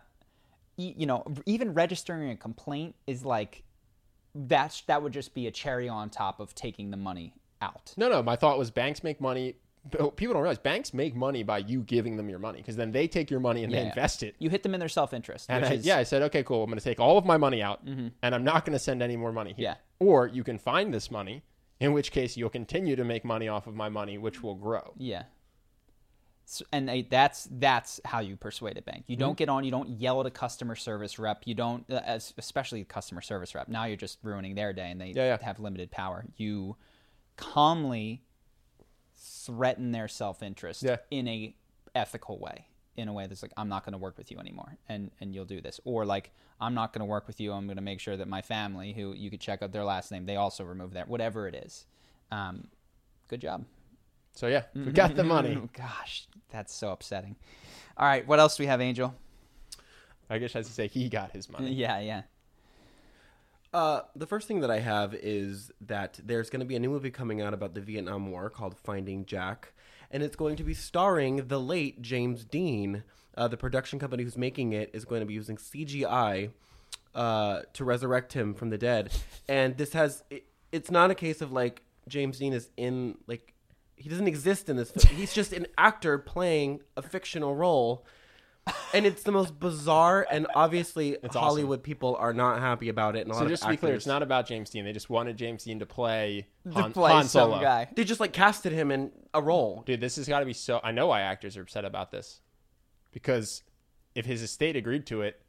[0.78, 3.64] e- you know, even registering a complaint is like
[4.34, 7.94] that's that would just be a cherry on top of taking the money out.
[7.96, 8.22] No, no.
[8.22, 9.56] My thought was banks make money.
[9.90, 13.08] People don't realize banks make money by you giving them your money because then they
[13.08, 14.36] take your money and they invest it.
[14.38, 15.46] You hit them in their self interest.
[15.48, 16.62] And I, is, yeah, I said, okay, cool.
[16.62, 19.02] I'm going to take all of my money out, and I'm not going to send
[19.02, 19.64] any more money here.
[19.64, 19.74] Yeah.
[19.98, 21.42] Or you can find this money,
[21.80, 24.94] in which case you'll continue to make money off of my money, which will grow.
[24.98, 25.24] Yeah.
[26.44, 29.02] So, and they, that's that's how you persuade a bank.
[29.04, 29.12] Mm-hmm.
[29.12, 29.64] You don't get on.
[29.64, 31.42] You don't yell at a customer service rep.
[31.44, 33.68] You don't, uh, as, especially a customer service rep.
[33.68, 35.38] Now you're just ruining their day, and they Yeah, yeah.
[35.42, 36.24] have limited power.
[36.36, 36.76] You
[37.42, 38.22] calmly
[39.16, 40.96] threaten their self interest Yeah.
[41.10, 41.54] in a
[41.94, 42.66] ethical way,
[42.96, 45.34] in a way that's like, I'm not going to work with you anymore, and and
[45.34, 47.52] you'll do this, or like, I'm not going to work with you.
[47.52, 50.10] I'm going to make sure that my family, who you could check out their last
[50.12, 51.86] name, they also remove that, whatever it is.
[52.30, 52.68] Um,
[53.28, 53.64] good job.
[54.34, 55.60] So yeah, we got the money.
[55.76, 57.36] Gosh, that's so upsetting.
[57.96, 59.14] All right, what else do we have, Angel?
[60.30, 61.72] I guess I should say he got his money.
[61.72, 62.22] Yeah, yeah.
[63.72, 66.90] Uh, the first thing that I have is that there's going to be a new
[66.90, 69.72] movie coming out about the Vietnam War called Finding Jack,
[70.10, 73.02] and it's going to be starring the late James Dean.
[73.34, 76.50] Uh, the production company who's making it is going to be using CGI
[77.14, 79.10] uh, to resurrect him from the dead,
[79.48, 83.54] and this has it, it's not a case of like James Dean is in like
[83.96, 84.90] he doesn't exist in this.
[84.90, 85.16] Film.
[85.16, 88.04] He's just an actor playing a fictional role.
[88.94, 91.40] And it's the most bizarre, and obviously awesome.
[91.40, 93.22] Hollywood people are not happy about it.
[93.26, 94.84] And a So just of to be clear, it's not about James Dean.
[94.84, 97.60] They just wanted James Dean to play Han, to play Han some Solo.
[97.60, 97.88] guy.
[97.94, 99.82] They just like casted him in a role.
[99.86, 100.80] Dude, this has got to be so.
[100.84, 102.40] I know why actors are upset about this,
[103.12, 103.62] because
[104.14, 105.40] if his estate agreed to it,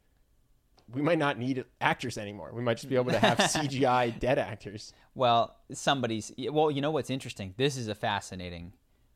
[0.92, 2.50] we might not need actors anymore.
[2.52, 4.92] We might just be able to have CGI dead actors.
[5.14, 6.32] Well, somebody's.
[6.38, 7.54] Well, you know what's interesting?
[7.58, 8.72] This is a fascinating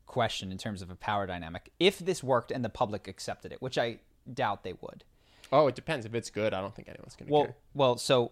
[0.09, 1.71] question in terms of a power dynamic.
[1.79, 3.99] If this worked and the public accepted it, which I
[4.33, 5.05] doubt they would.
[5.51, 6.05] Oh, it depends.
[6.05, 7.55] If it's good, I don't think anyone's gonna Well, care.
[7.73, 8.31] well, so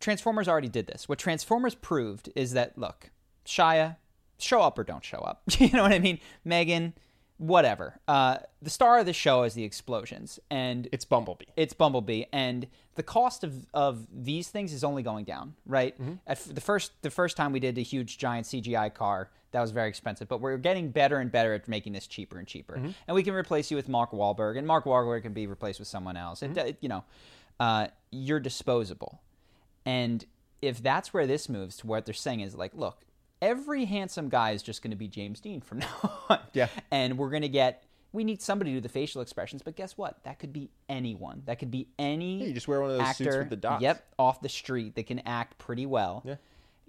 [0.00, 1.08] Transformers already did this.
[1.08, 3.10] What Transformers proved is that look,
[3.46, 3.96] Shia,
[4.38, 5.42] show up or don't show up.
[5.58, 6.18] you know what I mean?
[6.44, 6.94] Megan,
[7.38, 8.00] whatever.
[8.06, 11.46] Uh, the star of the show is the explosions, and It's Bumblebee.
[11.56, 12.66] it's Bumblebee, and
[12.96, 15.54] the cost of, of these things is only going down.
[15.66, 15.94] Right.
[16.26, 19.60] At f- the first the first time we did a huge giant CGI car, that
[19.60, 22.74] was very expensive, but we're getting better and better at making this cheaper and cheaper.
[22.74, 25.86] And we can replace you with Mark Wahlberg, and Mark Wahlberg can be replaced with
[25.86, 26.42] someone else.
[26.42, 27.04] And uh, you know,
[27.60, 29.22] uh, you're disposable.
[29.86, 30.24] And
[30.60, 33.04] if that's where this moves to what they're saying is like, look,
[33.40, 36.40] every handsome guy is just going to be James Dean from now on.
[36.52, 36.66] Yeah.
[36.90, 39.96] And we're going to get, we need somebody to do the facial expressions, but guess
[39.96, 40.24] what?
[40.24, 41.42] That could be anyone.
[41.46, 43.56] That could be any Yeah, you just wear one of those actor, suits with the
[43.56, 43.82] dots.
[43.82, 46.22] Yep, off the street that can act pretty well.
[46.24, 46.36] Yeah.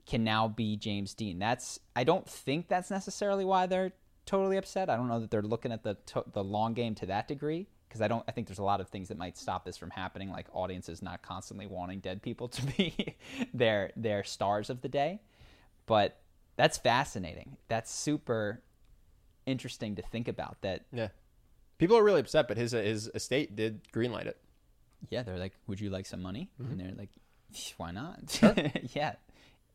[0.05, 1.39] Can now be James Dean.
[1.39, 3.93] That's, I don't think that's necessarily why they're
[4.25, 4.89] totally upset.
[4.89, 7.67] I don't know that they're looking at the, to, the long game to that degree.
[7.87, 9.89] Because I don't, I think there's a lot of things that might stop this from
[9.89, 13.15] happening, like audiences not constantly wanting dead people to be
[13.53, 15.21] their their stars of the day.
[15.85, 16.19] But
[16.57, 17.55] that's fascinating.
[17.69, 18.61] That's super
[19.45, 20.61] interesting to think about.
[20.61, 21.09] That Yeah.
[21.77, 24.37] People are really upset, but his his estate did greenlight it.
[25.09, 26.71] yeah, they're like, "Would you like some money?" Mm-hmm.
[26.71, 27.11] And they're like,
[27.77, 28.41] "Why not?"
[28.93, 29.15] yeah,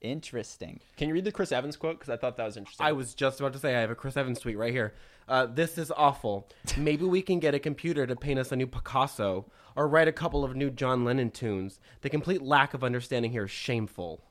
[0.01, 0.81] interesting.
[0.97, 1.98] Can you read the Chris Evans quote?
[1.98, 2.86] Because I thought that was interesting.
[2.86, 4.94] I was just about to say I have a Chris Evans tweet right here.
[5.28, 6.48] Uh, this is awful.
[6.77, 9.47] Maybe we can get a computer to paint us a new Picasso
[9.77, 11.78] or write a couple of new John Lennon tunes.
[12.01, 14.24] The complete lack of understanding here is shameful.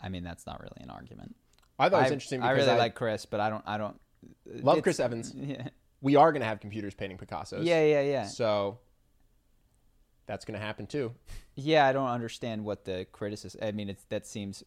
[0.00, 1.34] I mean, that's not really an argument.
[1.78, 3.62] I thought it was I, interesting I because really I like Chris, but I don't.
[3.66, 3.98] I don't
[4.46, 5.34] love Chris Evans.
[5.36, 5.68] Yeah,
[6.02, 7.64] We are going to have computers painting Picassos.
[7.64, 8.24] yeah, yeah, yeah.
[8.24, 8.78] So
[10.26, 11.12] that's going to happen too.
[11.60, 13.60] Yeah, I don't understand what the criticism.
[13.60, 14.62] I mean, it's that seems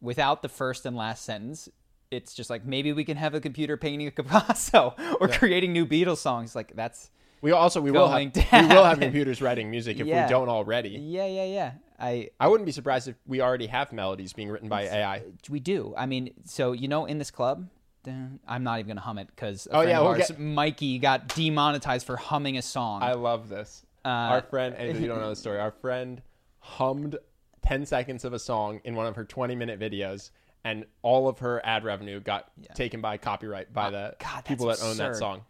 [0.00, 1.68] without the first and last sentence.
[2.10, 5.86] It's just like maybe we can have a computer painting a Picasso or creating new
[5.86, 6.56] Beatles songs.
[6.56, 7.10] Like that's
[7.40, 10.24] We also we will have, we will have computers writing music if Yeah.
[10.26, 10.90] we don't already.
[10.90, 11.72] yeah, yeah, yeah.
[12.00, 15.22] I I wouldn't be surprised if we already have melodies being written by AI.
[15.48, 15.94] we do.
[15.96, 17.68] I mean, so you know, in this club.
[18.06, 22.16] I'm not even gonna hum it because Oh, yeah, we'll get- Mikey got demonetized for
[22.16, 23.02] humming a song.
[23.02, 23.84] I love this.
[24.06, 26.22] Uh, our friend, and if you don't know the story, our friend
[26.60, 27.16] hummed
[27.62, 30.30] 10 seconds of a song in one of her 20 minute videos,
[30.64, 34.82] and all of her ad revenue got taken by copyright by the God, people that
[34.82, 35.42] own that song.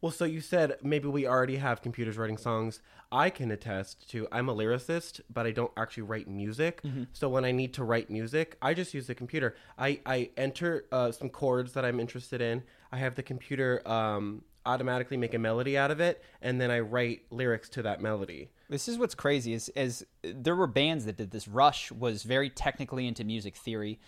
[0.00, 2.80] Well, so you said maybe we already have computers writing songs.
[3.12, 6.80] I can attest to I'm a lyricist, but I don't actually write music.
[7.12, 9.54] So when I need to write music, I just use the computer.
[9.78, 12.64] I, I enter uh, some chords that I'm interested in.
[12.90, 16.80] I have the computer um, automatically make a melody out of it, and then I
[16.80, 18.50] write lyrics to that melody.
[18.72, 21.46] This is what's crazy is is there were bands that did this.
[21.46, 24.00] Rush was very technically into music theory.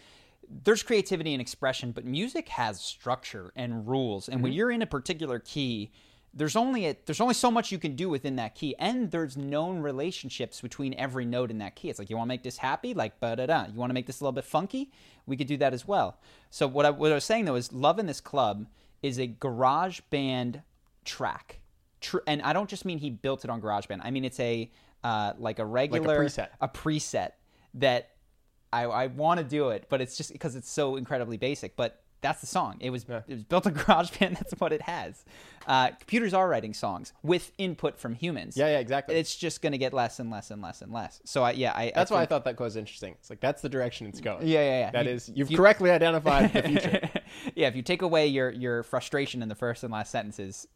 [0.49, 4.29] There's creativity and expression, but music has structure and rules.
[4.29, 4.57] And when mm-hmm.
[4.57, 5.91] you're in a particular key,
[6.33, 9.37] there's only a, there's only so much you can do within that key, and there's
[9.37, 11.91] known relationships between every note in that key.
[11.91, 13.67] It's like you want to make this happy, like ba da da.
[13.67, 14.91] You want to make this a little bit funky,
[15.27, 16.19] we could do that as well.
[16.51, 18.67] So what I, what I was saying though is, Love in This Club
[19.03, 20.63] is a garage band
[21.05, 21.61] track
[22.05, 24.01] tr- and I don't just mean he built it on GarageBand.
[24.03, 24.71] I mean it's a
[25.03, 26.49] uh, like a regular preset.
[26.61, 27.33] a preset
[27.75, 28.11] that
[28.73, 31.77] I, I want to do it, but it's just because it's so incredibly basic.
[31.77, 32.77] But that's the song.
[32.81, 34.35] It was it was built on GarageBand.
[34.39, 35.25] That's what it has.
[35.67, 38.57] Uh, computers are writing songs with input from humans.
[38.57, 39.15] Yeah, yeah, exactly.
[39.17, 41.21] It's just going to get less and less and less and less.
[41.27, 43.13] So I yeah I That's I why I thought that was interesting.
[43.21, 44.47] It's like that's the direction it's going.
[44.47, 44.91] Yeah, yeah, yeah.
[44.93, 47.11] That You- is, you've you- correctly identified the future.
[47.55, 50.67] yeah, if you take away your your frustration in the first and last sentences,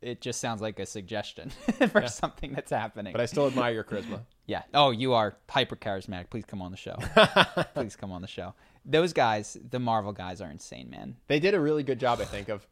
[0.00, 1.50] it just sounds like a suggestion
[1.90, 3.12] for something that's happening.
[3.12, 4.20] but I still admire your charisma.
[4.46, 4.62] Yeah.
[4.72, 6.30] Oh, you are hyper charismatic.
[6.30, 6.96] Please come on the show.
[7.74, 8.54] Please come on the show.
[8.82, 11.16] Those guys, the Marvel guys, are insane, man.
[11.26, 12.66] They did a really good job, I think, of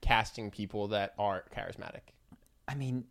[0.00, 2.00] casting people that are charismatic.
[2.66, 3.04] I mean,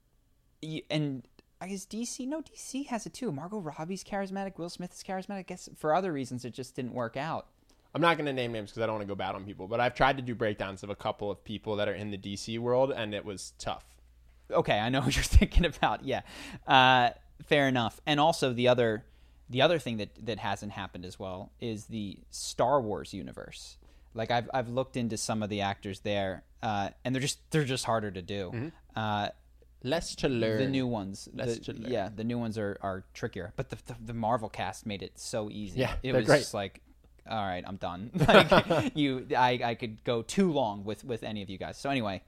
[0.89, 1.21] and
[1.61, 2.27] I guess DC.
[2.27, 3.31] No, DC has it too.
[3.31, 4.57] Margot Robbie's charismatic.
[4.57, 5.37] Will Smith is charismatic.
[5.37, 7.45] I guess for other reasons, it just didn't work out.
[7.95, 9.67] I'm not going to name names because I don't want to go bad on people,
[9.67, 12.17] but I've tried to do breakdowns of a couple of people that are in the
[12.17, 13.83] DC world, and it was tough.
[14.51, 16.05] okay, I know what you're thinking about.
[16.05, 16.21] Yeah,
[16.67, 17.09] uh,
[17.45, 17.99] fair enough.
[18.05, 19.05] And also the other,
[19.49, 23.77] the other thing that that hasn't happened as well is the Star Wars universe.
[24.13, 27.63] Like I've I've looked into some of the actors there, uh, and they're just they're
[27.63, 28.71] just harder to do.
[28.95, 29.29] Uh,
[29.81, 30.57] Less to learn.
[30.57, 31.91] the new ones, Less the- to learn.
[31.91, 33.53] yeah, the new ones are, are trickier.
[33.55, 35.79] But the, the the Marvel cast made it so easy.
[35.79, 36.39] Yeah, it was great.
[36.39, 36.81] just like,
[37.29, 38.11] all right, I'm done.
[38.27, 41.77] Like you, I I could go too long with with any of you guys.
[41.77, 42.21] So anyway,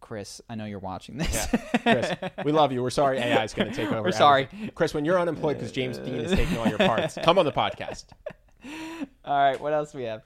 [0.00, 1.48] Chris, I know you're watching this.
[1.82, 2.12] Chris,
[2.44, 2.82] we love you.
[2.82, 4.02] We're sorry AI is going to take over.
[4.04, 4.48] We're sorry.
[4.74, 4.94] Chris.
[4.94, 8.06] When you're unemployed because James Dean is taking all your parts, come on the podcast.
[9.24, 10.22] All right, what else we have?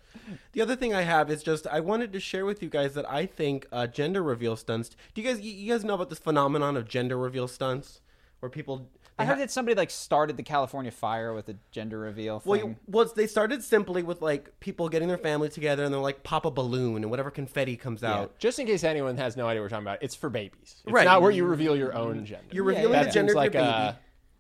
[0.53, 3.09] The other thing I have is just I wanted to share with you guys that
[3.11, 4.91] I think uh, gender reveal stunts.
[5.15, 8.01] Do you guys you, you guys know about this phenomenon of gender reveal stunts,
[8.43, 8.89] where people.
[9.19, 12.51] I heard ha- that somebody like started the California fire with a gender reveal thing.
[12.51, 16.01] Well, you- well, they started simply with like people getting their family together and they're
[16.01, 18.37] like pop a balloon and whatever confetti comes out.
[18.39, 20.83] Just in case anyone has no idea what we're talking about, it's for babies.
[20.85, 21.05] It's Right.
[21.05, 22.47] not where you reveal your own gender.
[22.51, 23.99] You're revealing that the gender of like your a baby.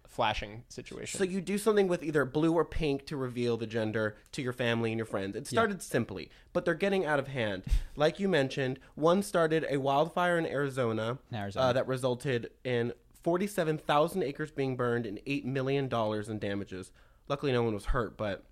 [0.08, 1.16] flashing situation.
[1.18, 4.52] So you do something with either blue or pink to reveal the gender to your
[4.54, 5.36] family and your friends.
[5.36, 7.64] It started simply, but they're getting out of hand.
[7.94, 11.66] Like you mentioned, one started a wildfire in Arizona, Arizona.
[11.66, 12.92] Uh, that resulted in
[13.22, 16.92] 47,000 acres being burned and $8 million in damages.
[17.28, 18.44] Luckily, no one was hurt, but.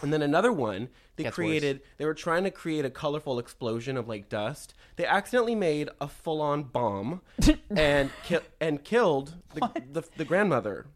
[0.00, 3.98] And then another one, they Gets created, they were trying to create a colorful explosion
[3.98, 4.72] of like dust.
[4.96, 7.20] They accidentally made a full on bomb
[7.76, 10.86] and, ki- and killed the, the, the grandmother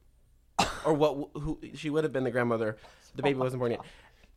[0.87, 2.79] or what who she would have been the grandmother.
[3.17, 3.81] The baby wasn't born yet.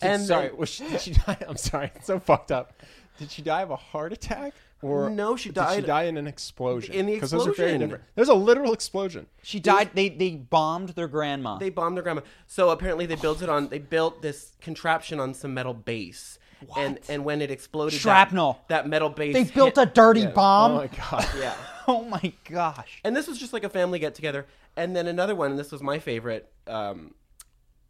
[0.01, 1.37] Did- And sorry, then- she, did she die?
[1.47, 2.73] I'm sorry, it's so fucked up.
[3.17, 4.55] Did she die of a heart attack?
[4.81, 6.93] Or No, she did died she died in an explosion?
[6.95, 7.79] in the those are very explosion.
[7.81, 8.03] different.
[8.15, 9.27] There's a literal explosion.
[9.43, 9.91] she died.
[9.93, 11.57] They they bombed their grandma.
[11.57, 12.21] they bombed their grandma.
[12.47, 16.39] So apparently they built it on they built this contraption on some metal base.
[16.77, 18.59] And and when it exploded Shrapnel.
[18.67, 20.29] That, metal base They built a dirty yeah.
[20.29, 20.75] Oh bomb.
[20.75, 21.27] my god.
[21.39, 21.55] Yeah.
[21.87, 22.99] Oh my gosh.
[23.03, 24.45] And this was just like a family get together.
[24.75, 27.15] And then another one, and this was my favorite, um,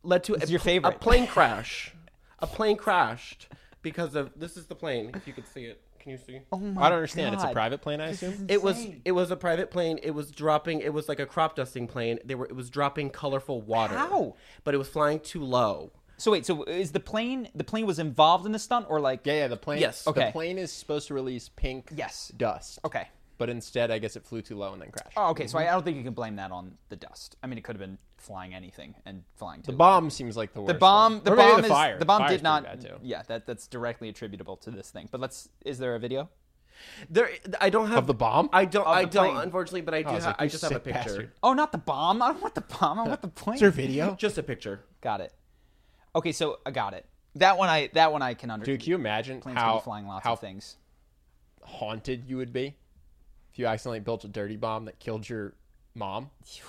[0.03, 0.95] led to a, your favorite.
[0.95, 1.93] a plane crash.
[2.39, 3.47] a plane crashed
[3.81, 5.11] because of this is the plane.
[5.15, 6.41] If you could see it, can you see?
[6.51, 7.35] Oh my I don't understand.
[7.35, 8.47] It's a private plane, I assume.
[8.49, 9.99] It was it was a private plane.
[10.01, 10.81] It was dropping.
[10.81, 12.19] It was like a crop dusting plane.
[12.25, 13.95] They were it was dropping colorful water.
[13.95, 14.35] How?
[14.63, 15.91] But it was flying too low.
[16.17, 19.21] So wait, so is the plane the plane was involved in the stunt or like
[19.25, 19.47] Yeah, yeah.
[19.47, 19.79] The plane.
[19.79, 20.07] Yes.
[20.07, 20.25] Okay.
[20.27, 22.31] The plane is supposed to release pink Yes.
[22.35, 22.79] dust.
[22.83, 23.07] Okay.
[23.39, 25.13] But instead, I guess it flew too low and then crashed.
[25.15, 25.47] Oh, okay.
[25.47, 25.69] So I, mm-hmm.
[25.69, 27.37] I don't think you can blame that on the dust.
[27.41, 29.71] I mean, it could have been flying anything and flying too.
[29.71, 30.73] the bomb seems like the worst.
[30.73, 31.13] The bomb.
[31.13, 31.23] one.
[31.23, 31.97] The Or maybe bomb the is fire.
[31.97, 32.63] the bomb Fire's did not.
[32.63, 32.95] bad, too.
[33.01, 35.07] Yeah, that that's directly attributable to this thing.
[35.09, 35.47] But let's.
[35.65, 36.29] Is there a video?
[37.09, 37.29] There,
[37.59, 38.49] I don't have Of the bomb?
[38.51, 38.85] I don't.
[38.85, 39.33] I the don't.
[39.33, 39.43] plane.
[39.43, 40.09] Unfortunately, but I oh, do.
[40.09, 40.99] I was ha- like, I you just have a sick picture.
[40.99, 41.31] bastard.
[41.41, 42.21] Oh, not the bomb.
[42.21, 42.99] I don't want the bomb.
[42.99, 43.55] I want the plane.
[43.55, 44.15] Is there video?
[44.19, 44.81] Just a picture.
[45.01, 45.33] Got it.
[46.15, 47.05] Okay, so I got it.
[47.35, 48.79] That one I that one I can understand.
[48.79, 50.77] Dude, can you imagine Planes how can be flying lots how of things.
[51.63, 52.73] haunted you would be if
[53.59, 55.53] you accidentally built a dirty bomb that killed your
[55.95, 56.29] mom?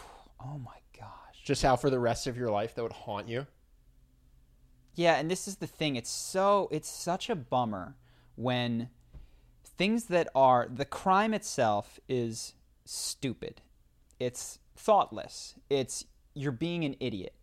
[0.43, 1.43] Oh my gosh.
[1.45, 3.47] Just how for the rest of your life that would haunt you.
[4.95, 5.97] Yeah, and this is the thing.
[5.97, 7.95] It's so it's such a bummer
[8.37, 8.89] when
[9.63, 12.55] things that are the crime itself is
[12.87, 13.61] stupid.
[14.19, 15.57] It's thoughtless.
[15.69, 17.35] It's you're being an idiot.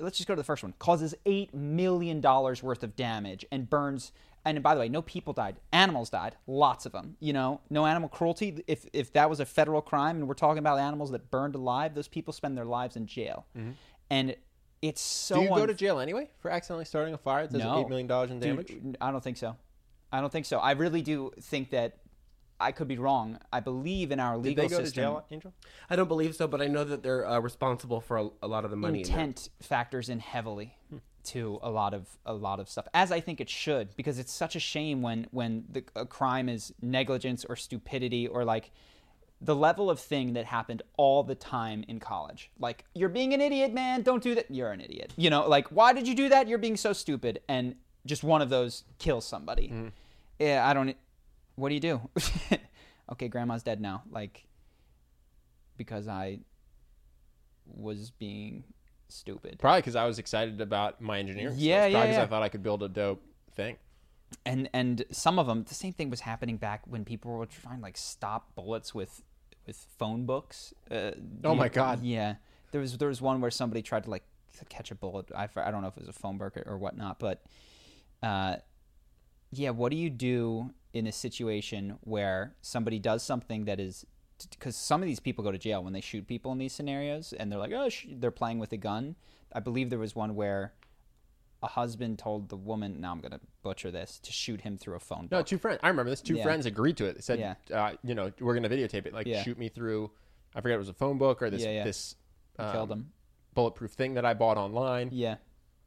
[0.00, 0.74] Let's just go to the first one.
[0.78, 4.10] Causes 8 million dollars worth of damage and burns
[4.44, 5.56] and by the way, no people died.
[5.72, 6.36] Animals died.
[6.46, 7.16] Lots of them.
[7.20, 8.62] You know, no animal cruelty.
[8.66, 11.94] If if that was a federal crime and we're talking about animals that burned alive,
[11.94, 13.46] those people spend their lives in jail.
[14.10, 14.36] And
[14.82, 17.62] it's so Do you go to jail anyway for accidentally starting a fire that does
[17.62, 17.80] no.
[17.80, 18.96] eight million dollars in Dude, damage?
[19.00, 19.56] I don't think so.
[20.10, 20.58] I don't think so.
[20.58, 21.98] I really do think that
[22.60, 23.38] I could be wrong.
[23.52, 24.64] I believe in our legal.
[24.64, 25.02] Did they go to system.
[25.02, 25.52] jail, Angel?
[25.88, 28.64] I don't believe so, but I know that they're uh, responsible for a, a lot
[28.64, 29.00] of the money.
[29.00, 29.06] in.
[29.06, 30.76] Intent factors in heavily
[31.24, 34.32] to a lot of a lot of stuff, as I think it should, because it's
[34.32, 38.70] such a shame when when the a crime is negligence or stupidity or like
[39.42, 42.50] the level of thing that happened all the time in college.
[42.60, 44.02] Like, you're being an idiot, man.
[44.02, 44.48] Don't do that.
[44.48, 45.12] You're an idiot.
[45.16, 46.46] You know, like, why did you do that?
[46.46, 47.40] You're being so stupid.
[47.48, 47.74] And
[48.06, 49.68] just one of those kills somebody.
[49.68, 49.88] Mm-hmm.
[50.38, 50.96] Yeah, I don't.
[51.56, 52.00] What do you do?
[53.12, 54.04] okay, grandma's dead now.
[54.10, 54.46] Like,
[55.76, 56.38] because I
[57.66, 58.64] was being
[59.12, 59.58] stupid.
[59.58, 61.54] Probably because I was excited about my engineering.
[61.56, 61.92] Yeah, skills.
[61.92, 62.22] yeah, Probably 'cause yeah.
[62.22, 63.22] I thought I could build a dope
[63.54, 63.76] thing.
[64.46, 67.76] and and some of them the same thing was happening back when people were trying
[67.76, 69.22] to like stop bullets with
[69.66, 71.10] with phone books uh,
[71.44, 72.02] Oh my God.
[72.02, 72.36] yeah
[72.70, 74.24] there was there was one where somebody tried to like
[74.70, 76.78] catch a bullet I, I don't know if it was a phone book or, or
[76.78, 77.42] whatnot but
[78.22, 78.56] uh
[79.50, 84.06] yeah what do you do in a situation where somebody does something that is
[84.50, 87.32] because some of these people go to jail when they shoot people in these scenarios
[87.32, 89.16] and they're like oh sh-, they're playing with a gun
[89.52, 90.72] i believe there was one where
[91.62, 94.94] a husband told the woman now i'm going to butcher this to shoot him through
[94.96, 95.46] a phone No, book.
[95.46, 95.78] two friends.
[95.82, 96.20] I remember this.
[96.20, 96.42] Two Yeah.
[96.42, 97.14] friends agreed to it.
[97.14, 97.54] They said, Yeah.
[97.72, 99.14] uh, you know, we're going to videotape it.
[99.14, 99.42] Like, Yeah.
[99.44, 100.10] shoot me through.
[100.54, 102.16] I forget it was a phone book or this this
[102.58, 103.12] um, killed him
[103.54, 105.10] bulletproof thing that I bought online.
[105.12, 105.36] yeah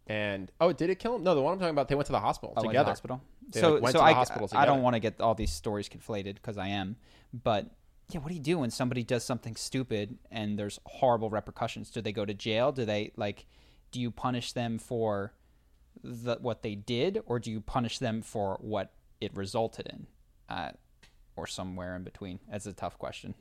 [0.08, 1.24] And oh, did it kill him?
[1.24, 1.90] No, the one I'm talking about.
[1.90, 2.86] They went to the hospital went to together.
[2.86, 3.22] the hospital.
[3.50, 5.52] They, so like, went so to the I, I don't want to get all these
[5.52, 6.96] stories conflated because I am,
[7.34, 7.70] but
[8.10, 11.90] yeah, what do you do when somebody does something stupid and there's horrible repercussions?
[11.90, 12.72] Do they go to jail?
[12.72, 13.46] Do they like?
[13.92, 15.34] Do you punish them for
[16.04, 18.92] the, what they did, or do you punish them for what
[19.22, 20.08] it resulted in,
[20.50, 20.72] uh,
[21.36, 22.40] or somewhere in between?
[22.52, 23.34] That's a tough question.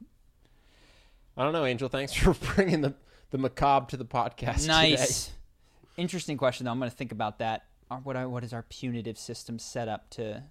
[1.36, 1.88] I don't know, Angel.
[1.88, 2.94] Thanks for bringing the
[3.30, 4.66] the macabre to the podcast.
[4.66, 5.30] Nice,
[5.96, 6.64] interesting question.
[6.64, 6.70] though.
[6.70, 7.64] I'm going to think about that.
[8.02, 10.42] What what is our punitive system set up to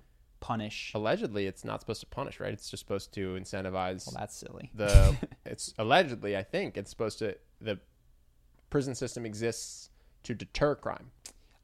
[0.43, 0.91] punish.
[0.93, 2.51] Allegedly, it's not supposed to punish, right?
[2.53, 4.69] It's just supposed to incentivize Well, that's silly.
[4.75, 5.15] the.
[5.45, 7.37] it's allegedly, I think, it's supposed to.
[7.61, 7.79] The
[8.69, 9.89] prison system exists
[10.23, 11.11] to deter crime.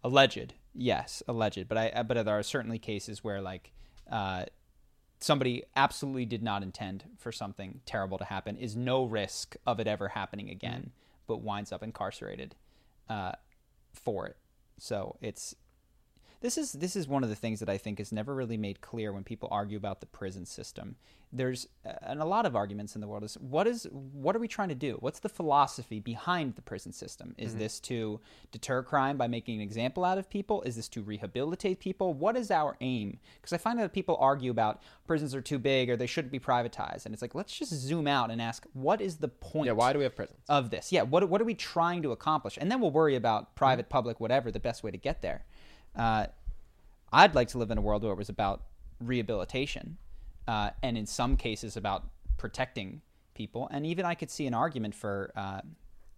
[0.04, 3.72] alleged yes alleged but i but there are certainly cases where like
[4.12, 4.46] uh
[5.20, 9.88] somebody absolutely did not intend for something terrible to happen is no risk of it
[9.88, 10.92] ever happening again
[11.28, 12.56] but winds up incarcerated
[13.10, 13.32] uh
[13.94, 14.38] for it
[14.78, 15.56] so it's
[16.42, 18.82] this is this is one of the things that I think is never really made
[18.82, 20.96] clear when people argue about the prison system.
[21.32, 24.40] There's uh, and a lot of arguments in the world is what is what are
[24.40, 24.98] we trying to do?
[25.00, 27.36] What's the philosophy behind the prison system?
[27.38, 28.20] Is this to
[28.52, 30.62] deter crime by making an example out of people?
[30.64, 32.14] Is this to rehabilitate people?
[32.14, 33.20] What is our aim?
[33.36, 36.40] Because I find that people argue about prisons are too big or they shouldn't be
[36.40, 39.68] privatized, and it's like let's just zoom out and ask what is the point?
[39.68, 40.40] Yeah, why do we have prisons?
[40.48, 40.92] of this.
[40.92, 42.58] Yeah, what what are we trying to accomplish?
[42.60, 45.44] And then we'll worry about private, public, whatever the best way to get there.
[45.96, 46.28] Uh,
[47.12, 48.64] I'd like to live in a world where it was about
[49.00, 49.98] rehabilitation,
[50.48, 52.04] uh, and in some cases about
[52.38, 53.02] protecting
[53.34, 53.68] people.
[53.72, 55.62] And even I could see an argument for uh,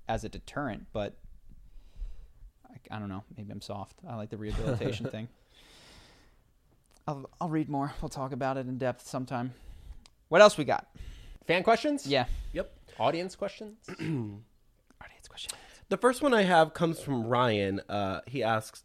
[0.07, 1.15] as a deterrent, but
[2.69, 3.23] I, I don't know.
[3.38, 3.99] Maybe I'm soft.
[4.07, 5.27] I like the rehabilitation thing.
[7.07, 7.93] I'll I'll read more.
[8.02, 9.53] We'll talk about it in depth sometime.
[10.30, 10.88] What else we got?
[11.45, 12.06] Fan questions?
[12.06, 12.26] Yeah.
[12.53, 12.72] Yep.
[12.99, 13.77] Audience questions?
[13.99, 15.52] Audience question.
[15.89, 17.81] The first one I have comes from Ryan.
[17.89, 18.84] Uh, he asks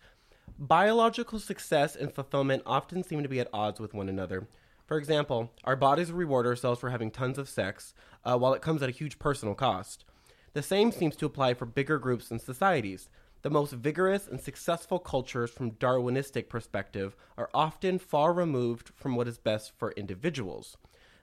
[0.58, 4.48] Biological success and fulfillment often seem to be at odds with one another.
[4.86, 7.92] For example, our bodies reward ourselves for having tons of sex,
[8.24, 10.06] uh, while it comes at a huge personal cost.
[10.54, 13.10] The same seems to apply for bigger groups and societies.
[13.42, 19.28] The most vigorous and successful cultures from Darwinistic perspective are often far removed from what
[19.28, 20.78] is best for individuals.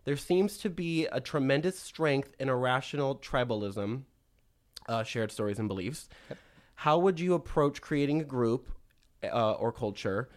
[0.05, 4.03] There seems to be a tremendous strength in irrational tribalism,
[4.87, 6.07] uh, shared stories and beliefs.
[6.75, 8.69] How would you approach creating a group
[9.23, 10.29] uh, or culture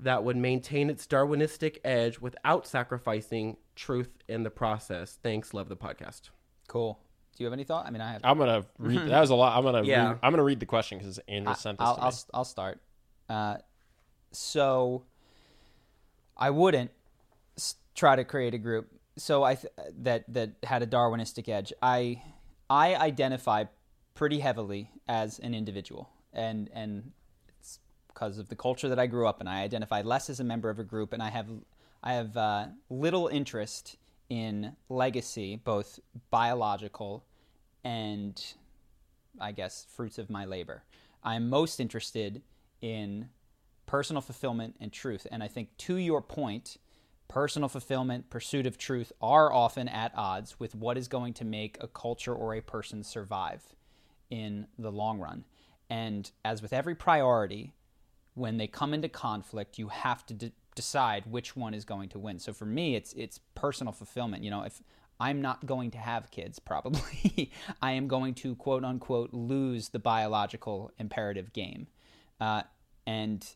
[0.00, 5.18] that would maintain its Darwinistic edge without sacrificing truth in the process?
[5.22, 5.54] Thanks.
[5.54, 6.30] Love the podcast.
[6.68, 6.98] Cool.
[7.36, 7.86] Do you have any thought?
[7.86, 8.20] I mean, I have.
[8.24, 9.00] I'm gonna read.
[9.08, 9.56] That was a lot.
[9.56, 9.82] I'm gonna.
[9.82, 10.10] Yeah.
[10.10, 12.16] Read, I'm gonna read the question because Angel sent this I'll, to I'll, me.
[12.32, 12.80] I'll start.
[13.28, 13.56] Uh,
[14.30, 15.04] so
[16.36, 16.90] I wouldn't
[17.94, 18.88] try to create a group.
[19.16, 19.72] So I th-
[20.02, 21.72] that that had a Darwinistic edge.
[21.82, 22.22] I
[22.70, 23.64] I identify
[24.14, 27.23] pretty heavily as an individual, and and it's
[28.24, 29.46] because of the culture that I grew up in.
[29.46, 31.46] I identify less as a member of a group, and I have
[32.02, 33.96] I have uh, little interest
[34.28, 37.24] in legacy, both biological
[37.82, 38.42] and
[39.40, 40.84] I guess, fruits of my labor.
[41.22, 42.42] I'm most interested
[42.80, 43.28] in
[43.86, 45.26] personal fulfillment and truth.
[45.30, 46.76] And I think, to your point,
[47.28, 51.76] personal fulfillment, pursuit of truth are often at odds with what is going to make
[51.80, 53.74] a culture or a person survive
[54.30, 55.44] in the long run.
[55.90, 57.74] And as with every priority,
[58.34, 62.18] when they come into conflict, you have to de- decide which one is going to
[62.18, 62.38] win.
[62.38, 64.42] So for me, it's it's personal fulfillment.
[64.42, 64.82] You know, if
[65.20, 67.50] I'm not going to have kids, probably
[67.80, 71.86] I am going to quote unquote lose the biological imperative game,
[72.40, 72.62] uh,
[73.06, 73.46] and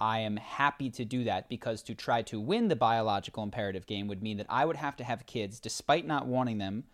[0.00, 4.08] I am happy to do that because to try to win the biological imperative game
[4.08, 6.84] would mean that I would have to have kids despite not wanting them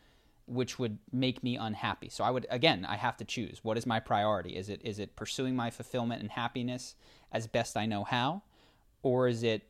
[0.50, 2.08] which would make me unhappy.
[2.08, 3.60] So I would again, I have to choose.
[3.62, 4.56] What is my priority?
[4.56, 6.96] Is it is it pursuing my fulfillment and happiness
[7.32, 8.42] as best I know how
[9.02, 9.62] or is it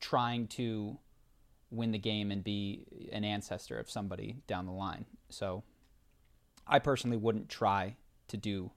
[0.00, 0.98] trying to
[1.70, 5.06] win the game and be an ancestor of somebody down the line?
[5.30, 5.62] So
[6.66, 7.96] I personally wouldn't try
[8.28, 8.72] to do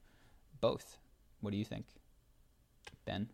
[0.61, 0.97] both.
[1.41, 1.85] What do you think?
[3.05, 3.29] Ben?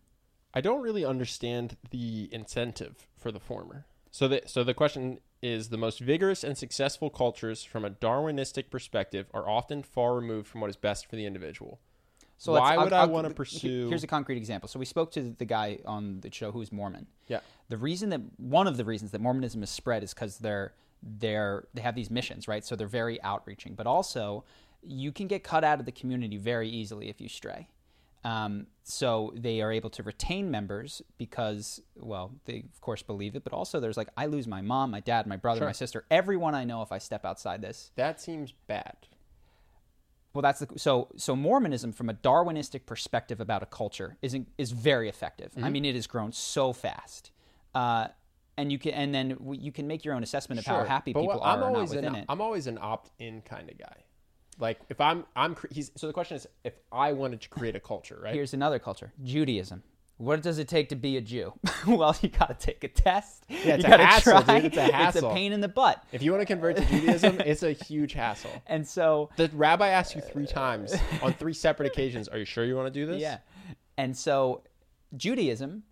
[0.53, 3.85] I don't really understand the incentive for the former.
[4.11, 8.69] So the so the question is the most vigorous and successful cultures from a Darwinistic
[8.69, 11.79] perspective are often far removed from what is best for the individual.
[12.37, 14.67] So Why would I I'll- wanna pursue- Here's a concrete example.
[14.69, 17.07] So we spoke to the guy on the show who's Mormon.
[17.27, 17.41] Yeah.
[17.69, 20.73] The reason that one of the reasons that Mormonism is spread is because they're
[21.05, 22.63] they're they have these missions, right?
[22.63, 24.45] So they're very outreaching, but also
[24.81, 27.67] you can get cut out of the community very easily if you stray.
[28.23, 33.43] Um, so they are able to retain members because, well, they of course believe it,
[33.43, 35.67] but also there's like I lose my mom, my dad, my brother, Sure.
[35.67, 37.91] my sister, everyone I know if I step outside this.
[37.95, 38.95] That seems bad.
[40.33, 44.71] Well, that's the so so Mormonism from a Darwinistic perspective about a culture is is
[44.71, 45.51] very effective.
[45.51, 45.63] Mm-hmm.
[45.63, 47.31] I mean, it has grown so fast,
[47.75, 48.07] uh,
[48.57, 51.21] and you can and then you can make your own assessment of how happy but
[51.21, 52.25] people are I'm always an, it.
[52.27, 54.03] I'm always an opt-in kind of guy.
[54.59, 57.79] Like if I'm I'm he's so the question is if I wanted to create a
[57.79, 58.33] culture, right?
[58.33, 59.83] Here's another culture: Judaism.
[60.17, 61.53] What does it take to be a Jew?
[61.87, 63.45] well, you got to take a test.
[63.49, 64.55] Yeah, it's you a hassle, try.
[64.61, 64.65] dude.
[64.65, 65.25] It's a hassle.
[65.25, 66.03] It's a pain in the butt.
[66.11, 68.51] if you want to convert to Judaism, it's a huge hassle.
[68.67, 72.63] And so The rabbi asks you three times on three separate occasions, "Are you sure
[72.63, 73.39] you want to do this?" Yeah.
[73.97, 74.63] And so
[75.17, 75.83] Judaism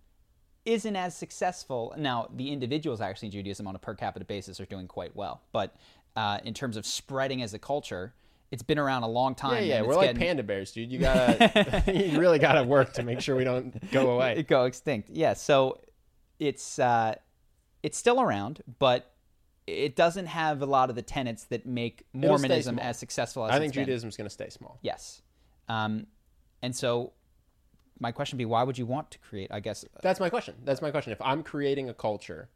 [0.64, 1.92] isn't as successful.
[1.98, 5.42] Now, the individuals actually in Judaism on a per capita basis are doing quite well,
[5.52, 5.74] but
[6.14, 8.14] uh, in terms of spreading as a culture,
[8.52, 9.64] it's been around a long time.
[9.64, 10.92] Yeah, yeah, we're like getting- panda bears, dude.
[10.92, 14.42] You gotta, you really gotta work to make sure we don't go away.
[14.42, 15.08] go extinct.
[15.10, 15.80] Yeah, so
[16.38, 17.14] it's uh,
[17.82, 19.10] it's still around, but
[19.66, 23.58] it doesn't have a lot of the tenets that make Mormonism as successful as I
[23.58, 23.84] think been.
[23.86, 24.78] Judaism's gonna stay small.
[24.82, 25.22] Yes,
[25.68, 26.06] um,
[26.60, 27.14] and so
[27.98, 29.50] my question would be, why would you want to create?
[29.50, 30.56] I guess That's my question.
[30.64, 31.12] That's my question.
[31.12, 32.50] If I'm creating a culture,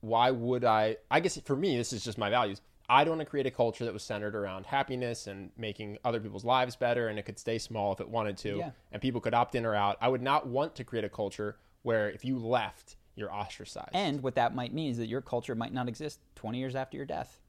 [0.00, 0.96] why would I?
[1.10, 2.62] I guess for me, this is just my values.
[2.88, 6.44] I'd want to create a culture that was centered around happiness and making other people's
[6.44, 8.70] lives better, and it could stay small if it wanted to, Yeah.
[8.92, 9.98] and people could opt in or out.
[10.00, 13.90] I would not want to create a culture where if you left, you're ostracized.
[13.94, 16.96] and what that might mean is that your culture might not exist 20 years after
[16.96, 17.40] your death.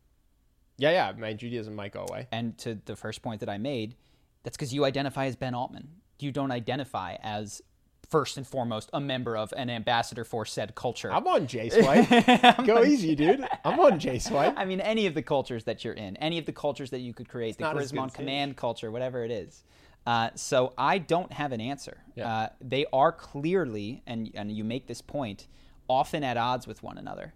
[0.77, 2.27] yeah, yeah, my Judaism might go away.
[2.31, 3.95] And to the first point that I made,
[4.43, 5.89] that's because you identify as Ben Altman.
[6.19, 7.61] You don't identify as
[8.09, 11.11] first and foremost a member of an ambassador for said culture.
[11.11, 12.65] I'm on JSwipe.
[12.65, 13.47] go easy, dude.
[13.63, 14.55] I'm on JSwipe.
[14.57, 17.13] I mean, any of the cultures that you're in, any of the cultures that you
[17.13, 19.63] could create, the not charisma on command culture, whatever it is.
[20.05, 22.01] Uh, so I don't have an answer.
[22.15, 22.27] Yeah.
[22.27, 25.47] Uh, they are clearly, and and you make this point,
[25.87, 27.33] often at odds with one another.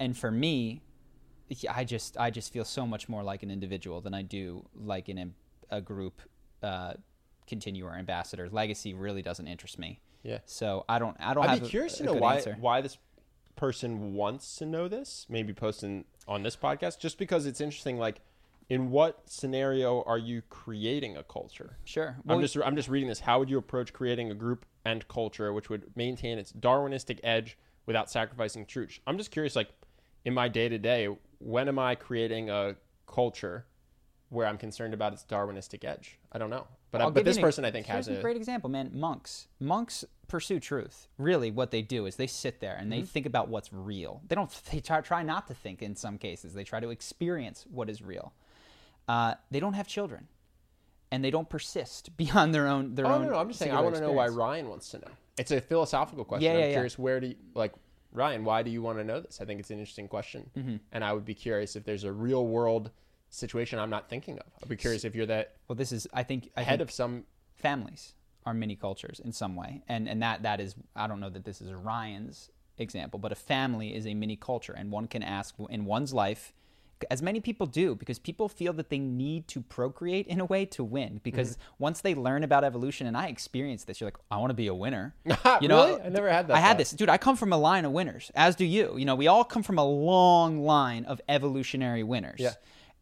[0.00, 0.82] And for me,
[1.70, 5.08] I just I just feel so much more like an individual than I do like
[5.08, 6.22] in a, a group
[6.62, 6.94] uh,
[7.52, 8.48] continuer ambassador.
[8.50, 10.00] Legacy really doesn't interest me.
[10.22, 10.38] Yeah.
[10.46, 12.56] So I don't I don't I'd have be curious a to know why answer.
[12.58, 12.96] why this
[13.56, 15.26] person wants to know this.
[15.28, 17.98] Maybe posting on this podcast, just because it's interesting.
[17.98, 18.22] Like,
[18.70, 21.76] in what scenario are you creating a culture?
[21.84, 22.16] Sure.
[22.26, 23.20] I'm just I'm just reading this.
[23.20, 27.58] How would you approach creating a group and culture which would maintain its Darwinistic edge
[27.84, 28.98] without sacrificing truth?
[29.06, 29.54] I'm just curious.
[29.54, 29.68] Like,
[30.24, 32.76] in my day to day, when am I creating a
[33.06, 33.66] culture
[34.30, 36.18] where I'm concerned about its Darwinistic edge?
[36.32, 36.66] I don't know.
[36.92, 38.90] But I, but this an- person I think has a a great example, man.
[38.92, 41.08] Monks, monks pursue truth.
[41.18, 43.06] Really, what they do is they sit there and they Mm-hmm.
[43.06, 44.20] think about what's real.
[44.28, 44.50] They don't.
[44.70, 45.82] They try, try not to think.
[45.82, 48.32] In some cases, they try to experience what is real.
[49.08, 50.28] Uh, they don't have children,
[51.10, 52.94] and they don't persist beyond their own.
[52.94, 53.22] Their Oh own.
[53.24, 54.28] no, no, I'm just saying I want to know why.
[54.28, 55.08] Ryan wants to know.
[55.38, 56.44] It's a philosophical question.
[56.44, 56.72] Yeah, I'm yeah, yeah.
[56.74, 57.72] curious where do you, like
[58.12, 59.40] Ryan, why do you want to know this?
[59.40, 60.50] I think it's an interesting question.
[60.56, 60.76] Mm-hmm.
[60.92, 62.90] And I would be curious if there's a real world
[63.34, 64.46] situation I'm not thinking of.
[64.62, 66.06] I'd be curious if you're that Well, this is.
[66.12, 66.50] I think.
[66.56, 67.24] I head think of some
[67.56, 68.14] families
[68.44, 71.44] are mini cultures in some way and and that that is i don't know that
[71.44, 75.54] this is ryan's example but a family is a mini culture and one can ask
[75.70, 76.52] in one's life
[77.08, 80.64] as many people do because people feel that they need to procreate in a way
[80.64, 81.74] to win because Mm-hmm.
[81.78, 84.66] once they learn about evolution and i experienced this you're like i want to be
[84.66, 85.14] a winner
[85.60, 86.02] you know, Really?
[86.02, 86.78] I never had that i had thought.
[86.78, 89.28] this dude i come from a line of winners as do you you know we
[89.28, 92.54] all come from a long line of evolutionary winners Yeah.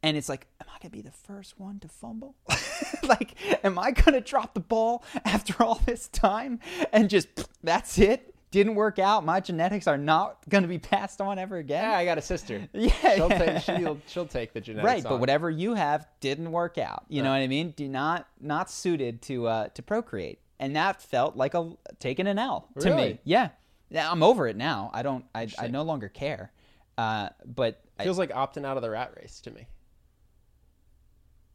[0.03, 2.35] And it's like, am I gonna be the first one to fumble?
[3.03, 6.61] like, am I gonna drop the ball after all this time
[6.93, 7.29] and just
[7.63, 8.35] that's it?
[8.51, 9.25] Didn't work out.
[9.25, 11.85] My genetics are not gonna be passed on ever again.
[11.85, 12.69] Yeah, I got a sister.
[12.73, 13.29] Yeah, she'll.
[13.29, 14.85] Take, she'll, she'll take the genetics.
[14.87, 17.05] right, but whatever you have didn't work out.
[17.09, 17.71] You know what I mean?
[17.77, 22.41] Do not not suited to uh, to procreate, and that felt like a taking an
[22.41, 23.21] L to me.
[23.23, 23.51] Yeah,
[23.89, 24.11] yeah.
[24.11, 24.91] I'm over it now.
[24.93, 25.25] I don't.
[25.33, 26.51] I, I no longer care.
[26.99, 29.69] Uh, but I- feels like opting out of the rat race to me.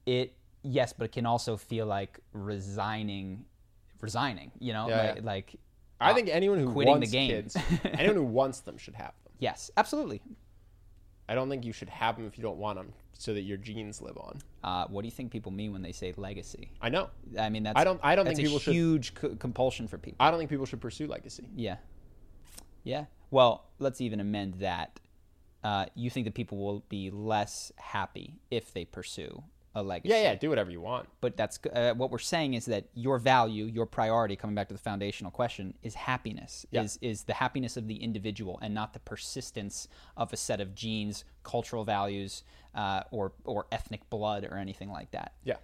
[0.05, 0.33] It
[0.63, 3.45] yes but it can also feel like resigning
[4.01, 5.21] resigning you know Yeah, like, yeah.
[5.23, 5.55] like
[6.01, 9.13] I think anyone who quitting wants the game kids, anyone who wants them should have
[9.23, 9.33] them.
[9.39, 10.21] yes absolutely
[11.27, 13.57] I don't think you should have them if you don't want them, so that your
[13.57, 14.39] genes live on.
[14.63, 17.09] uh, what do you think people mean when they say legacy I know.
[17.39, 19.97] i mean that's I don't- I don't think a people should- huge co- compulsion for
[19.97, 21.47] people I don't think people should pursue legacy.
[21.55, 21.77] yeah
[22.83, 24.99] yeah well let's even amend that
[25.63, 29.41] uh, you think that people will be less happy if they pursue
[29.75, 31.07] a legacy Yeah, yeah, do whatever you want.
[31.21, 34.73] but that's uh, what we're saying is that your value, your priority, coming back to
[34.73, 36.65] the foundational question, is happiness.
[36.71, 36.83] Yeah.
[36.83, 40.73] Is is the happiness of the individual and not the persistence of a set of
[40.73, 42.43] genes, cultural values,
[42.73, 45.57] uh, or or ethnic blood or anything like that, Yeah.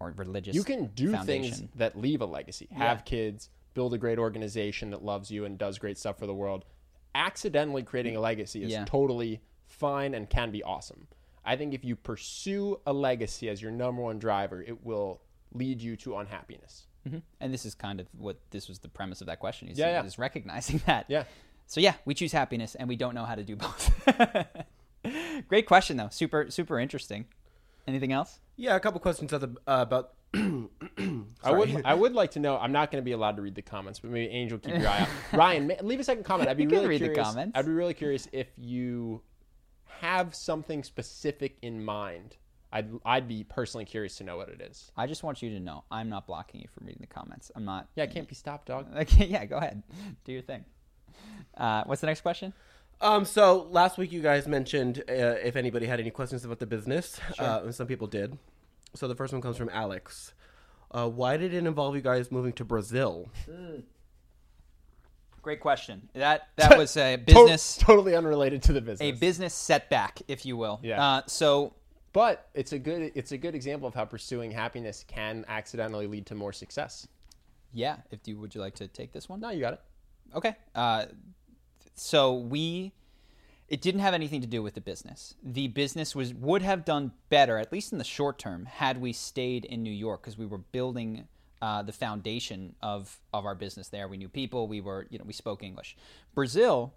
[0.00, 0.54] or religious.
[0.54, 2.68] You can do things that leave a legacy.
[2.72, 3.02] Have Yeah.
[3.02, 6.64] kids, build a great organization that loves you and does great stuff for the world.
[7.14, 8.84] Accidentally creating a legacy is Yeah.
[8.84, 11.08] totally fine and can be awesome.
[11.48, 15.20] I think if you pursue a legacy as your number one driver, it will
[15.54, 16.86] lead you to unhappiness.
[17.08, 17.22] Mhm.
[17.40, 19.68] And this is kind of what this was the premise of that question.
[19.68, 20.04] Is, Yeah, yeah.
[20.04, 21.06] is recognizing that.
[21.08, 21.24] Yeah.
[21.66, 23.90] So yeah, we choose happiness, and we don't know how to do both.
[25.48, 26.08] Great question though.
[26.10, 27.26] Super super interesting.
[27.86, 28.40] Anything else?
[28.56, 30.12] Yeah, a couple questions at the, uh, about.
[30.34, 32.58] I would I would like to know.
[32.58, 34.88] I'm not going to be allowed to read the comments, but maybe Angel, keep your
[34.88, 35.08] eye out.
[35.32, 36.50] Ryan, leave a second comment.
[36.50, 37.26] I'd be You can really read the curious.
[37.28, 37.52] comments.
[37.58, 39.22] I'd be really curious if you
[40.00, 42.36] have something specific in mind
[42.72, 44.92] I'd I'd be personally curious to know what it is.
[44.96, 47.50] I just want you to know I'm not blocking you from reading the comments.
[47.54, 47.88] I'm not.
[47.94, 48.86] Yeah, it can't be stopped, dog.
[48.96, 49.82] Okay, yeah, go ahead.
[50.24, 50.64] Do your thing.
[51.56, 52.52] Uh, what's the next question?
[53.00, 56.66] Um, so last week you guys mentioned uh, if anybody had any questions about the
[56.66, 57.18] business.
[57.38, 58.36] Uh, and some people did.
[58.94, 60.34] So the first one comes from Alex.
[60.90, 63.30] Uh, why did it involve you guys moving to Brazil?
[65.48, 66.10] Great question.
[66.12, 69.00] That that was a To- business totally unrelated to the business.
[69.00, 69.20] a business.
[69.20, 70.78] business setback, if you will.
[70.82, 71.02] Yeah.
[71.02, 71.72] Uh, so
[72.12, 76.26] but it's a good it's a good example of how pursuing happiness can accidentally lead
[76.26, 77.08] to more success.
[77.72, 79.40] yeah, if you would you like to take this one?
[79.40, 79.80] No, you got it.
[80.34, 80.54] Okay.
[80.74, 81.06] Uh,
[81.94, 82.92] so we,
[83.68, 85.34] it didn't have anything to do with the business.
[85.42, 89.14] The business was would have done better, at least in the short term, had we
[89.14, 91.26] stayed in New York because we were building
[91.60, 94.08] uh, the foundation of of our business there.
[94.08, 94.68] We knew people.
[94.68, 95.96] We were, you know, we spoke English.
[96.34, 96.94] Brazil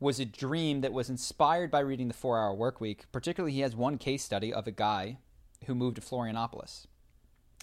[0.00, 3.10] was a dream that was inspired by reading the Four Hour Work Week.
[3.10, 5.18] Particularly, he has one case study of a guy
[5.66, 6.86] who moved to Florianopolis.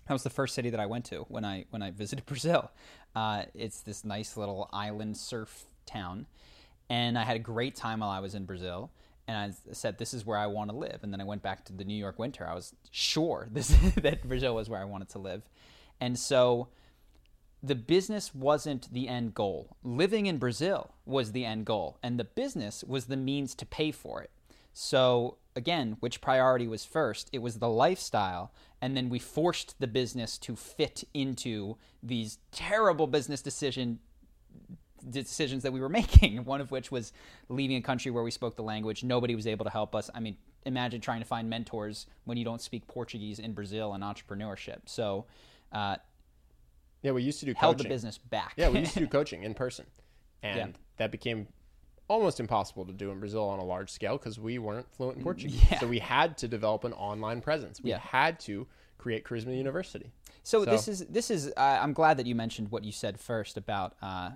[0.07, 2.71] That was the first city that I went to when I when I visited Brazil.
[3.15, 6.27] Uh, it's this nice little island surf town,
[6.89, 8.91] and I had a great time while I was in Brazil.
[9.27, 11.65] And I said, "This is where I want to live." And then I went back
[11.65, 12.47] to the New York winter.
[12.47, 15.41] I was sure this that Brazil was where I wanted to live,
[15.99, 16.69] and so
[17.63, 19.75] the business wasn't the end goal.
[19.83, 23.91] Living in Brazil was the end goal, and the business was the means to pay
[23.91, 24.29] for it.
[24.73, 27.29] So, again, which priority was first?
[27.31, 28.51] It was the lifestyle,
[28.81, 33.99] and then we forced the business to fit into these terrible business decision
[35.09, 36.43] decisions that we were making.
[36.45, 37.13] One of which was
[37.49, 39.03] leaving a country where we spoke the language.
[39.03, 40.09] Nobody was able to help us.
[40.13, 44.03] I mean, imagine trying to find mentors when you don't speak Portuguese in Brazil and
[44.03, 44.81] entrepreneurship.
[44.85, 45.25] So,
[45.75, 45.97] uh,
[47.03, 47.89] Yeah, we used to do held coaching.
[47.89, 48.53] the business back.
[48.57, 49.85] Yeah, we used to do coaching in person,
[50.41, 50.67] and Yeah.
[50.97, 51.47] that became
[52.07, 55.23] almost impossible to do in Brazil on a large scale because we weren't fluent in
[55.23, 55.59] Portuguese.
[55.71, 55.79] Yeah.
[55.79, 57.81] So we had to develop an online presence.
[57.81, 57.99] We Yeah.
[57.99, 60.11] had to create Charisma University.
[60.43, 61.47] So, So- this is this is.
[61.57, 64.31] Uh, I'm glad that you mentioned what you said first about uh,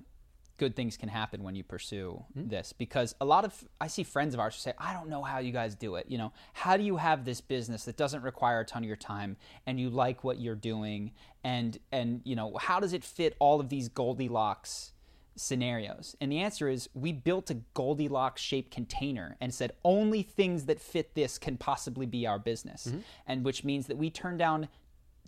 [0.60, 2.48] good things can happen when you pursue hmm.
[2.48, 5.24] this because a lot of I see friends of ours who say, "I don't know
[5.24, 8.22] how you guys do it." You know, how do you have this business that doesn't
[8.22, 11.12] require a ton of your time and you like what you're doing
[11.44, 14.92] and and you know how does it fit all of these Goldilocks
[15.36, 16.16] scenarios?
[16.22, 20.80] And the answer is we built a Goldilocks shaped container and said only things that
[20.80, 22.88] fit this can possibly be our business.
[22.88, 23.00] Mm-hmm.
[23.26, 24.68] And which means that we turn down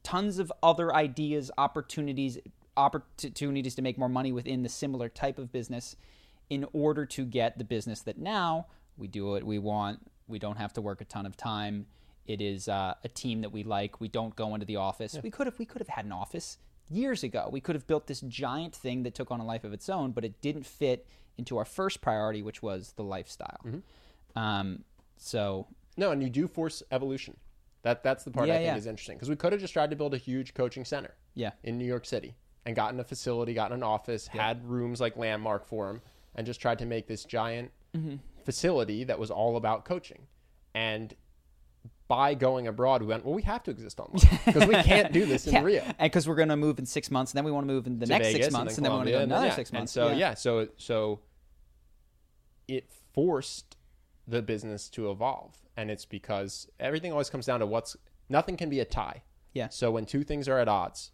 [0.03, 2.37] tons of other ideas, opportunities,
[2.77, 5.95] opportunities to make more money within the similar type of business
[6.49, 8.67] in order to get the business that now
[8.97, 9.99] we do what we want.
[10.27, 11.87] We don't have to work a ton of time.
[12.25, 13.99] It is uh, a team that we like.
[13.99, 15.17] We don't go into the office.
[15.21, 16.57] We could have we could have had an office
[16.89, 17.49] years ago.
[17.51, 20.11] We could have built this giant thing that took on a life of its own,
[20.11, 21.07] but it didn't fit
[21.37, 23.59] into our first priority, which was the lifestyle.
[24.35, 24.83] Um,
[25.17, 25.67] so
[25.97, 27.37] No, and you do force evolution.
[27.83, 28.77] That that's the part Yeah, I think yeah.
[28.77, 31.51] is interesting because we could have just tried to build a huge coaching center yeah,
[31.63, 32.35] in New York City
[32.65, 36.01] and gotten a facility, gotten an office, had rooms like Landmark Forum,
[36.35, 38.15] and just tried to make this giant Mm-hmm.
[38.45, 40.27] facility that was all about coaching.
[40.73, 41.13] And
[42.07, 45.25] by going abroad, we went, well, we have to exist online because we can't do
[45.25, 45.61] this in yeah.
[45.61, 45.81] Rio.
[45.83, 47.87] and because we're going to move in six months, and then we want to move
[47.87, 49.55] in the to next Vegas six months, and then, we want to go another yeah.
[49.55, 49.91] six And months.
[49.91, 50.33] so yeah.
[50.33, 51.19] so so
[52.67, 53.75] it forced
[54.27, 57.97] the business to evolve, and it's because everything always comes down to what's
[58.29, 59.23] nothing can be a tie.
[59.53, 59.67] Yeah.
[59.69, 61.11] So when two things are at odds,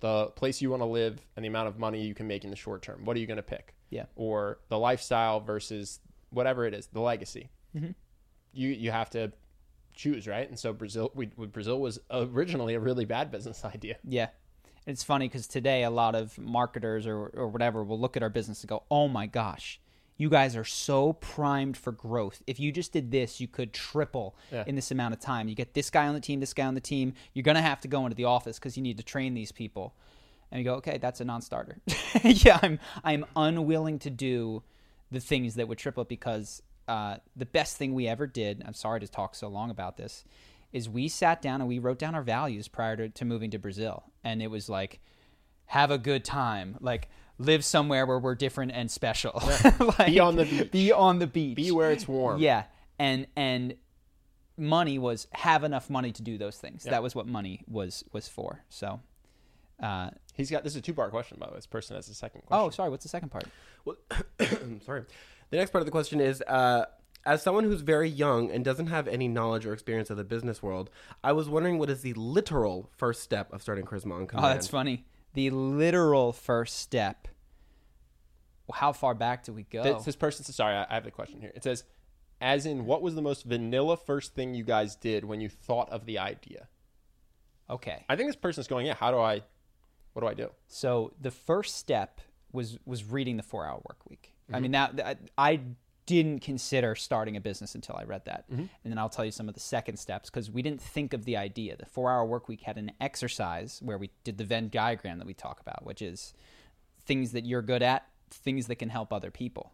[0.00, 2.50] the place you want to live and the amount of money you can make in
[2.50, 3.74] the short term, what are you going to pick?
[3.90, 4.04] Yeah.
[4.16, 6.00] Or the lifestyle versus
[6.30, 7.50] whatever it is, the legacy.
[7.76, 7.90] Mm-hmm.
[8.52, 9.32] You you have to
[9.94, 10.48] choose, right?
[10.48, 13.96] And so Brazil, we, Brazil was originally a really bad business idea.
[14.04, 14.28] Yeah.
[14.86, 18.30] It's funny because today a lot of marketers or, or whatever will look at our
[18.30, 19.80] business and go, oh my gosh,
[20.18, 22.42] you guys are so primed for growth.
[22.46, 24.64] If you just did this, you could triple Yeah.
[24.66, 25.48] in this amount of time.
[25.48, 27.14] You get this guy on the team, this guy on the team.
[27.32, 29.52] You're going to have to go into the office because you need to train these
[29.52, 29.94] people.
[30.50, 31.78] And you go, okay, that's a non starter.
[32.24, 34.62] yeah, I'm, I'm unwilling to do
[35.10, 38.74] the things that would triple it because uh, the best thing we ever did, I'm
[38.74, 40.24] sorry to talk so long about this,
[40.72, 43.58] is we sat down and we wrote down our values prior to, to moving to
[43.58, 44.04] Brazil.
[44.24, 45.00] And it was like,
[45.66, 46.76] have a good time.
[46.80, 47.08] Like,
[47.38, 49.32] live somewhere where we're different and special.
[49.98, 50.70] like, Be on the beach.
[50.70, 51.56] Be on the beach.
[51.56, 52.40] Be where it's warm.
[52.40, 52.64] Yeah.
[52.98, 53.74] And, and,
[54.60, 58.26] money was have enough money to do those things that was what money was was
[58.26, 59.00] for so
[59.80, 61.58] uh, He's got this is a two part question by the way.
[61.58, 62.66] This person has a second question.
[62.66, 63.44] oh sorry what's the second part
[63.84, 63.96] Well,
[64.84, 65.04] sorry.
[65.50, 66.86] The next part of the question is uh,
[67.24, 70.60] As someone who's very young and doesn't have any knowledge or experience of the business
[70.62, 70.90] world,
[71.22, 74.66] I was wondering what is the literal first step of starting Charisma on Oh, that's
[74.66, 75.06] funny.
[75.38, 77.28] The literal first step.
[78.74, 79.84] How far back do we go?
[79.84, 81.52] This, this person says, sorry, I, I have the question here.
[81.54, 81.84] It says,
[82.40, 85.90] as in what was the most vanilla first thing you guys did when you thought
[85.90, 86.66] of the idea?
[87.70, 88.04] Okay.
[88.08, 89.42] I think this person's going, yeah, how do I,
[90.12, 90.50] what do I do?
[90.66, 92.20] So the first step
[92.50, 94.34] was was reading the Four Hour Work Week.
[94.46, 94.56] Mm-hmm.
[94.56, 95.60] I mean that, that I
[96.08, 98.60] didn't consider starting a business until I read that, Mm-hmm.
[98.62, 101.24] and then I'll tell you some of the second steps because we didn't think of
[101.26, 101.76] the idea.
[101.76, 105.26] The Four Hour Work Week had an exercise where we did the Venn diagram that
[105.26, 106.32] we talk about, which is
[107.06, 109.72] things that you're good at, things that can help other people,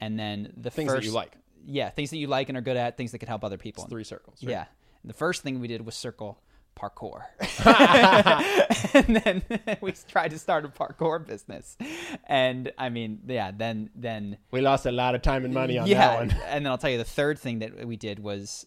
[0.00, 0.76] and then the Mm-hmm.
[0.76, 1.32] Things that you like.
[1.66, 3.84] Yeah, things that you like and are good at, things that can help other people.
[3.86, 4.38] Three circles.
[4.42, 4.50] right?
[4.52, 4.64] Yeah.
[5.02, 6.40] And the first thing we did was circle
[6.78, 7.24] parkour.
[8.94, 9.42] and then
[9.80, 11.76] we tried to start a parkour business.
[12.24, 15.86] And I mean, yeah, then then We lost a lot of time and money on
[15.86, 16.30] yeah, that one.
[16.46, 18.66] and then I'll tell you the third thing that we did was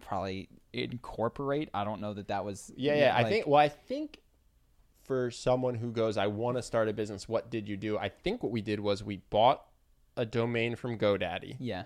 [0.00, 1.68] probably incorporate.
[1.74, 3.16] I don't know that that was Yeah, yeah.
[3.16, 3.46] I think.
[3.46, 4.20] Well, I think
[5.04, 7.28] for someone who goes, I want to start a business.
[7.28, 7.98] What did you do?
[7.98, 9.64] I think what we did was we bought
[10.16, 11.84] a domain from GoDaddy, yeah.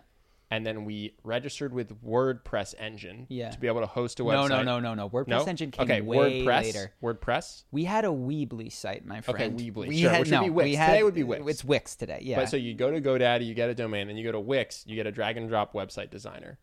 [0.52, 3.50] And then we registered with WordPress engine Yeah.
[3.50, 4.48] to be able to host a No, website.
[4.50, 5.08] no, no, no, no.
[5.08, 5.44] WordPress No?
[5.44, 6.62] engine came okay, way WordPress.
[6.62, 6.92] later.
[7.02, 7.64] WordPress.
[7.70, 9.58] We had a Weebly site, my friend.
[9.58, 10.64] Weebly, We sure, had, which would be Wix.
[10.66, 11.44] We had, Today would be Wix.
[11.48, 12.18] It's Wix today.
[12.22, 12.36] Yeah.
[12.36, 14.84] But so you go to GoDaddy, you get a domain, and you go to Wix,
[14.86, 16.58] you get a drag and drop website designer,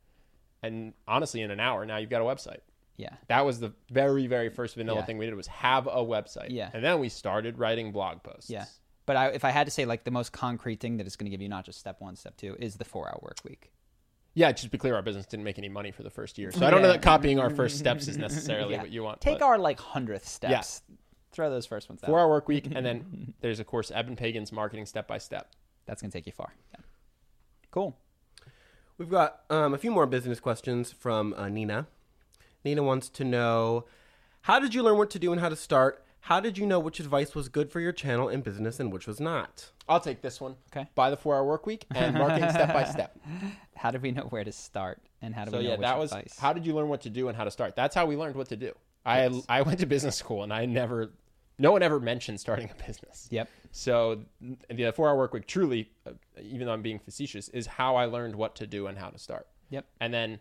[0.61, 2.59] and honestly, in an hour now you've got a website.
[2.97, 3.15] yeah.
[3.27, 5.05] That was the very, very first vanilla Yeah.
[5.05, 6.49] thing we did was have a website.
[6.51, 6.69] Yeah.
[6.73, 8.49] And then we started writing blog posts.
[8.51, 8.65] Yeah.
[9.05, 11.25] But I, if I had to say, like, the most concrete thing that is going
[11.25, 13.71] to give you not just step one, step two, is the four hour work week.
[14.33, 16.51] Yeah, just to be clear, our business didn't make any money for the first year.
[16.51, 18.81] So I don't know that copying our first steps is necessarily Yeah.
[18.81, 19.21] what you want.
[19.21, 20.81] Take but our, like, hundredth steps.
[21.31, 22.07] Throw those first ones out.
[22.07, 25.51] four hour work week, and then there's, of course, Eben Pagan's marketing step by step.
[25.85, 26.53] That's going to take you far.
[26.73, 26.79] Yeah.
[27.71, 27.97] Cool.
[28.97, 31.87] We've got um, a few more business questions from uh, Nina.
[32.65, 33.85] Nina wants to know
[34.41, 36.03] how did you learn what to do and how to start?
[36.21, 39.07] How did you know which advice was good for your channel and business and which
[39.07, 39.71] was not?
[39.87, 40.55] I'll take this one.
[40.71, 40.87] Okay.
[40.93, 43.17] Buy the four hour work week and marketing step by step.
[43.79, 45.01] How did we know where to start?
[45.21, 46.37] And how do So we know yeah, which that was advice?
[46.37, 47.75] how did you learn what to do and how to start?
[47.75, 48.73] That's how we learned what to do.
[49.05, 51.11] I I went to business school and I never,
[51.57, 53.27] no one ever mentioned starting a business.
[53.31, 53.47] Yep.
[53.71, 54.21] So
[54.69, 56.11] the four hour work week truly, uh,
[56.41, 59.17] even though I'm being facetious, is how I learned what to do and how to
[59.17, 59.47] start.
[59.69, 59.85] Yep.
[60.01, 60.39] And then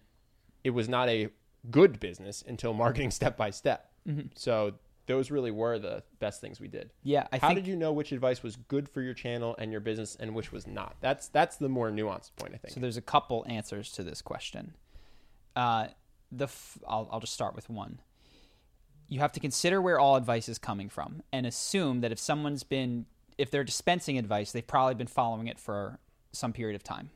[0.65, 1.28] it was not a
[1.70, 3.90] good business until marketing step by step.
[4.35, 4.73] So
[5.09, 6.90] those really were the best things we did.
[7.02, 9.72] Yeah, I how think did you know which advice was good for your channel and
[9.72, 10.97] your business and which was not?
[11.01, 12.74] That's that's the more nuanced point, I think.
[12.74, 14.74] So there's a couple answers to this question.
[15.56, 15.89] Uh,
[16.30, 18.01] the f- I'll, I'll just start with one.
[19.09, 22.62] You have to consider where all advice is coming from and assume that if someone's
[22.62, 23.06] been,
[23.39, 25.98] if they're dispensing advice, they've probably been following it for
[26.32, 27.10] some period of time.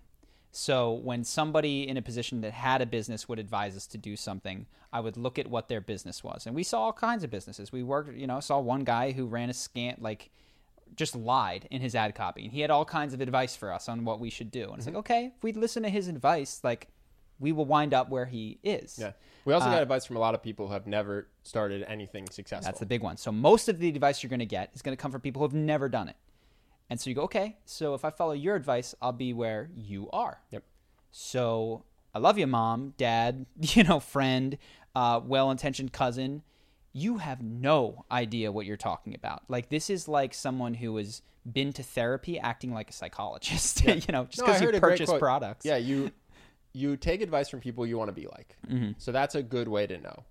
[0.55, 4.17] So when somebody in a position that had a business would advise us to do
[4.17, 6.47] something, I would look at what their business was.
[6.47, 7.73] And we saw all kinds of businesses.
[7.73, 10.31] We worked, you know, saw one guy who ran a scant, like,
[10.95, 12.45] just lied in his ad copy.
[12.45, 14.69] And he had all kinds of advice for us on what we should do.
[14.69, 14.99] And it's like, mm-hmm.
[14.99, 16.89] okay, if we listen to his advice, like,
[17.41, 18.99] we will wind up where he is.
[19.01, 19.13] yeah.
[19.47, 22.29] We also got uh, advice from a lot of people who have never started anything
[22.31, 22.67] successful.
[22.67, 23.17] That's the big one.
[23.17, 25.41] So most of the advice you're going to get is going to come from people
[25.41, 26.17] who have never done it.
[26.93, 30.11] And so you go, okay, so if I follow your advice, I'll be where you
[30.13, 30.43] are.
[30.51, 30.63] Yep.
[31.11, 34.59] So I love you, mom, dad, you know, friend,
[34.95, 36.43] uh, well intentioned cousin.
[36.93, 39.43] You have no idea what you're talking about.
[39.49, 43.95] Like, this is like someone who has been to therapy acting like a psychologist, you
[44.11, 45.65] know, just No, because you a great purchase products.
[45.65, 46.11] Yeah, you
[46.75, 48.55] you take advice from people you want to be like.
[48.69, 48.93] Mm-hmm.
[48.99, 50.25] So that's a good way to know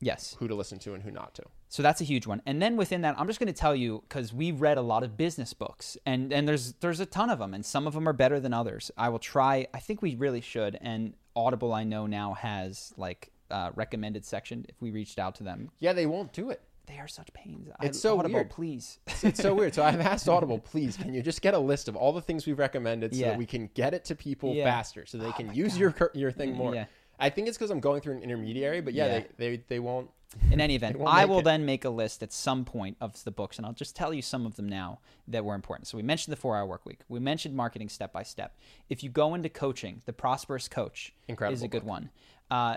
[0.00, 0.36] Yes.
[0.38, 1.42] who to listen to and who not to.
[1.68, 2.42] So that's a huge one.
[2.46, 5.02] And then within that, I'm just going to tell you because we read a lot
[5.02, 8.08] of business books, and and there's there's a ton of them, and some of them
[8.08, 8.90] are better than others.
[8.96, 9.66] I will try.
[9.74, 10.78] I think we really should.
[10.80, 14.64] And Audible, I know now has like uh, recommended section.
[14.68, 16.60] If we reached out to them, Yeah, they won't do it.
[16.86, 17.68] they are such pains.
[17.82, 18.50] It's I, so Audible, weird.
[18.50, 18.98] please.
[19.22, 19.74] It's so weird.
[19.74, 22.46] So I've asked Audible, please, can you just get a list of all the things
[22.46, 23.28] we've recommended so Yeah.
[23.30, 24.64] that we can get it to people Yeah.
[24.64, 26.74] faster, so they can use your your thing more.
[26.74, 26.86] Yeah.
[27.20, 29.22] I think it's because I'm going through an intermediary, but yeah, Yeah.
[29.36, 30.10] They, they they won't.
[30.50, 31.44] In any event, I will it.
[31.44, 34.22] then make a list at some point of the books, and I'll just tell you
[34.22, 35.88] some of them now that were important.
[35.88, 37.00] So we mentioned the four-hour work week.
[37.08, 38.56] We mentioned marketing step by step.
[38.88, 41.90] If you go into coaching, the Prosperous Coach Incredible is a good book.
[41.90, 42.10] one.
[42.48, 42.76] Uh,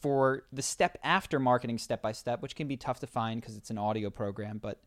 [0.00, 3.56] for the step after marketing step by step, which can be tough to find because
[3.56, 4.80] it's an audio program, but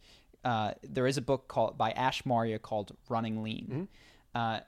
[0.43, 3.67] uh, there is a book called by Ash Maurya called Running Lean.
[3.69, 3.83] Mm-hmm.
[4.37, 4.59] Uh,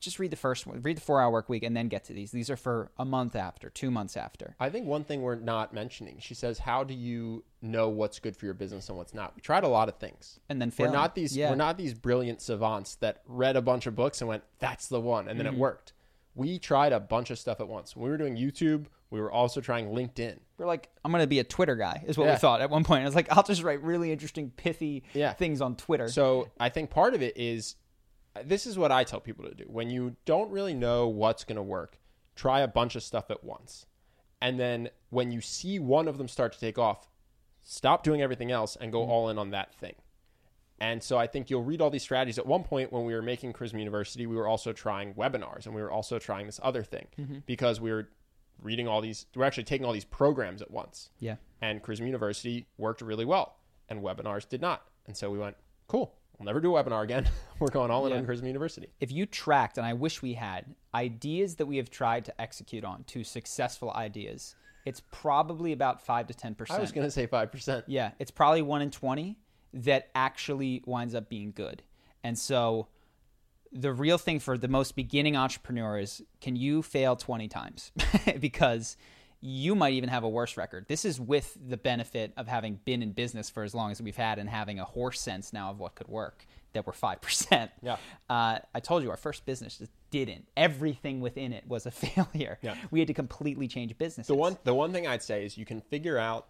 [0.00, 2.30] just read the first one, read the four-hour work week, and then get to these.
[2.30, 4.54] These are for a month after, two months after.
[4.60, 6.18] I think one thing we're not mentioning.
[6.20, 9.42] She says, "How do you know what's good for your business and what's not?" We
[9.42, 11.50] tried a lot of things, And then we're not these Yeah.
[11.50, 15.00] we're not these brilliant savants that read a bunch of books and went, "That's the
[15.00, 15.56] one," and then Mm-hmm.
[15.56, 15.92] it worked.
[16.34, 17.96] We tried a bunch of stuff at once.
[17.96, 20.38] When we were doing YouTube, we were also trying LinkedIn.
[20.58, 22.34] We're like, I'm gonna be a Twitter guy, is what Yeah.
[22.34, 23.02] we thought at one point.
[23.02, 25.32] I was like, I'll just write really interesting, pithy Yeah.
[25.32, 26.08] things on Twitter.
[26.08, 27.74] So I think part of it is
[28.44, 29.64] this is what I tell people to do.
[29.66, 31.98] When you don't really know what's going to work,
[32.36, 33.86] try a bunch of stuff at once.
[34.40, 37.08] And then when you see one of them start to take off,
[37.62, 39.10] stop doing everything else and go mm-hmm.
[39.10, 39.94] all in on that thing.
[40.80, 42.38] And so I think you'll read all these strategies.
[42.38, 45.74] At one point, when we were making Charisma University, we were also trying webinars and
[45.74, 47.38] we were also trying this other thing mm-hmm.
[47.46, 48.08] because we were
[48.62, 51.10] reading all these, we're actually taking all these programs at once.
[51.18, 51.36] Yeah.
[51.60, 53.56] And Charisma University worked really well
[53.88, 54.84] and webinars did not.
[55.06, 55.56] And so we went,
[55.88, 57.28] cool, we'll never do a webinar again.
[57.58, 58.18] we're going all in Yeah.
[58.18, 58.88] on Charisma University.
[59.00, 62.84] if you tracked, and I wish we had, ideas that we have tried to execute
[62.84, 64.54] on to successful ideas,
[64.84, 66.78] it's probably about five to ten percent.
[66.78, 67.84] I was going to say 5%.
[67.86, 69.36] Yeah, it's probably one in 20
[69.74, 71.82] that actually winds up being good.
[72.24, 72.88] And so
[73.70, 77.92] the real thing for the most beginning entrepreneur is can you fail 20 times?
[78.40, 78.96] because
[79.40, 80.86] you might even have a worse record.
[80.88, 84.16] This is with the benefit of having been in business for as long as we've
[84.16, 87.70] had and having a horse sense now of what could work that we're 5%.
[87.82, 87.96] Yeah.
[88.28, 90.46] Uh, I told you our first business just didn't.
[90.56, 92.58] Everything within it was a failure.
[92.62, 92.74] Yeah.
[92.90, 94.26] We had to completely change business.
[94.26, 96.48] The one, the one thing I'd say is you can figure out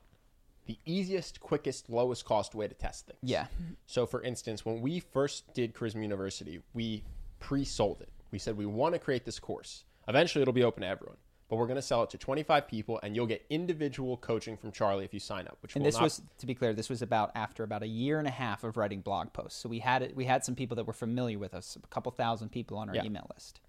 [0.67, 3.19] the easiest, quickest, lowest cost way to test things.
[3.23, 3.47] Yeah.
[3.87, 7.03] So, for instance, when we first did Charisma University, we
[7.41, 8.11] pre sold it.
[8.31, 9.85] We said we want to create this course.
[10.07, 11.17] Eventually, it'll be open to everyone,
[11.49, 14.71] but we're going to sell it to 25 people, and you'll get individual coaching from
[14.71, 15.57] Charlie if you sign up.
[15.63, 18.19] Which And this not, was, to be clear, this was about after about a year
[18.19, 19.59] and a half of writing blog posts.
[19.61, 20.15] So we had it.
[20.15, 22.95] We had some people that were familiar with us, a couple thousand people on our
[22.95, 23.05] Yeah.
[23.05, 23.61] email list.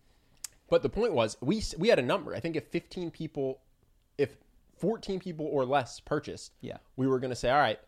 [0.69, 2.35] But the point was, we we had a number.
[2.35, 3.61] I think if 15 people,
[4.17, 4.35] if
[4.77, 6.77] 14 people or less purchased, Yeah.
[6.97, 7.79] we were going to say, all right,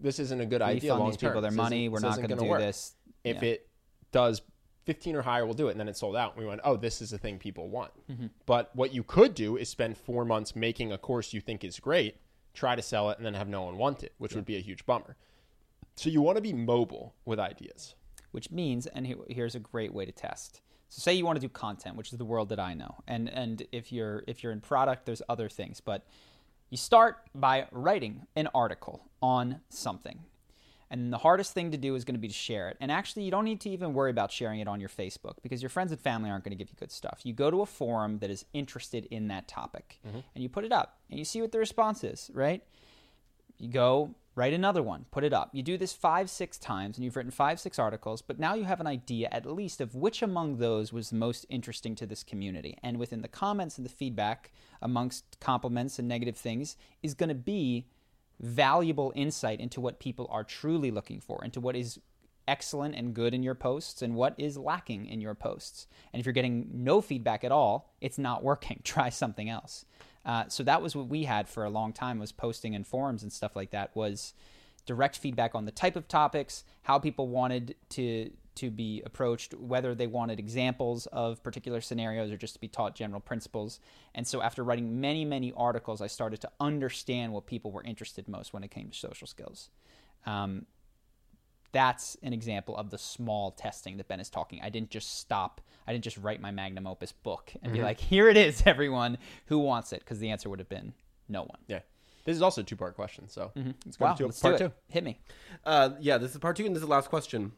[0.00, 0.90] this isn't a good idea.
[0.92, 1.88] Refund long these people their This money.
[1.88, 2.60] We're not going to do work.
[2.60, 2.94] this.
[3.24, 3.48] If Yeah.
[3.50, 3.68] it
[4.12, 4.42] does
[4.86, 5.72] 15 or higher, we'll do it.
[5.72, 6.32] And then it sold out.
[6.34, 7.92] And we went, oh, this is the thing people want.
[8.10, 8.26] Mm-hmm.
[8.46, 11.78] But what you could do is spend four months making a course you think is
[11.78, 12.16] great,
[12.54, 14.60] try to sell it, and then have no one want it, which would be a
[14.60, 15.16] huge bummer.
[15.96, 17.94] So you want to be mobile with ideas.
[18.32, 21.48] which means and here's a great way to test so say you want to do
[21.48, 24.60] content which is the world that i know and and if you're if you're in
[24.60, 26.04] product there's other things but
[26.68, 30.18] you start by writing an article on something
[30.90, 32.76] and the hardest thing to do is going to be to share it.
[32.80, 35.62] And actually you don't need to even worry about sharing it on your facebook because
[35.62, 37.20] your friends and family aren't going to give you good stuff.
[37.24, 40.20] You go to a forum that is interested in that topic mm-hmm.
[40.34, 42.62] and you put it up and you see what the response is right?
[43.58, 45.50] You go write another one put it up.
[45.52, 48.64] You do this five six times and you've written five six articles but now you
[48.64, 52.22] have an idea at least of which among those was the most interesting to this
[52.22, 52.76] community.
[52.82, 54.52] And within the comments and the feedback
[54.82, 57.86] amongst compliments and negative things is going to be
[58.40, 61.98] valuable insight into what people are truly looking for into what is
[62.48, 65.86] excellent and good in your posts and what is lacking in your posts.
[66.12, 68.80] And if you're getting no feedback at all it's not working.
[68.84, 69.84] Try something else.
[70.24, 73.22] Uh, so that was what we had for a long time was posting in forums
[73.22, 74.34] and stuff like that was
[74.84, 79.94] direct feedback on the type of topics how people wanted to to be approached whether
[79.94, 83.80] they wanted examples of particular scenarios or just to be taught general principles
[84.14, 88.28] and so after writing many many articles i started to understand what people were interested
[88.28, 89.70] most when it came to social skills
[90.26, 90.66] um,
[91.72, 94.60] that's an example of the small testing that Ben is talking.
[94.62, 95.60] I didn't just stop.
[95.86, 99.18] I didn't just write my magnum opus book and be like, "Here it is, everyone
[99.46, 100.94] who wants it," because the answer would have been
[101.28, 101.58] no one.
[101.68, 101.80] Yeah.
[102.24, 103.28] This is also a two part question.
[103.28, 104.72] So let's go Wow, to let's part two.
[104.88, 105.20] Hit me.
[105.64, 107.52] Uh, yeah, this is part two, and this is the last question.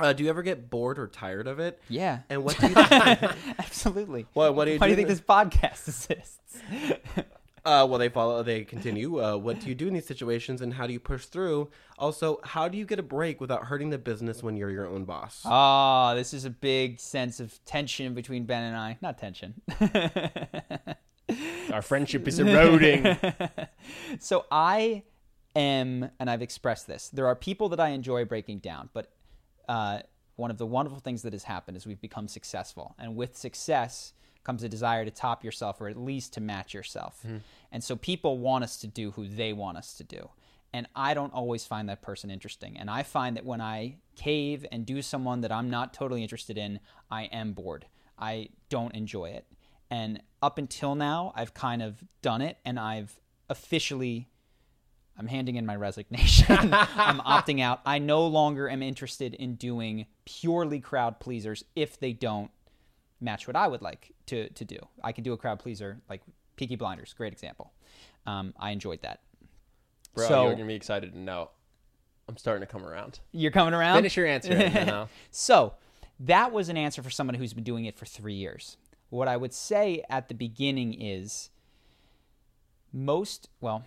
[0.00, 1.80] Uh, do you ever get bored or tired of it?
[1.88, 2.74] Yeah, And what do you?
[3.58, 4.26] absolutely.
[4.34, 6.38] Well, what do you Why do you think this podcast exists?
[7.62, 8.42] Uh, well, they follow.
[8.42, 9.22] They continue.
[9.22, 11.68] Uh, what do you do in these situations, and how do you push through?
[11.98, 15.04] Also, how do you get a break without hurting the business when you're your own
[15.04, 15.42] boss?
[15.44, 18.96] Ah, this is a big sense of tension between Ben and I.
[19.02, 19.60] Not tension.
[21.70, 23.16] Our friendship is eroding.
[24.18, 25.02] so I
[25.54, 27.10] am, and I've expressed this.
[27.10, 29.10] There are people that I enjoy breaking down, but
[29.70, 30.00] uh,
[30.36, 34.12] one of the wonderful things that has happened is we've become successful, and with success
[34.42, 37.20] comes a desire to top yourself or at least to match yourself.
[37.70, 40.30] And so people want us to do who they want us to do.
[40.72, 42.78] And I don't always find that person interesting.
[42.78, 46.56] And I find that when I cave and do someone that I'm not totally interested
[46.56, 46.80] in,
[47.10, 47.84] I am bored.
[48.18, 49.46] I don't enjoy it.
[49.90, 53.20] And up until now, I've kind of done it and I've
[53.50, 54.29] officially
[55.18, 56.46] I'm handing in my resignation.
[56.72, 57.80] I'm opting out.
[57.84, 62.50] I no longer am interested in doing purely crowd pleasers if they don't
[63.20, 64.78] match what I would like to to do.
[65.04, 66.22] I can do a crowd pleaser like
[66.56, 67.72] Peaky Blinders, great example.
[68.26, 69.20] Um, I enjoyed that.
[70.14, 71.50] Bro, So- you're going to be excited to know.
[72.28, 73.18] I'm starting to come around.
[73.32, 73.96] You're coming around.
[73.96, 74.54] Finish your answer.
[74.54, 75.74] then So
[76.20, 78.76] that was an answer for someone who's been doing it for three years.
[79.08, 81.50] What I would say at the beginning is
[82.92, 83.84] most well,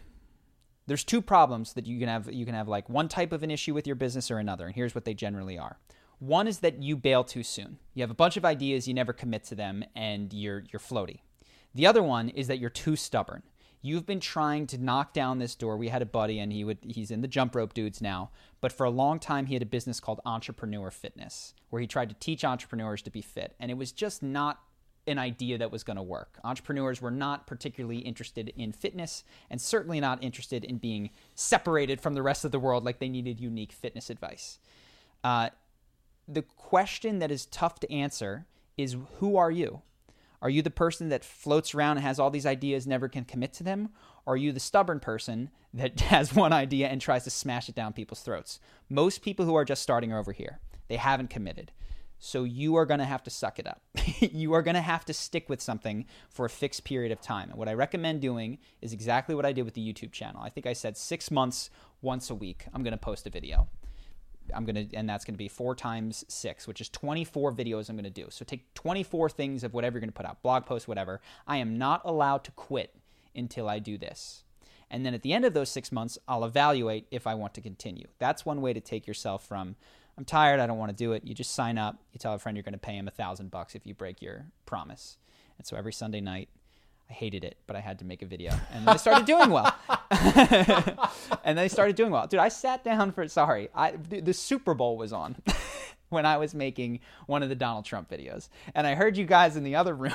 [0.88, 2.32] there's two problems that you can have.
[2.32, 4.76] You can have like one type of an issue with your business or another, and
[4.76, 5.78] here's what they generally are.
[6.20, 7.80] One is that you bail too soon.
[7.94, 11.20] You have a bunch of ideas, you never commit to them, and you're you're floaty.
[11.76, 13.44] The other one is that you're too stubborn.
[13.82, 15.76] You've been trying to knock down this door.
[15.76, 18.32] We had a buddy, and he would he's in the jump rope dudes now.
[18.62, 22.10] But for a long time, he had a business called Entrepreneur Fitness, where he tried
[22.10, 24.62] to teach entrepreneurs to be fit, and it was just not
[25.08, 26.40] an idea that was going to work.
[26.44, 32.14] Entrepreneurs were not particularly interested in fitness, and certainly not interested in being separated from
[32.14, 34.60] the rest of the world like they needed unique fitness advice.
[35.24, 35.50] Uh,
[36.28, 38.46] the question that is tough to answer
[38.78, 39.82] is who are you?
[40.42, 43.54] Are you the person that floats around and has all these ideas, never can commit
[43.54, 43.90] to them?
[44.26, 47.76] Or are you the stubborn person that has one idea and tries to smash it
[47.76, 48.60] down people's throats?
[48.90, 50.60] Most people who are just starting are over here.
[50.90, 51.72] They haven't committed.
[52.26, 53.82] So you are going to have to suck it up.
[54.22, 57.50] you are going to have to stick with something for a fixed period of time.
[57.50, 60.42] And what I recommend doing is exactly what I did with the YouTube channel.
[60.42, 61.70] I think I said six months,
[62.02, 63.68] once a week, I'm going to post a video.
[64.56, 67.90] I'm going to, and that's going to be four times six, which is 24 videos
[67.90, 68.28] I'm going to do.
[68.30, 71.20] So take 24 things of whatever you're going to put out, blog posts, whatever.
[71.46, 72.96] I am not allowed to quit
[73.36, 74.46] until I do this.
[74.90, 77.62] And then at the end of those six months, I'll evaluate if I want to
[77.62, 78.08] continue.
[78.18, 79.76] That's one way to take yourself from,
[80.18, 81.24] I'm tired, I don't want to do it.
[81.26, 81.98] You just sign up.
[82.12, 84.22] You tell a friend you're going to pay him a thousand bucks if you break
[84.22, 85.18] your promise.
[85.58, 86.50] And so every Sunday night,
[87.10, 88.54] I hated it, but I had to make a video.
[88.72, 89.76] And they started doing well.
[91.44, 92.28] and they started doing well.
[92.28, 95.36] Dude, I sat down for, sorry, I, the Super Bowl was on
[96.10, 98.50] when I was making one of the Donald Trump videos.
[98.74, 100.14] And I heard you guys in the other room,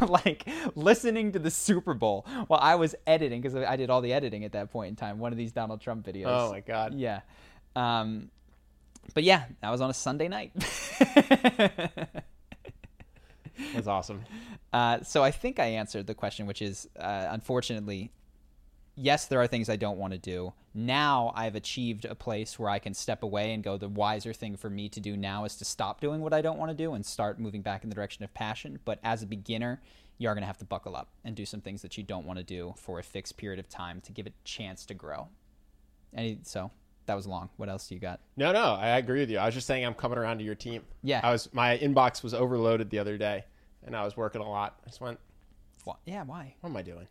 [0.08, 4.12] like listening to the Super Bowl while I was editing, because I did all the
[4.12, 6.26] editing at that point in time, one of these Donald Trump videos.
[6.28, 6.94] Oh my god.
[6.94, 7.20] Yeah.
[7.76, 8.30] Um,
[9.14, 10.52] but yeah, that was on a Sunday night.
[13.74, 14.22] That's awesome.
[14.72, 18.12] Uh, so I think I answered the question, which is uh, unfortunately,
[18.94, 20.52] yes, there are things I don't want to do.
[20.74, 24.56] Now I've achieved a place where I can step away and go, the wiser thing
[24.56, 26.94] for me to do now is to stop doing what I don't want to do
[26.94, 28.78] and start moving back in the direction of passion.
[28.84, 29.80] But as a beginner,
[30.18, 32.26] you are going to have to buckle up and do some things that you don't
[32.26, 34.94] want to do for a fixed period of time to give it a chance to
[34.94, 35.28] grow.
[36.12, 36.70] And so
[37.08, 37.50] that was long.
[37.56, 38.20] What else do you got?
[38.36, 39.38] No, no, I agree with you.
[39.38, 40.82] I was just saying I'm coming around to your team.
[41.02, 41.20] Yeah.
[41.22, 43.44] I was my inbox was overloaded the other day,
[43.84, 44.78] and I was working a lot.
[44.84, 45.18] I just went,
[46.06, 46.54] Yeah, why?
[46.60, 47.08] what am I doing?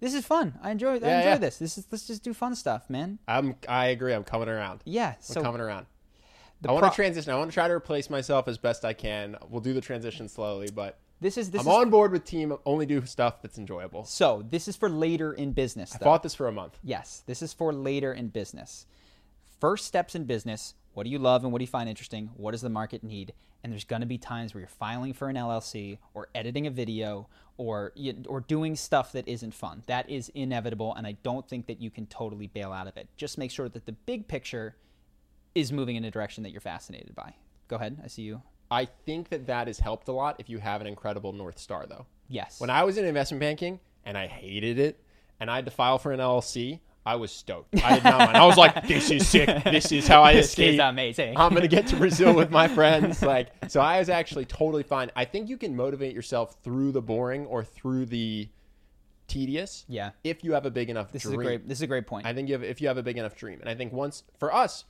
[0.00, 0.58] This is fun.
[0.62, 0.92] I enjoy.
[0.92, 1.36] I enjoy yeah.
[1.36, 1.58] this.
[1.58, 3.18] This is let's just do fun stuff, man.
[3.28, 3.56] I'm.
[3.68, 4.14] I agree.
[4.14, 4.80] I'm coming around.
[4.86, 5.10] Yeah.
[5.10, 5.86] I'm So coming around.
[6.66, 7.32] I want pro- to transition.
[7.32, 9.36] I want to try to replace myself as best I can.
[9.48, 12.56] We'll do the transition slowly, but this is this I'm is on board with team.
[12.64, 14.04] Only do stuff that's enjoyable.
[14.04, 15.94] so this is for later in business.
[15.94, 16.04] I though.
[16.04, 16.78] fought this for a month.
[16.82, 18.86] Yes, this is for later in business.
[19.60, 22.30] First steps in business what do you love and what do you find interesting?
[22.36, 23.32] What does the market need?
[23.62, 26.70] And there's going to be times where you're filing for an LLC or editing a
[26.70, 27.28] video
[27.58, 27.92] or
[28.26, 29.82] or doing stuff that isn't fun.
[29.86, 33.08] That is inevitable and I don't think that you can totally bail out of it.
[33.16, 34.76] Just make sure that the big picture
[35.54, 37.34] is moving in a direction that you're fascinated by.
[37.68, 37.98] Go ahead.
[38.02, 38.42] I see you.
[38.70, 41.86] I think that that has helped a lot if you have an incredible North Star,
[41.86, 42.06] though.
[42.28, 42.60] Yes.
[42.60, 45.02] When I was in investment banking and I hated it
[45.40, 46.80] and I had to file for an LLC,
[47.10, 47.74] I was stoked.
[47.82, 48.36] I did not mind.
[48.36, 49.48] I was like, this is sick.
[49.64, 50.80] This is how I This is escape.
[50.80, 51.36] amazing.
[51.36, 53.20] I'm going to get to Brazil with my friends.
[53.20, 55.10] Like, so I was actually totally fine.
[55.16, 58.48] I think you can motivate yourself through the boring or through the
[59.26, 59.84] tedious.
[59.88, 60.10] Yeah.
[60.22, 61.34] If you have a big enough this dream.
[61.34, 62.26] is a great this is a great point.
[62.26, 63.58] I think you have, if you have a big enough dream.
[63.58, 64.84] And I think once, for us,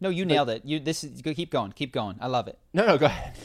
[0.00, 0.64] no, you nailed it.
[0.64, 1.72] You this is keep going.
[1.72, 2.16] Keep going.
[2.20, 2.60] I love it.
[2.72, 3.36] no, no, go ahead.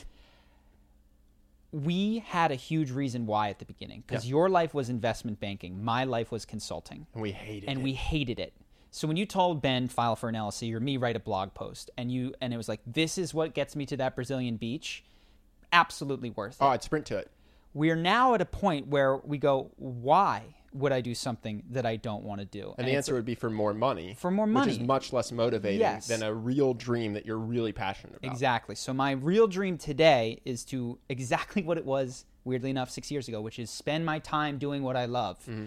[1.71, 5.83] We had a huge reason why at the beginning because your life was investment banking
[5.83, 7.69] my life was consulting And we hated it.
[7.69, 7.83] and it.
[7.83, 8.53] we hated it
[8.89, 11.89] so when you told ben file for an llc or me write a blog post
[11.97, 15.03] and you and it was like this is what gets me to that brazilian beach
[15.71, 17.31] absolutely worth oh, it Oh, I'd sprint to it.
[17.73, 21.95] we're now at a point where we go why would i do something that i
[21.95, 24.15] don't want to do And the answer would be for more money.
[24.17, 24.71] For more money.
[24.71, 26.07] Which is much less motivating Yes.
[26.07, 28.31] than a real dream that you're really passionate about.
[28.31, 28.75] Exactly.
[28.75, 33.27] So my real dream today is to exactly what it was, weirdly enough, six years
[33.27, 35.39] ago, which is spend my time doing what I love.
[35.41, 35.65] Mm-hmm.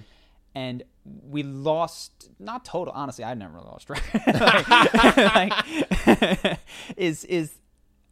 [0.55, 2.95] And we lost, not total.
[2.95, 4.05] Honestly, I never lost track.
[4.27, 5.57] Like-
[6.17, 6.59] like,
[6.97, 7.55] is is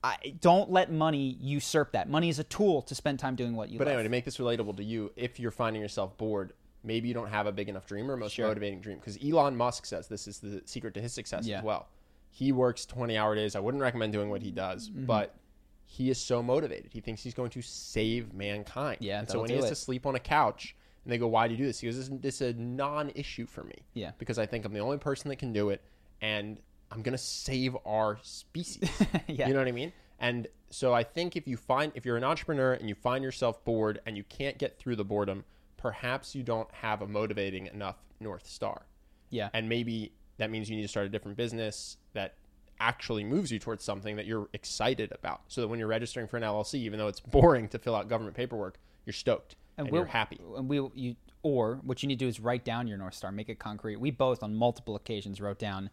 [0.05, 2.09] I don't let money usurp that.
[2.11, 3.93] Money is a tool to spend time doing what you But love.
[3.93, 6.53] anyway, to make this relatable to you, if you're finding yourself bored,
[6.85, 8.49] maybe you don't have a big enough dream or most Sure.
[8.49, 8.99] motivating dream.
[8.99, 11.59] Because Elon Musk says this is the secret to his success Yeah.
[11.59, 11.89] as well.
[12.31, 13.55] He works 20 hour days.
[13.55, 15.07] I wouldn't recommend doing what he does, Mm-hmm.
[15.07, 15.35] but
[15.85, 16.91] he is so motivated.
[16.93, 18.99] He thinks he's going to save mankind.
[19.01, 19.69] Yeah, And so when he has it.
[19.71, 21.81] to sleep on a couch and they go, Why do you do this?
[21.81, 23.75] He goes, This is, this is a non issue for me.
[23.93, 24.13] Yeah.
[24.19, 25.83] Because I think I'm the only person that can do it
[26.23, 26.59] and
[26.91, 28.89] I'm going to save our species.
[29.29, 29.49] Yeah.
[29.49, 29.93] You know what I mean?
[30.19, 33.63] And so I think if you find if you're an entrepreneur and you find yourself
[33.65, 35.45] bored and you can't get through the boredom,
[35.83, 38.87] perhaps you don't have a motivating enough north star.
[39.31, 39.49] yeah.
[39.53, 42.35] And maybe that means you need to start a different business that
[42.81, 45.43] actually moves you towards something that you're excited about.
[45.49, 48.09] So that when you're registering for an LLC, even though it's boring to fill out
[48.09, 50.41] government paperwork, you're stoked and, we'll- you're happy.
[50.57, 53.33] And we you or what you need to do is write down your north star,
[53.33, 53.97] make it concrete.
[53.97, 55.91] We both on multiple occasions wrote down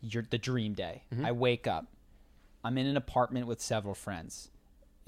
[0.00, 1.04] your the dream day.
[1.14, 1.26] Mm-hmm.
[1.26, 1.86] I wake up,
[2.64, 4.50] I'm in an apartment with several friends.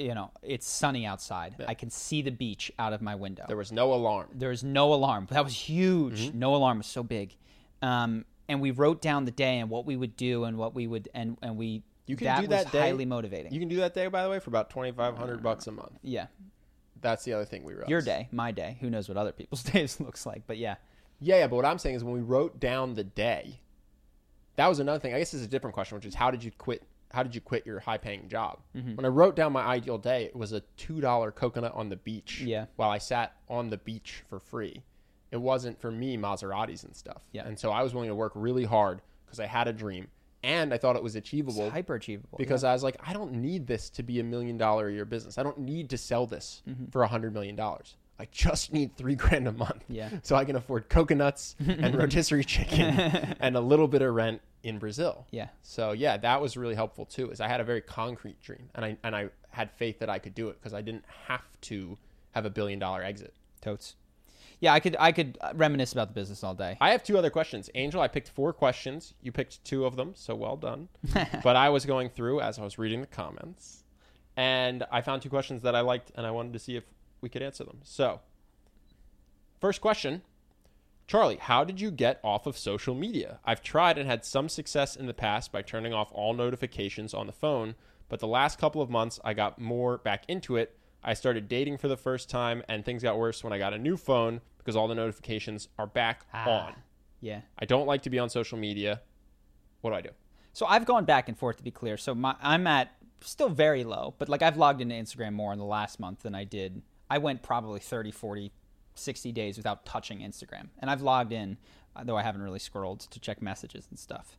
[0.00, 1.56] You know, it's sunny outside.
[1.68, 3.44] I can see the beach out of my window.
[3.46, 4.28] There was no alarm.
[4.34, 5.28] There was no alarm.
[5.30, 6.28] That was huge.
[6.28, 6.38] Mm-hmm.
[6.38, 7.36] No alarm was so big.
[7.82, 10.86] Um, and we wrote down the day and what we would do and what we
[10.86, 12.80] would and and we You can that do that was day.
[12.80, 13.52] highly motivating.
[13.52, 15.72] You can do that day, by the way, for about twenty five hundred bucks a
[15.72, 15.92] month.
[16.02, 16.26] yeah,
[17.00, 17.88] That's the other thing we wrote.
[17.88, 18.78] your day, my day.
[18.80, 20.42] Who knows what other people's days looks like?
[20.46, 20.76] But yeah,
[21.20, 23.60] Yeah, yeah, but what I'm saying is when we wrote down the day,
[24.56, 25.14] that was another thing.
[25.14, 26.82] I guess this is a different question, which is how did you quit?
[27.12, 28.58] How did you quit your high paying job?
[28.76, 28.96] Mm-hmm.
[28.96, 31.96] When I wrote down my ideal day, it was a two dollar coconut on the
[31.96, 32.40] beach.
[32.40, 32.66] Yeah.
[32.76, 34.82] While I sat on the beach for free,
[35.30, 37.22] it wasn't for me Maseratis and stuff.
[37.32, 37.46] Yeah.
[37.46, 40.08] And so I was willing to work really hard because I had a dream
[40.42, 42.38] and I thought it was it's achievable hyper achievable.
[42.38, 45.04] because I was like, I don't need this to be a million dollar a year
[45.04, 45.36] business.
[45.36, 46.86] I don't need to sell this Mm-hmm.
[46.86, 47.96] for a hundred million dollars.
[48.18, 49.82] I just need three grand a month.
[49.88, 50.10] Yeah.
[50.22, 52.84] So I can afford coconuts and rotisserie chicken
[53.40, 55.26] and a little bit of rent in Brazil.
[55.30, 55.48] Yeah.
[55.62, 57.30] So yeah, that was really helpful too.
[57.30, 60.18] Is I had a very concrete dream and I and I had faith that I
[60.18, 61.96] could do it because I didn't have to
[62.32, 63.34] have a billion dollar exit.
[63.60, 63.96] totes.
[64.60, 66.76] Yeah, I could I could uh, reminisce about the business all day.
[66.80, 67.70] I have two other questions.
[67.74, 69.14] Angel, I picked four questions.
[69.22, 70.88] You picked two of them, so well done.
[71.42, 73.84] but I was going through as I was reading the comments,
[74.36, 76.84] and I found two questions that I liked, and I wanted to see if
[77.22, 77.78] we could answer them.
[77.84, 78.20] So,
[79.60, 80.20] first question
[81.10, 83.40] Charlie, how did you get off of social media?
[83.44, 87.26] I've tried and had some success in the past by turning off all notifications on
[87.26, 87.74] the phone,
[88.08, 90.78] but the last couple of months I got more back into it.
[91.02, 93.78] I started dating for the first time, and things got worse when I got a
[93.78, 96.74] new phone because all the notifications are back ah, on.
[97.20, 97.40] yeah.
[97.58, 99.00] I don't like to be on social media.
[99.80, 100.10] What do I do?
[100.52, 101.96] So I've gone back and forth to be clear.
[101.96, 105.58] So my, I'm at still very low, but like I've logged into Instagram more in
[105.58, 106.82] the last month than I did.
[107.12, 108.52] I went probably 30, 40,
[109.00, 110.68] 60 days without touching Instagram.
[110.78, 111.56] And I've logged in,
[111.96, 114.38] uh, though I haven't really scrolled to check messages and stuff.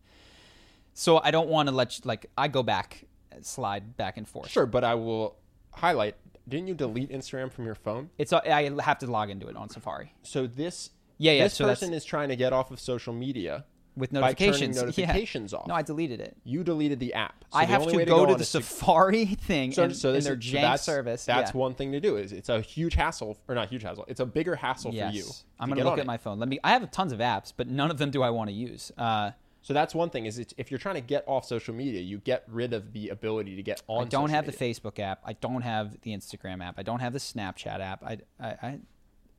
[0.93, 3.05] So I don't want to let, you, like, I go back,
[3.41, 4.49] slide back and forth.
[4.49, 5.37] Sure, but I will
[5.73, 6.15] highlight.
[6.47, 8.09] Didn't you delete Instagram from your phone?
[8.17, 11.53] It's, uh, I have to log into it on Safari So this Yeah, yeah, this
[11.53, 14.81] so that's- person is trying to get off of social media with by notifications.
[14.97, 15.57] Yeah.
[15.59, 15.67] off.
[15.67, 16.37] No, I deleted it.
[16.43, 17.43] you deleted the app.
[17.51, 19.95] So I the have to way go, to the is to- Safari thing So, and,
[19.95, 21.25] so and their is, jank that's, service.
[21.25, 21.57] That's yeah.
[21.57, 22.17] one thing to do.
[22.17, 24.05] Is it's a huge hassle, or not huge hassle.
[24.07, 25.11] It's a bigger hassle yes.
[25.11, 25.25] for you.
[25.59, 26.05] I'm gonna look at it.
[26.07, 26.39] my phone.
[26.39, 26.59] Let me.
[26.63, 28.91] I have tons of apps, but none of them do I want to use.
[28.97, 29.31] Uh,
[29.63, 30.25] So that's one thing.
[30.25, 33.09] Is it's, if you're trying to get off social media, you get rid of the
[33.09, 34.05] ability to get on.
[34.05, 34.57] I don't have media.
[34.57, 35.21] the Facebook app.
[35.25, 36.79] I don't have the Instagram app.
[36.79, 38.03] I don't have the Snapchat app.
[38.03, 38.79] I, I, I,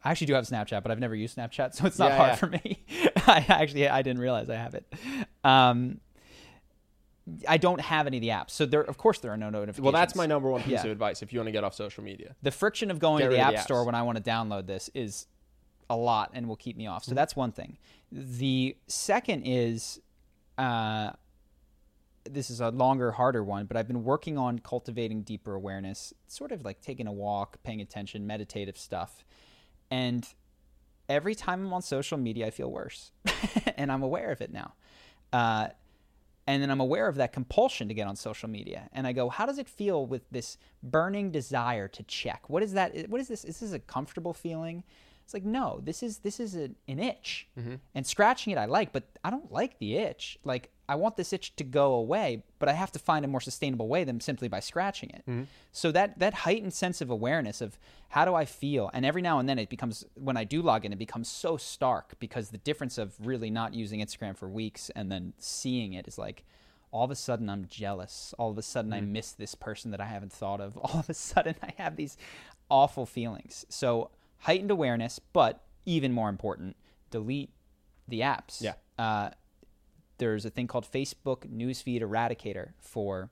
[0.04, 2.28] I actually do have Snapchat, but I've never used Snapchat, so it's not Yeah, hard
[2.30, 2.34] yeah.
[2.36, 2.84] for me.
[3.26, 4.92] I actually I didn't realize I have it.
[5.44, 6.00] Um,
[7.48, 8.80] I don't have any of the apps, so there.
[8.82, 9.82] Of course, there are no notifications.
[9.84, 10.84] Well, that's my number one piece Yeah.
[10.86, 12.34] of advice if you want to get off social media.
[12.42, 14.66] the friction of going Get to the app the store when I want to download
[14.66, 15.28] this is
[15.88, 16.92] a lot and will keep me Mm-hmm.
[16.94, 17.04] off.
[17.04, 17.78] So that's one thing.
[18.10, 20.00] The second is
[20.58, 21.12] uh,
[22.28, 26.50] this is a longer, harder one, but I've been working on cultivating deeper awareness, sort
[26.50, 29.24] of like taking a walk, paying attention, meditative stuff.
[29.92, 30.26] And
[31.06, 33.12] every time I'm on social media, I feel worse.
[33.76, 34.72] and I'm aware of it now.
[35.34, 35.68] Uh,
[36.46, 38.88] and then I'm aware of that compulsion to get on social media.
[38.94, 42.48] And I go, how does it feel with this burning desire to check?
[42.48, 43.10] What is that?
[43.10, 43.44] What is this?
[43.44, 44.82] Is this a comfortable feeling?
[45.24, 47.46] It's like, no, this is this is an, an itch.
[47.94, 50.38] And scratching it I like, but I don't like the itch.
[50.42, 53.40] Like I want this itch to go away, but I have to find a more
[53.40, 55.22] sustainable way than simply by scratching it.
[55.72, 57.78] So that that heightened sense of awareness of
[58.10, 60.84] how do I feel, and every now and then it becomes when I do log
[60.84, 64.90] in, it becomes so stark because the difference of really not using Instagram for weeks
[64.94, 66.44] and then seeing it is like
[66.90, 68.34] all of a sudden I'm jealous.
[68.38, 70.76] All of a sudden I miss this person that I haven't thought of.
[70.84, 72.18] All of a sudden I have these
[72.68, 73.64] awful feelings.
[73.70, 74.10] So
[74.40, 76.76] heightened awareness, but even more important,
[77.10, 77.50] delete
[78.08, 78.60] the apps.
[78.60, 78.74] Yeah.
[78.98, 79.30] Uh,
[80.22, 83.30] there's a thing called Facebook Newsfeed Eradicator for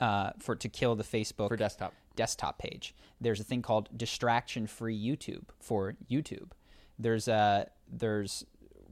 [0.00, 1.94] uh, for to kill the Facebook For desktop.
[2.16, 2.96] desktop page.
[3.20, 6.50] There's a thing called distraction free YouTube for YouTube.
[6.98, 8.44] There's a there's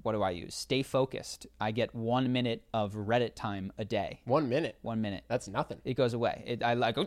[0.04, 0.54] what do I use?
[0.54, 1.46] Stay focused.
[1.60, 4.20] I get one minute of Reddit time a day.
[4.24, 4.76] One minute.
[4.82, 5.24] One minute.
[5.28, 5.78] That's nothing.
[5.84, 6.44] It goes away.
[6.46, 7.02] It, I like go.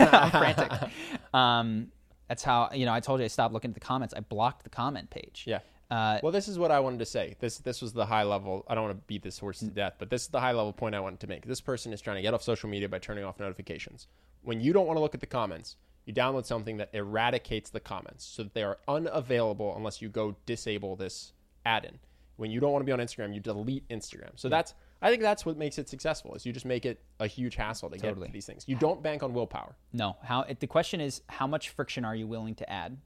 [0.00, 0.72] I'm frantic.
[1.34, 1.88] Um,
[2.28, 2.92] that's how you know.
[2.92, 4.12] I told you I stopped looking at the comments.
[4.16, 5.44] I blocked the comment page.
[5.46, 5.60] Yeah.
[5.90, 7.36] Uh, Well, this is what I wanted to say.
[7.40, 8.64] This this was the high level.
[8.68, 10.72] I don't want to beat this horse to death, but this is the high level
[10.72, 11.46] point I wanted to make.
[11.46, 14.06] This person is trying to get off social media by turning off notifications.
[14.42, 17.80] When you don't want to look at the comments, you download something that eradicates the
[17.80, 21.32] comments so that they are unavailable unless you go disable this
[21.66, 21.98] add-in.
[22.36, 24.30] When you don't want to be on Instagram, you delete Instagram.
[24.36, 26.34] So that's I think that's what makes it successful.
[26.34, 28.20] Is you just make it a huge hassle to Totally.
[28.20, 28.64] get to these things.
[28.66, 29.74] You don't bank on willpower.
[29.92, 30.16] No.
[30.22, 32.98] How it, the question is how much friction are you willing to add?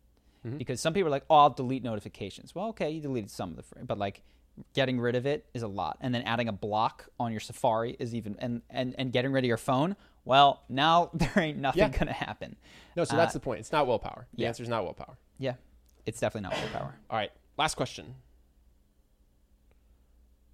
[0.47, 0.57] Mm-hmm.
[0.59, 3.57] Because some people are like, "Oh, I'll delete notifications." Well, okay, you deleted some of
[3.57, 4.23] the, fr- but like
[4.75, 7.97] getting rid of it is a lot, and then adding a block on your Safari
[7.99, 9.97] is even, and and and getting rid of your phone.
[10.25, 11.89] Well, now there ain't nothing Yeah.
[11.91, 12.57] gonna happen.
[12.97, 13.61] No, so that's the point.
[13.61, 14.27] It's not willpower.
[14.35, 14.49] The yeah.
[14.49, 15.17] answer is not willpower.
[15.39, 15.55] Yeah,
[16.07, 16.95] it's definitely not willpower.
[17.09, 18.15] All right, last question.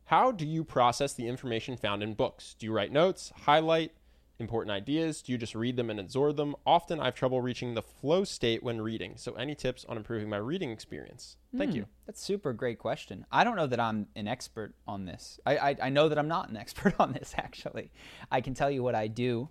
[0.04, 2.54] How do you process the information found in books?
[2.58, 3.92] Do you write notes, highlight
[4.38, 5.22] important ideas?
[5.22, 6.54] Do you just read them and absorb them?
[6.66, 9.14] Often I have trouble reaching the flow state when reading.
[9.16, 11.36] So, any tips on improving my reading experience?
[11.56, 11.86] Thank you.
[12.06, 13.26] That's super great question.
[13.32, 15.40] I don't know that I'm an expert on this.
[15.44, 17.90] I, I, I know that I'm not an expert on this, actually.
[18.30, 19.48] I can tell you what I do.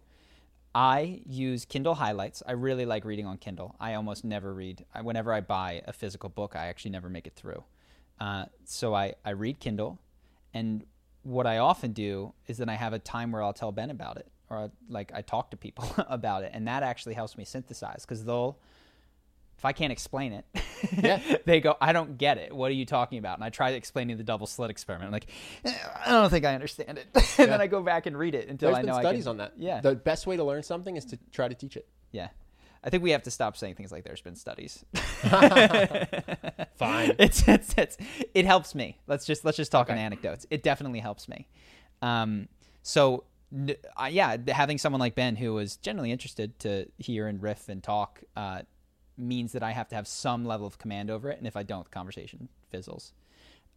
[0.74, 2.44] I use Kindle highlights.
[2.46, 3.76] I really like reading on Kindle.
[3.80, 4.86] I almost never read.
[4.94, 7.64] I, whenever I buy a physical book, I actually never make it through.
[8.20, 10.00] Uh, so I, I read Kindle.
[10.54, 10.86] And
[11.24, 14.18] what I often do is that I have a time where I'll tell Ben about
[14.18, 16.52] it or like I talk to people about it.
[16.53, 18.57] And that actually helps me synthesize because they'll,
[19.57, 20.45] if I can't explain it,
[21.02, 21.19] Yeah.
[21.45, 22.56] they go, I don't get it.
[22.56, 23.38] What are you talking about?
[23.38, 25.07] And I try explaining the double slit experiment.
[25.07, 25.28] I'm like,
[25.65, 25.74] "Eh,
[26.06, 27.07] I don't think I understand it.
[27.40, 29.32] and then I go back and read it until There's I been know studies I
[29.32, 29.53] can, on that.
[29.57, 29.82] Yeah.
[29.82, 31.88] The best way to learn something is to try to teach it.
[32.11, 32.30] yeah.
[32.84, 34.86] I think we have to stop saying things like there's been studies.
[36.76, 37.15] Fine.
[37.19, 37.98] it's, it's, it's,
[38.34, 38.98] it helps me.
[39.07, 39.99] Let's just let's just talk Okay.
[39.99, 40.45] anecdotes.
[40.49, 41.48] It definitely helps me.
[42.02, 42.48] Um,
[42.84, 43.24] so
[43.98, 47.82] uh, yeah, having someone like Ben who is generally interested to hear and riff and
[47.82, 48.64] talk uh,
[49.18, 51.64] means that I have to have some level of command over it, and if I
[51.64, 53.14] don't, the conversation fizzles.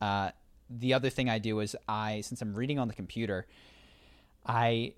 [0.01, 0.31] Uh,
[0.69, 3.47] the other thing I do is I, since I'm reading on the computer,
[4.47, 4.95] I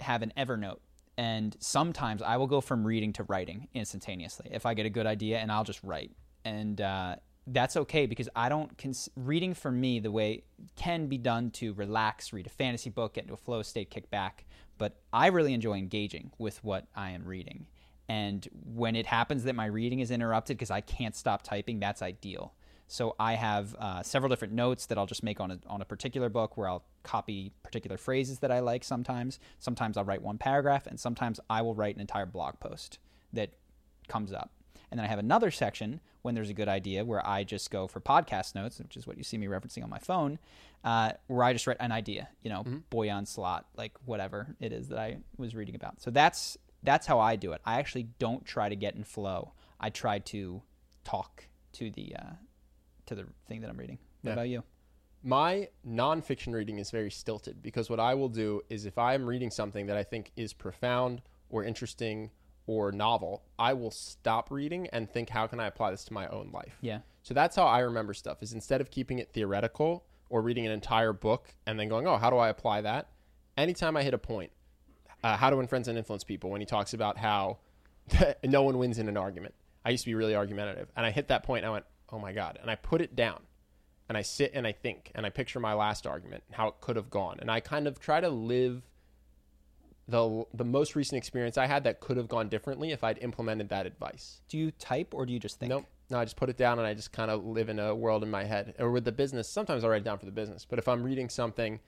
[0.00, 0.78] have an Evernote.
[1.18, 5.06] And sometimes I will go from reading to writing instantaneously if I get a good
[5.06, 6.12] idea, and I'll just write.
[6.44, 7.16] And uh,
[7.46, 10.44] that's okay because I don't cons- reading for me the way
[10.76, 14.10] can be done to relax, read a fantasy book, get into a flow state, kick
[14.10, 14.44] back.
[14.78, 17.66] But I really enjoy engaging with what I am reading.
[18.08, 22.02] And when it happens that my reading is interrupted because I can't stop typing, that's
[22.02, 22.54] ideal.
[22.88, 25.84] So I have uh, several different notes that I'll just make on a, on a
[25.84, 29.38] particular book where I'll copy particular phrases that I like sometimes.
[29.58, 32.98] Sometimes I'll write one paragraph, and sometimes I will write an entire blog post
[33.32, 33.54] that
[34.08, 34.50] comes up.
[34.92, 37.86] And then I have another section when there's a good idea where I just go
[37.86, 40.38] for podcast notes, which is what you see me referencing on my phone,
[40.84, 44.88] uh, where I just write an idea, you know, Boyan Slat, like whatever it is
[44.88, 46.02] that I was reading about.
[46.02, 47.62] So that's that's how I do it.
[47.64, 49.54] I actually don't try to get in flow.
[49.80, 50.60] I try to
[51.04, 52.32] talk to the uh,
[53.06, 53.98] to the thing that I'm reading.
[54.20, 54.32] What Yeah.
[54.34, 54.62] about you?
[55.22, 59.50] My nonfiction reading is very stilted because what I will do is if I'm reading
[59.50, 62.30] something that I think is profound or interesting
[62.66, 66.26] or novel, I will stop reading and think, how can I apply this to my
[66.28, 66.76] own life?
[66.80, 67.00] Yeah.
[67.22, 70.72] So that's how I remember stuff is instead of keeping it theoretical or reading an
[70.72, 73.08] entire book and then going, oh, how do I apply that?
[73.56, 74.50] Anytime I hit a point,
[75.22, 77.58] uh, How to Win Friends and Influence People, when he talks about how
[78.44, 79.54] no one wins in an argument.
[79.84, 80.90] I used to be really argumentative.
[80.96, 82.58] And I hit that point and I went, oh my God.
[82.60, 83.40] And I put it down
[84.08, 86.96] and I sit and I think and I picture my last argument, how it could
[86.96, 87.38] have gone.
[87.40, 88.82] And I kind of try to live
[90.12, 93.70] the, the most recent experience I had that could have gone differently if I'd implemented
[93.70, 94.42] that advice.
[94.46, 95.70] Do you type or do you just think?
[95.70, 95.86] Nope.
[96.10, 98.22] No, I just put it down and I just kind of live in a world
[98.22, 98.74] in my head.
[98.78, 100.66] Or with the business, sometimes I write it down for the business.
[100.68, 101.80] But if I'm reading something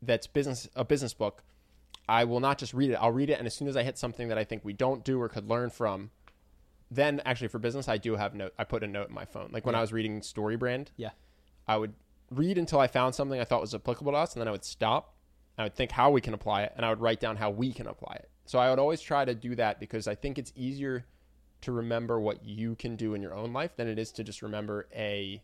[0.00, 1.42] that's business a business book,
[2.08, 2.94] I will not just read it.
[2.94, 5.04] I'll read it and as soon as I hit something that I think we don't
[5.04, 6.10] do or could learn from,
[6.88, 9.48] then actually for business I do have note I put a note in my phone.
[9.50, 11.10] Like when I was reading Story Brand, Yeah.
[11.66, 11.94] I would
[12.30, 14.64] read until I found something I thought was applicable to us, and then I would
[14.64, 15.13] stop.
[15.56, 17.72] I would think how we can apply it, and I would write down how we
[17.72, 18.28] can apply it.
[18.44, 21.06] So I would always try to do that because I think it's easier
[21.62, 24.42] to remember what you can do in your own life than it is to just
[24.42, 25.42] remember a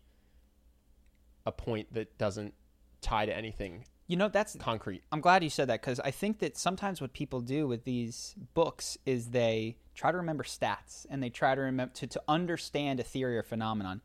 [1.45, 2.53] a point that doesn't
[3.01, 5.03] tie to anything You know, that's concrete.
[5.13, 8.35] I'm glad you said that because I think that sometimes what people do with these
[8.53, 12.99] books is they try to remember stats and they try to remember to, to understand
[12.99, 14.01] a theory or phenomenon.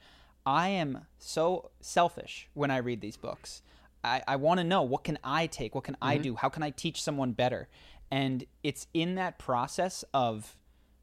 [0.47, 3.63] I am so selfish when I read these books.
[4.05, 5.75] I, I want to know what can I take?
[5.75, 6.37] What can I do?
[6.37, 7.69] How can I teach someone better?
[8.11, 10.57] And it's in that process of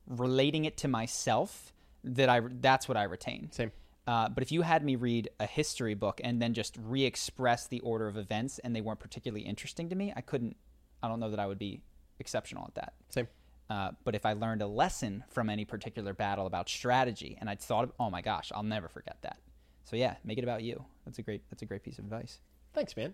[0.07, 3.49] relating it to myself that I that's what I retain.
[3.51, 3.71] Same.
[4.05, 7.79] Uh, but if you had me read a history book and then just re-express the
[7.81, 10.57] order of events and they weren't particularly interesting to me, I couldn't.
[11.01, 11.81] I don't know that I would be
[12.19, 12.93] exceptional at that.
[13.09, 13.27] Same.
[13.69, 17.61] Uh, but if I learned a lesson from any particular battle about strategy and I'd
[17.61, 19.39] thought, oh my gosh, I'll never forget that.
[19.85, 20.83] So yeah, make it about you.
[21.05, 21.41] That's a great.
[21.49, 22.39] That's a great piece of advice.
[22.73, 23.13] Thanks, man.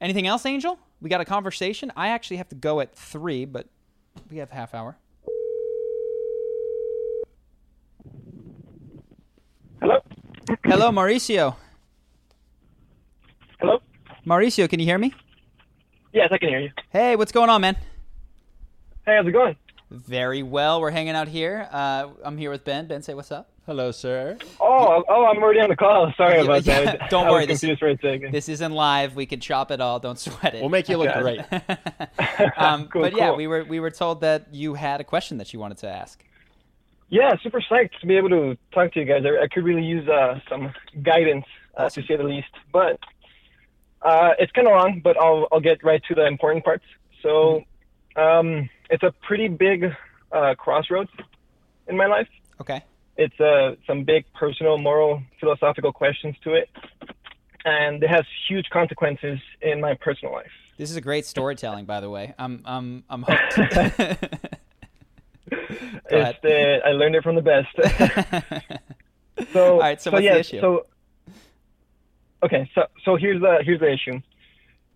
[0.00, 0.78] Anything else, Angel?
[1.00, 1.92] We got a conversation.
[1.96, 3.66] I actually have to go at three, but
[4.30, 4.96] we have half hour.
[9.80, 9.98] Hello?
[10.64, 11.56] Hello, Mauricio.
[13.60, 13.80] Hello?
[14.26, 15.14] Mauricio, can you hear me?
[16.12, 16.70] Yes, I can hear you.
[16.90, 17.76] Hey, what's going on, man?
[19.06, 19.56] Hey, how's it going?
[19.90, 20.80] Very well.
[20.80, 21.68] We're hanging out here.
[21.72, 22.86] Uh, I'm here with Ben.
[22.86, 23.50] Ben, say what's up.
[23.70, 24.36] Hello, sir.
[24.60, 26.12] Oh, oh, I'm already on the call.
[26.16, 27.08] Sorry Yeah, about yeah, that.
[27.10, 28.32] don't I worry, this- for a second.
[28.32, 29.14] This isn't live.
[29.14, 30.00] We can chop it all.
[30.00, 30.60] Don't sweat it.
[30.60, 31.20] We'll make you look Okay.
[31.20, 32.50] great.
[32.58, 35.52] um, Cool, but yeah, we were we were told that you had a question that
[35.52, 36.20] you wanted to ask.
[37.10, 39.22] Yeah, super psyched to be able to talk to you guys.
[39.24, 40.72] I, I could really use uh, some
[41.04, 42.50] guidance, uh, to say the least.
[42.72, 42.98] But
[44.02, 46.84] uh, it's kind of long, but I'll I'll get right to the important parts.
[47.22, 47.62] So,
[48.16, 49.94] um, it's a pretty big
[50.32, 51.12] uh, crossroads
[51.86, 52.26] in my life.
[52.60, 52.82] Okay.
[53.20, 56.70] It's uh, some big personal, moral, philosophical questions to it,
[57.66, 60.50] and it has huge consequences in my personal life.
[60.78, 62.32] This is a great storytelling, by the way.
[62.38, 63.58] I'm I'm I'm hooked.
[66.12, 67.68] It's the, I learned it from the best.
[69.52, 70.60] so, All right, so what's the yeah, issue?
[70.60, 70.86] So,
[72.42, 74.20] okay, so so here's the here's the issue.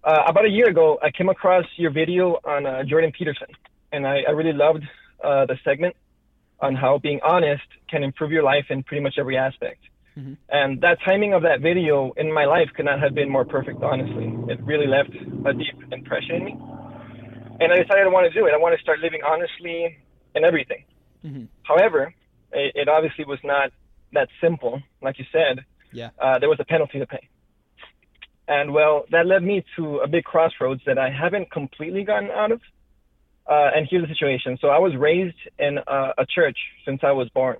[0.03, 3.49] Uh, about a year ago, I came across your video on uh, Jordan Peterson,
[3.93, 4.85] and I, I really loved
[5.23, 5.95] uh, the segment
[6.61, 9.81] on how being honest can improve your life in pretty much every aspect.
[10.19, 10.35] Mm-hmm.
[10.49, 13.83] And that timing of that video in my life could not have been more perfect,
[13.83, 14.33] honestly.
[14.49, 15.11] It really left
[15.47, 16.57] a deep impression in me.
[17.61, 18.53] And I decided I want to do it.
[18.55, 19.99] I want to start living honestly
[20.35, 20.85] in everything.
[21.25, 21.45] Mm-hmm.
[21.65, 22.15] However,
[22.53, 23.71] it, it obviously was not
[24.13, 24.81] that simple.
[25.03, 26.11] Like you said, Yeah.
[26.21, 27.29] uh, there was a penalty to pay.
[28.47, 32.53] And well, that led me to a big crossroads that I haven't completely gotten out
[32.53, 32.61] of.
[33.47, 34.57] Uh, and here's the situation.
[34.61, 37.57] So I was raised in a, a church since I was born.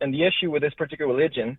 [0.00, 1.58] And the issue with this particular religion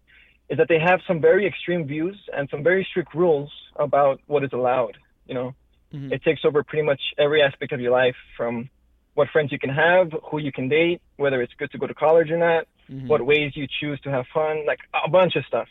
[0.49, 4.43] is that they have some very extreme views and some very strict rules about what
[4.43, 4.97] is allowed.
[5.27, 5.55] You know,
[5.93, 6.11] Mhm.
[6.11, 8.69] it takes over pretty much every aspect of your life from
[9.13, 11.93] what friends you can have, who you can date, whether it's good to go to
[11.93, 13.07] college or not, Mhm.
[13.07, 15.69] what ways you choose to have fun, like a bunch of stuff,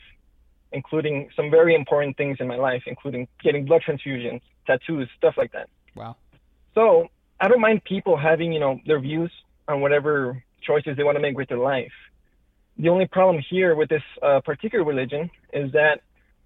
[0.72, 5.52] including some very important things in my life, including getting blood transfusions, tattoos, stuff like
[5.52, 5.68] that.
[5.94, 6.16] Wow.
[6.74, 7.08] So
[7.40, 9.30] I don't mind people having, you know, their views
[9.68, 11.92] on whatever choices they want to make with their life.
[12.78, 16.00] The only problem here with this uh, particular religion is that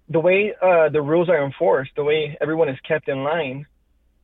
[0.09, 3.65] the way uh, the rules are enforced, the way everyone is kept in line,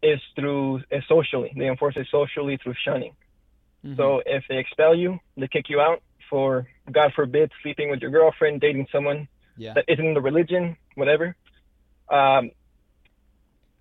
[0.03, 1.51] is through is socially.
[1.55, 3.13] They enforce it socially through shunning.
[3.83, 3.97] Mhm.
[3.97, 8.11] So if they expel you, they kick you out for, God forbid, sleeping with your
[8.11, 9.27] girlfriend, dating someone
[9.57, 9.73] yeah.
[9.73, 11.35] that isn't in the religion, whatever.
[12.09, 12.51] Um,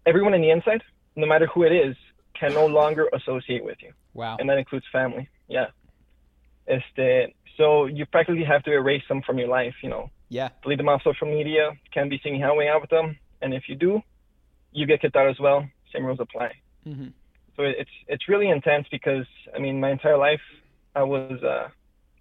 [0.06, 0.82] everyone in the inside,
[1.16, 1.96] no matter who it is,
[2.38, 4.36] can no longer associate with you, Wow.
[4.38, 5.28] and that includes family.
[5.48, 5.66] Yeah.
[6.66, 9.74] Este, so you practically have to erase them from your life.
[9.82, 10.48] You know, Yeah.
[10.62, 11.72] delete them off social media.
[11.92, 14.02] Can't be seen hanging out with them, and if you do,
[14.72, 15.66] you get kicked out as well.
[15.92, 16.52] Same rules apply.
[16.84, 17.08] hmm
[17.56, 20.42] So it's it's really intense because I mean my entire life
[20.94, 21.68] I was uh,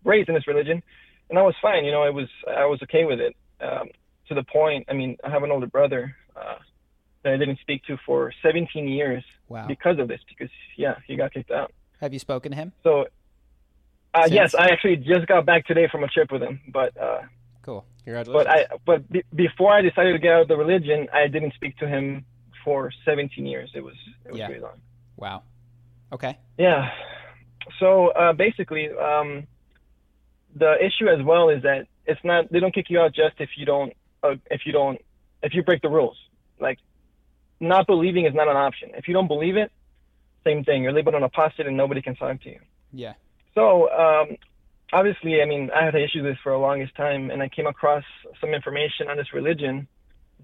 [0.04, 0.82] raised in this religion,
[1.30, 1.84] and I was fine.
[1.86, 3.36] You know, I was I was okay with it.
[3.62, 3.90] Um,
[4.28, 6.58] to the point, I mean, I have an older brother uh,
[7.26, 9.68] that I didn't speak to for 17 years Wow.
[9.68, 10.22] because of this.
[10.30, 11.74] Because yeah, he got kicked out.
[12.00, 12.72] Have you spoken to him?
[12.84, 13.08] So
[14.14, 16.62] uh, yes, I actually just got back today from a trip with him.
[16.72, 17.22] But uh,
[17.64, 17.84] Cool.
[18.06, 18.46] Congratulations.
[18.46, 21.54] but I but be, before I decided to get out of the religion, I didn't
[21.56, 22.24] speak to him
[22.64, 23.72] for 17 years.
[23.76, 23.96] It was
[24.26, 24.48] it was Yeah.
[24.48, 24.80] really long.
[25.18, 25.44] Wow.
[26.14, 26.38] Okay.
[26.58, 26.90] Yeah.
[27.80, 29.48] So uh, basically, um,
[30.56, 33.50] the issue as well is that it's not they don't kick you out just if
[33.58, 33.94] you don't
[34.24, 35.02] uh, if you don't
[35.42, 36.18] if you break the rules.
[36.60, 36.78] Like
[37.66, 38.92] not believing is not an option.
[38.96, 39.72] If you don't believe it,
[40.44, 40.84] same thing.
[40.84, 42.60] You're labeled an apostate and nobody can talk to you.
[42.94, 43.14] Yeah.
[43.56, 44.38] So um,
[44.94, 47.68] obviously, I mean, I had issues with this for the longest time, and I came
[47.68, 48.04] across
[48.40, 49.88] some information on this religion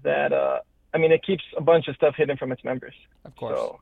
[0.02, 0.60] that uh,
[0.94, 2.94] I mean, it keeps a bunch of stuff hidden from its members.
[3.24, 3.58] Of course.
[3.58, 3.80] So,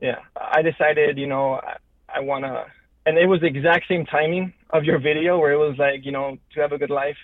[0.00, 1.76] yeah, I decided, you know, I,
[2.16, 2.66] I want to,
[3.06, 6.12] and it was the exact same timing of your video where it was like, you
[6.12, 7.16] know, to have a good life,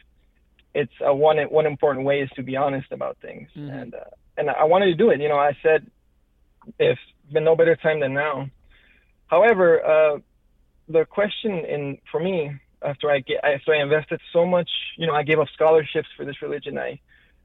[0.74, 3.82] it's a one one important way is to be honest about things, Mhm.
[3.82, 4.04] and uh,
[4.36, 5.20] and I wanted to do it.
[5.20, 5.86] You know, I said,
[6.78, 6.98] if
[7.32, 8.48] been no better time than now.
[9.26, 10.18] However, uh,
[10.88, 12.52] the question in for me
[12.82, 16.24] after I get after I invested so much, you know, I gave up scholarships for
[16.24, 16.78] this religion.
[16.78, 17.00] I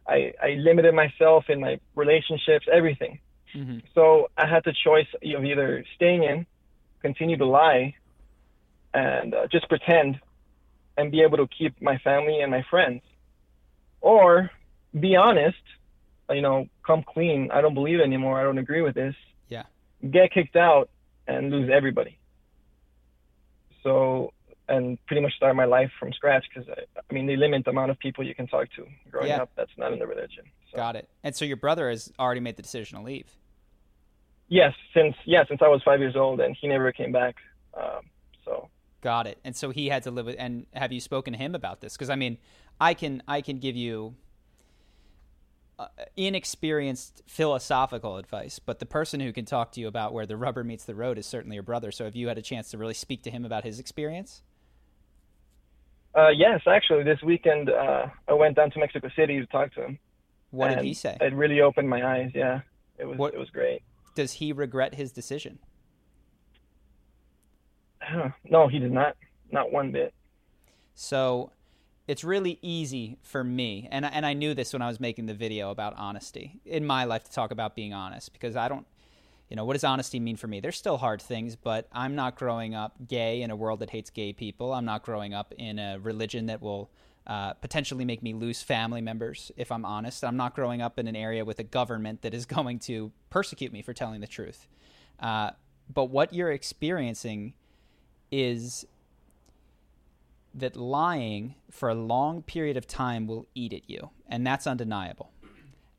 [0.08, 3.20] I, I limited myself in my relationships, everything.
[3.54, 6.46] hmm So I had the choice of either staying in,
[7.02, 7.96] continue to lie,
[8.94, 10.20] and uh, just pretend
[10.98, 13.02] and be able to keep my family and my friends,
[14.02, 14.50] or
[14.98, 15.64] be honest,
[16.30, 17.50] you know, come clean.
[17.52, 18.40] I don't believe anymore.
[18.40, 19.16] I don't agree with this.
[19.50, 19.64] Yeah.
[20.10, 20.90] Get kicked out
[21.28, 22.18] and lose everybody.
[23.84, 24.34] So,
[24.68, 27.72] and pretty much start my life from scratch because I, I mean, they limit the
[27.72, 29.44] amount of people you can talk to growing Yeah.
[29.44, 29.52] up.
[29.56, 30.44] That's not in the religion.
[30.72, 30.76] So.
[30.78, 31.10] Got it.
[31.24, 33.36] And so your brother has already made the decision to leave.
[34.50, 37.36] Yes, since yeah, since I was five years old, and he never came back.
[37.74, 38.02] Um,
[38.46, 38.70] so
[39.02, 39.40] Got it.
[39.44, 40.38] And so he had to live with.
[40.40, 41.94] And have you spoken to him about this?
[41.94, 42.38] Because I mean,
[42.80, 44.16] I can I can give you
[45.80, 50.36] uh, inexperienced philosophical advice, but the person who can talk to you about where the
[50.38, 51.92] rubber meets the road is certainly your brother.
[51.92, 54.42] So have you had a chance to really speak to him about his experience?
[56.16, 59.84] Uh, yes, actually, this weekend uh, I went down to Mexico City to talk to
[59.86, 60.00] him.
[60.50, 61.16] What did he say?
[61.22, 62.32] It really opened my eyes.
[62.34, 62.62] Yeah,
[62.98, 63.84] it was What- it was great.
[64.16, 65.60] Does he regret his decision?
[68.50, 69.16] no, he did not.
[69.52, 70.14] Not one bit.
[70.96, 71.52] So
[72.08, 75.34] it's really easy for me, and and I knew this when I was making the
[75.34, 78.86] video about honesty in my life to talk about being honest because I don't,
[79.50, 80.62] you know, what does honesty mean for me?
[80.62, 84.10] There's still hard things, but I'm not growing up gay in a world that hates
[84.10, 84.74] gay people.
[84.74, 86.90] I'm not growing up in a religion that will
[87.28, 90.24] uh, potentially make me lose family members if I'm honest.
[90.24, 93.74] I'm not growing up in an area with a government that is going to persecute
[93.74, 94.68] me for telling the truth.
[95.20, 95.52] Uh,
[95.94, 97.54] but what you're experiencing
[98.32, 98.86] is
[100.54, 105.32] that lying for a long period of time will eat at you, and that's undeniable.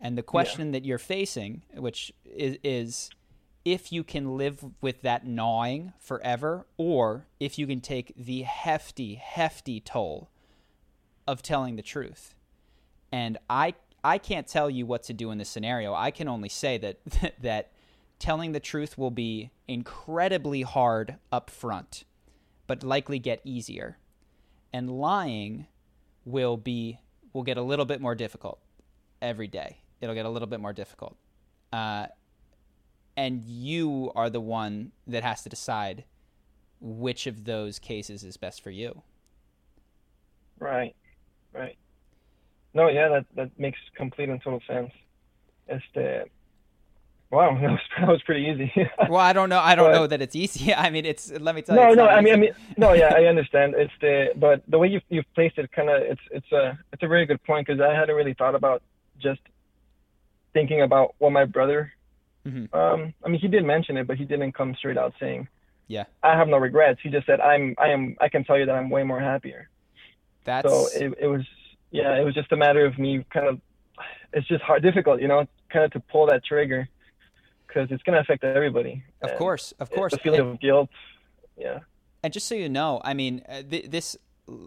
[0.00, 3.10] And the question that you're facing, which is, is
[3.64, 9.16] if you can live with that gnawing forever, or if you can take the hefty,
[9.16, 10.30] hefty toll
[11.26, 12.34] of telling the truth.
[13.12, 15.92] And I I can't tell you what to do in this scenario.
[15.92, 16.98] I can only say that
[17.42, 17.72] that
[18.18, 22.04] telling the truth will be incredibly hard up front,
[22.66, 23.98] but likely get easier.
[24.72, 25.66] And lying
[26.24, 26.98] will be
[27.32, 28.58] will get a little bit more difficult
[29.20, 29.78] every day.
[30.00, 31.16] It'll get a little bit more difficult.
[31.72, 32.06] Uh,
[33.16, 36.04] and you are the one that has to decide
[36.80, 39.02] which of those cases is best for you.
[40.60, 40.94] Right,
[41.52, 41.76] right.
[42.74, 44.92] No, yeah, that that makes complete and total sense.
[45.68, 46.28] Este,
[47.30, 48.72] wow, that was that was pretty easy.
[49.08, 49.58] Well, I don't know.
[49.60, 50.74] I don't But- know that it's easy.
[50.86, 51.30] I mean, it's.
[51.32, 51.82] Let me tell you.
[51.82, 53.74] no, no, I mean, I mean, no, yeah, I understand.
[53.76, 57.02] It's the but the way you you placed it, kind of, it's it's a it's
[57.02, 58.82] a very good point because I hadn't really thought about
[59.20, 59.40] just
[60.52, 61.92] thinking about what my brother.
[62.46, 62.72] Mhm.
[62.74, 65.48] Um, I mean, he did mention it, but he didn't come straight out saying,
[65.88, 68.66] Yeah, "I have no regrets." He just said, "I'm, I am, I can tell you
[68.66, 69.68] that I'm way more happier."
[70.44, 70.68] that's.
[70.68, 71.44] So it, it was,
[71.90, 73.60] yeah, it was just a matter of me kind of,
[74.32, 76.88] it's just hard, difficult, you know, kind of to pull that trigger
[77.68, 79.04] because it's going to affect everybody.
[79.22, 80.12] of And course, of course.
[80.12, 80.88] The feeling And- of guilt.
[81.56, 81.80] Yeah.
[82.22, 84.16] And just so you know, I mean, uh, th- this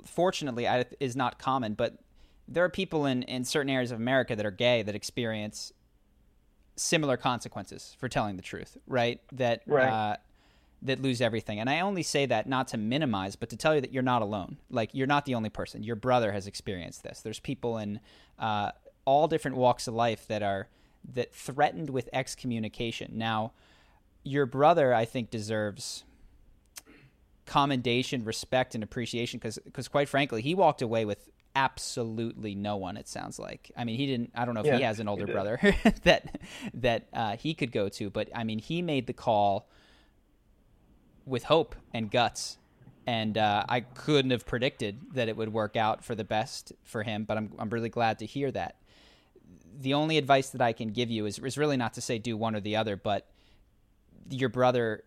[0.06, 0.68] fortunately
[1.00, 1.98] is not common, but
[2.48, 5.74] there are people in, in certain areas of America that are gay that experience
[6.76, 9.20] similar consequences for telling the truth, right?
[9.34, 9.90] That Right.
[9.90, 10.18] Uh,
[10.84, 11.60] that lose everything.
[11.60, 14.24] And I only say that not to minimize, but to tell you that you're not
[14.24, 14.58] alone.
[14.72, 15.84] Like you're not the only person.
[15.84, 17.22] Your brother has experienced this.
[17.22, 18.00] There's people in
[18.40, 18.72] uh,
[19.06, 20.70] all different walks of life that are
[21.14, 23.12] that threatened with excommunication.
[23.14, 23.54] Now,
[24.24, 26.04] your brother, I think, deserves
[27.46, 32.98] commendation, respect, and appreciation because, quite frankly, he walked away with absolutely no one.
[32.98, 33.72] It sounds like.
[33.76, 34.32] I mean, he didn't.
[34.36, 35.60] I don't know if he has an older brother
[36.04, 36.40] that
[36.76, 39.70] that uh, he could go to, but I mean, he made the call
[41.26, 42.58] with hope and guts.
[43.08, 47.02] And uh, I couldn't have predicted that it would work out for the best for
[47.04, 48.76] him, but I'm I'm really glad to hear that.
[49.80, 52.38] The only advice that I can give you is is really not to say do
[52.38, 53.28] one or the other, but
[54.30, 55.04] your brother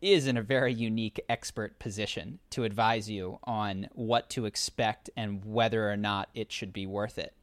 [0.00, 5.44] is in a very unique expert position to advise you on what to expect and
[5.44, 7.34] whether or not it should be worth it.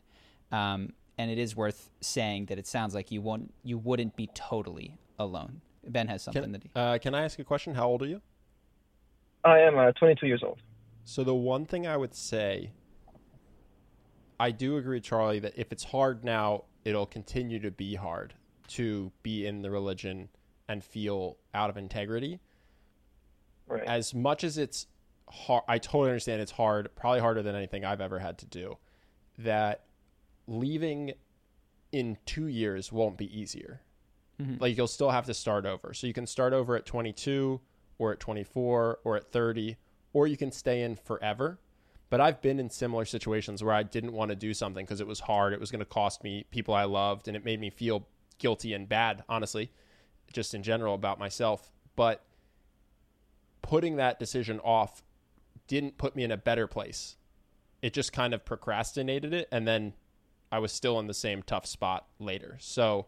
[0.52, 4.28] Um, and it is worth saying that it sounds like you won't you wouldn't be
[4.34, 5.62] totally alone.
[5.88, 7.76] Ben has something Can, that he, uh, can I ask a question?
[7.76, 8.22] How old are you?
[9.44, 10.60] I am uh, 22 years old.
[11.06, 12.72] So the one thing I would say,
[14.40, 18.34] I do agree, Charlie, that if it's hard now, it'll continue to be hard
[18.70, 20.30] to be in the religion
[20.68, 22.40] and feel out of integrity.
[23.68, 23.84] Right.
[23.84, 24.88] As much as it's
[25.30, 28.78] hard, I totally understand it's hard, probably harder than anything I've ever had to do.
[29.38, 29.84] That
[30.48, 31.14] leaving
[31.92, 33.82] in two years won't be easier.
[34.42, 34.56] Mm-hmm.
[34.62, 35.94] Like you'll still have to start over.
[35.94, 37.60] So you can start over at 22
[37.98, 39.76] or at 24 or at 30,
[40.14, 41.60] or you can stay in forever.
[42.10, 45.08] But I've been in similar situations where I didn't want to do something because it
[45.08, 45.54] was hard.
[45.54, 48.08] It was going to cost me people I loved, and it made me feel
[48.40, 49.72] guilty and bad, honestly,
[50.34, 51.72] just in general about myself.
[51.96, 52.24] But
[53.62, 55.04] putting that decision off
[55.68, 57.16] didn't put me in a better place.
[57.82, 59.94] It just kind of procrastinated it, and then
[60.52, 62.58] I was still in the same tough spot later.
[62.60, 63.06] So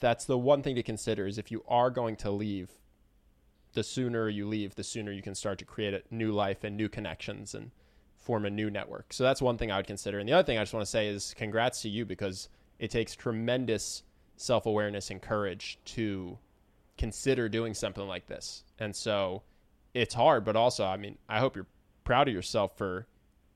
[0.00, 2.72] that's the one thing to consider is if you are going to leave,
[3.78, 6.76] the sooner you leave, the sooner you can start to create a new life and
[6.76, 7.70] new connections and
[8.16, 9.12] form a new network.
[9.12, 10.18] So that's one thing I would consider.
[10.18, 12.48] And the other thing I just want to say is congrats to you because
[12.80, 14.02] it takes tremendous
[14.36, 16.38] self awareness and courage to
[16.96, 18.64] consider doing something like this.
[18.80, 19.44] And so
[19.94, 21.68] it's hard, but also, I mean, I hope you're
[22.02, 23.06] proud of yourself for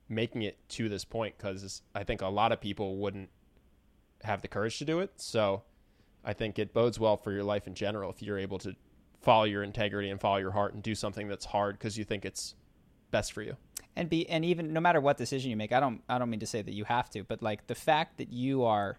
[0.07, 3.27] making it to this point because I think a lot of people wouldn't
[4.21, 5.11] have the courage to do it.
[5.17, 5.63] So
[6.23, 8.73] I think it bodes well for your life in general if you're able to
[9.23, 12.23] follow your integrity and follow your heart and do something that's hard because you think
[12.25, 12.53] it's
[13.09, 13.55] best for you.
[13.95, 16.39] and be and even no matter what decision you make i don't i don't mean
[16.39, 18.97] to say that you have to but like the fact that you are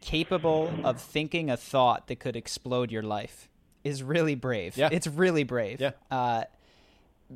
[0.00, 3.48] capable of thinking a thought that could explode your life
[3.84, 4.88] is really brave Yeah.
[4.92, 5.92] it's really brave Yeah.
[6.10, 6.44] uh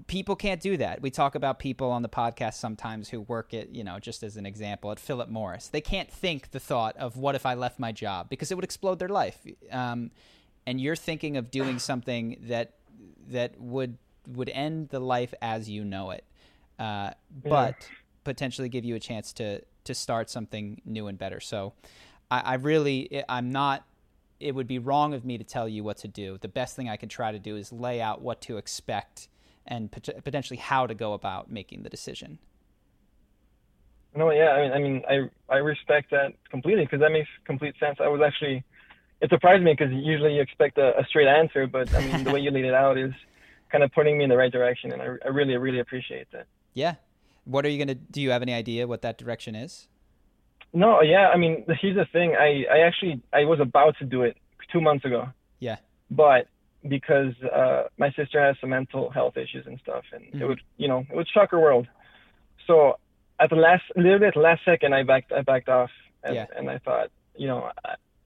[0.07, 3.75] people can't do that we talk about people on the podcast sometimes who work at
[3.75, 7.17] you know just as an example at philip morris they can't think the thought of
[7.17, 9.39] what if i left my job because it would explode their life
[9.73, 10.11] um,
[10.67, 12.75] and you're thinking of doing something that
[13.29, 16.25] that would would end the life as you know it
[16.81, 17.11] uh,
[17.45, 17.91] but
[18.25, 21.41] potentially give you a chance to to start something new and better.
[21.41, 21.75] So,
[22.31, 23.85] I, I really I'm not.
[24.41, 26.39] It would be wrong of me to tell you what to do.
[26.39, 29.29] The best thing I can try to do is lay out what to expect
[29.67, 32.39] and pot- potentially how to go about making the decision.
[34.17, 37.75] No, yeah, I mean, I mean, I I respect that completely because that makes complete
[37.79, 37.99] sense.
[38.01, 38.65] I was actually,
[39.21, 42.33] it surprised me because usually you expect a, a straight answer, but I mean, the
[42.33, 43.13] way you laid it out is
[43.71, 46.47] kind of putting me in the right direction, and I, I really, really appreciate that.
[46.75, 46.95] Yeah.
[47.45, 47.95] What are you gonna?
[47.95, 49.89] Do you have any idea what that direction is?
[50.73, 52.37] No, yeah, I mean, here's the thing.
[52.37, 54.37] I I actually I was about to do it
[54.73, 55.77] two months ago, Yeah.
[56.11, 56.47] but
[56.89, 60.41] because uh, my sister has some mental health issues and stuff, and Mhm.
[60.41, 61.87] it would, you know, it would shock her world.
[62.67, 62.99] So
[63.41, 65.91] at the last, at the last second, I backed, I backed off,
[66.23, 66.47] and, Yeah.
[66.57, 67.71] and I thought, you know,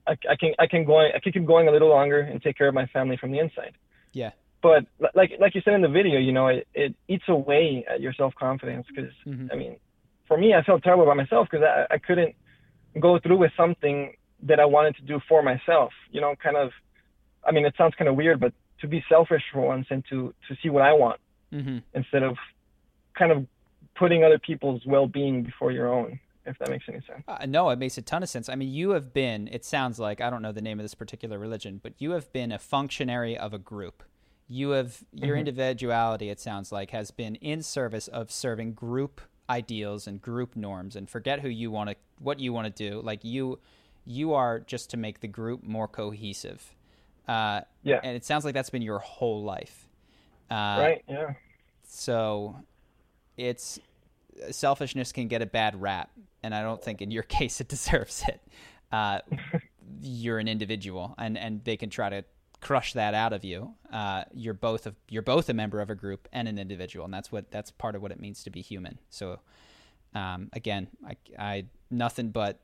[0.07, 2.67] I, can, I can go, I can keep going a little longer and take care
[2.67, 3.73] of my family from the inside.
[4.13, 4.31] Yeah.
[4.61, 8.01] But like, like you said in the video, you know, it, it eats away at
[8.01, 9.49] your self confidence because, Mhm.
[9.51, 9.77] I mean,
[10.27, 12.35] for me, I felt terrible about myself because I, I couldn't
[12.99, 15.91] go through with something that I wanted to do for myself.
[16.11, 16.71] You know, kind of.
[17.47, 20.33] I mean, it sounds kind of weird, but to be selfish for once and to
[20.47, 21.19] to see what I want
[21.53, 21.77] Mm-hmm.
[21.93, 22.35] instead of
[23.17, 23.45] kind of
[23.95, 26.19] putting other people's well-being before your own.
[26.45, 27.23] If that makes any sense.
[27.27, 28.49] Uh, no, it makes a ton of sense.
[28.49, 30.93] I mean, you have been, it sounds like, I don't know the name of this
[30.93, 34.03] particular religion, but you have been a functionary of a group.
[34.47, 40.07] You have, your individuality, it sounds like, has been in service of serving group ideals
[40.07, 43.01] and group norms and forget who you want to, what you want to do.
[43.01, 43.59] Like you,
[44.05, 46.75] you are just to make the group more cohesive.
[47.27, 47.99] Uh, Yeah.
[48.03, 49.87] And it sounds like that's been your whole life.
[50.51, 51.03] Uh, right.
[51.07, 51.33] Yeah.
[51.87, 52.55] so
[53.37, 53.79] it's
[54.51, 56.11] selfishness can get a bad rap,
[56.43, 58.41] and I don't think in your case it deserves it.
[58.91, 59.19] Uh,
[60.01, 62.23] you're an individual, and and they can try to
[62.61, 63.75] crush that out of you.
[63.91, 67.13] Uh, you're both a, you're both a member of a group and an individual, and
[67.13, 68.99] that's what that's part of what it means to be human.
[69.09, 69.39] So
[70.13, 72.61] um, again, I, I nothing but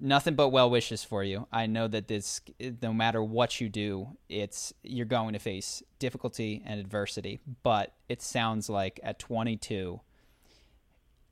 [0.00, 1.46] nothing but well wishes for you.
[1.52, 2.40] I know that this,
[2.82, 7.40] no matter what you do, it's you're going to face difficulty and adversity.
[7.62, 10.00] But it sounds like at 22,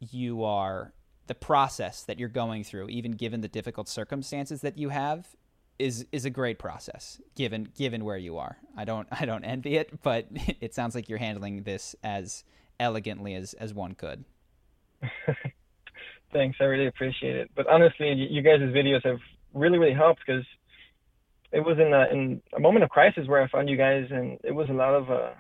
[0.00, 0.92] you are
[1.26, 5.34] the process that you're going through, even given the difficult circumstances that you have,
[5.78, 7.20] is is a great process.
[7.34, 10.26] Given given where you are, I don't I don't envy it, but
[10.60, 12.44] it sounds like you're handling this as
[12.78, 14.25] elegantly as as one could.
[16.33, 16.58] Thanks.
[16.60, 17.50] I really appreciate it.
[17.55, 19.20] But honestly, you guys' videos have
[19.55, 20.44] really, really helped because
[21.52, 24.39] it was in a, in a moment of crisis where I found you guys, and
[24.42, 25.31] it was a lot of uh,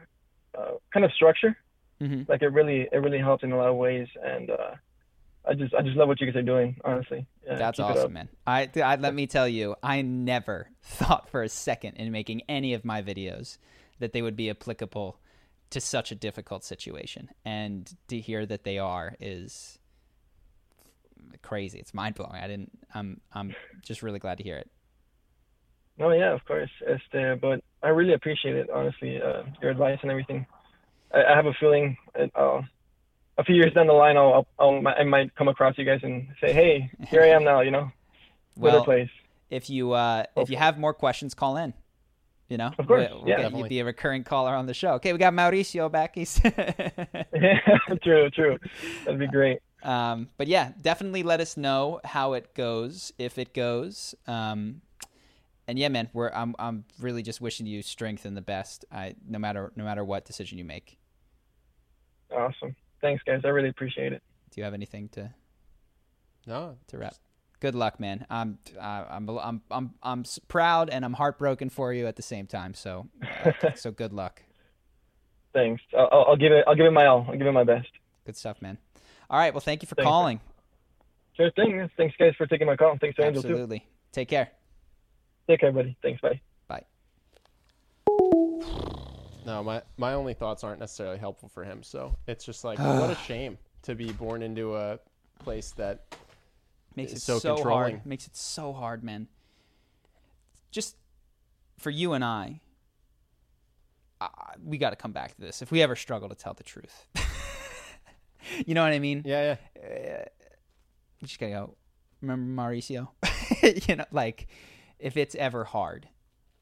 [0.56, 1.56] uh, kind of structure.
[2.00, 2.30] Mm-hmm.
[2.30, 4.72] Like it really, it really helped in a lot of ways, and uh,
[5.48, 6.76] I just, I just love what you guys are doing.
[6.84, 7.96] Honestly, yeah, That's keep it up.
[7.96, 8.28] awesome, man.
[8.46, 12.74] I, I let me tell you, I never thought for a second in making any
[12.74, 13.58] of my videos
[13.98, 15.18] that they would be applicable
[15.70, 19.78] to such a difficult situation, and to hear that they are is
[21.42, 21.78] crazy.
[21.78, 22.40] It's mind blowing.
[22.42, 22.78] I didn't.
[22.94, 24.70] I'm I'm just really glad to hear it.
[25.98, 28.68] No, yeah, of course, este, but I really appreciate it.
[28.68, 30.46] Honestly, uh, your advice and everything.
[31.16, 31.96] I, have a feeling
[32.34, 32.62] uh,
[33.38, 36.28] a few years down the line, I'll, I'll, I might come across you guys and
[36.40, 37.90] say, "Hey, here I am now." You know,
[38.56, 39.10] Well, place.
[39.50, 41.74] if you uh, if you have more questions, call in.
[42.48, 43.36] You know, Of course, we'll, we'll yeah.
[43.36, 43.68] get you Definitely.
[43.70, 44.92] be a recurring caller on the show.
[44.94, 46.14] Okay, we got Mauricio back.
[46.14, 46.40] He's
[48.04, 48.58] true, true.
[49.04, 49.58] That'd be great.
[49.82, 54.14] Um, but yeah, definitely let us know how it goes if it goes.
[54.28, 54.80] Um,
[55.66, 58.84] and yeah, man, we're I'm I'm really just wishing you strength and the best.
[58.92, 60.98] I no matter no matter what decision you make.
[62.30, 62.74] Awesome.
[63.00, 63.42] Thanks, guys.
[63.44, 64.22] I really appreciate it.
[64.50, 65.30] Do you have anything to
[66.46, 67.14] No, to wrap?
[67.60, 68.26] Good luck, man.
[68.28, 72.46] I'm uh, I'm I'm I'm I'm proud and I'm heartbroken for you at the same
[72.46, 72.74] time.
[72.74, 73.08] So
[73.74, 74.42] so good luck.
[75.54, 75.82] Thanks.
[75.96, 76.64] I'll, I'll I'll give it.
[76.66, 77.24] I'll give it my all.
[77.28, 77.88] I'll give it my best.
[78.26, 78.76] Good stuff, man.
[79.30, 79.54] All right.
[79.54, 80.06] Well, thank you for Thanks.
[80.06, 80.40] calling.
[81.36, 81.88] Sure thing.
[81.96, 82.96] Thanks, guys, for taking my call.
[83.00, 83.48] Thanks to Angel too.
[83.48, 83.86] Absolutely.
[84.12, 84.50] Take care.
[85.48, 85.96] Take care, buddy.
[86.02, 86.20] Thanks.
[86.20, 86.40] Bye.
[86.68, 86.84] Bye.
[89.46, 91.82] No, my my only thoughts aren't necessarily helpful for him.
[91.82, 94.98] So it's just like what a shame to be born into a
[95.38, 96.16] place that
[96.96, 97.96] makes it so so, controlling.
[97.96, 98.06] hard.
[98.06, 99.28] Makes it so hard, man.
[100.72, 100.96] Just
[101.78, 102.60] for you and I,
[104.20, 104.28] uh,
[104.62, 105.62] we got to come back to this.
[105.62, 107.06] If we ever struggle to tell the truth,
[108.66, 109.22] you know what I mean?
[109.24, 110.24] Yeah, yeah.
[111.22, 111.76] We just gotta go.
[112.20, 113.08] Remember Mauricio?
[113.88, 114.48] you know, like
[114.98, 116.08] if it's ever hard,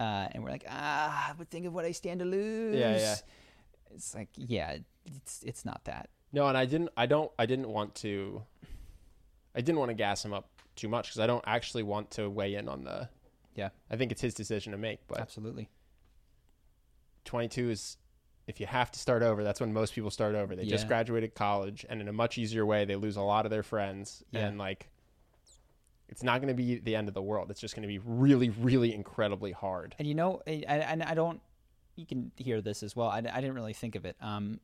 [0.00, 2.76] uh, and we're like, ah, but think of what I stand to lose.
[2.76, 3.14] Yeah, yeah.
[3.94, 6.08] It's like, yeah, it's it's not that.
[6.32, 6.90] No, and I didn't.
[6.96, 7.30] I don't.
[7.38, 8.42] I didn't want to.
[9.54, 12.28] I didn't want to gas him up too much because I don't actually want to
[12.28, 13.08] weigh in on the.
[13.54, 15.68] Yeah, I think it's his decision to make, but absolutely.
[17.24, 17.96] 22 is
[18.46, 21.34] if you have to start over that's when most people start over they just graduated
[21.34, 24.46] college and in a much easier way they lose a lot of their friends Yeah.
[24.46, 24.90] and like
[26.08, 27.98] it's not going to be the end of the world it's just going to be
[28.04, 31.40] really really incredibly hard And you know, I- I- and I don't.
[31.96, 33.08] You can hear this as well.
[33.08, 34.16] I, I didn't really think of it.
[34.20, 34.58] Um,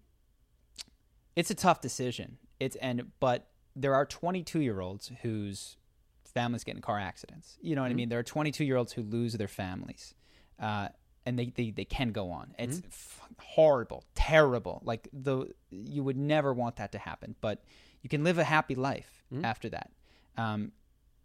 [1.36, 2.39] it's a tough decision.
[2.59, 3.47] It's and but
[3.77, 5.77] there are 22 year olds whose
[6.25, 7.57] families get in car accidents.
[7.60, 8.09] You know what I mean?
[8.09, 10.15] There are 22 year olds who lose their families,
[10.60, 10.89] uh,
[11.25, 12.55] and they, they they can go on.
[12.59, 14.83] It's f- horrible, terrible.
[14.85, 17.62] Like the you would never want that to happen, but
[18.02, 19.91] you can live a happy life after that.
[20.36, 20.73] Um,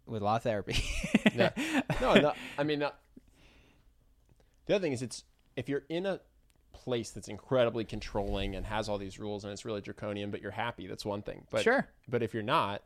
[0.06, 0.82] with a lot of therapy.
[1.34, 1.50] yeah.
[2.00, 2.90] no, no i mean uh,
[4.66, 5.24] the other thing is it's
[5.56, 6.20] if you're in a
[6.72, 10.50] place that's incredibly controlling and has all these rules and it's really draconian but you're
[10.50, 11.88] happy that's one thing but Sure.
[12.08, 12.82] but if you're not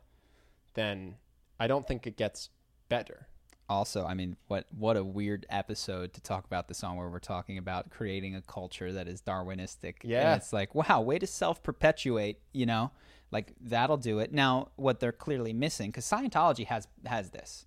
[0.75, 1.15] then
[1.59, 2.49] i don't think it gets
[2.87, 3.27] better
[3.67, 7.19] also i mean what what a weird episode to talk about the song where we're
[7.19, 10.31] talking about creating a culture that is darwinistic Yeah.
[10.33, 12.91] and it's like wow way to self-perpetuate you know
[13.31, 17.65] like that'll do it now what they're clearly missing because scientology has has this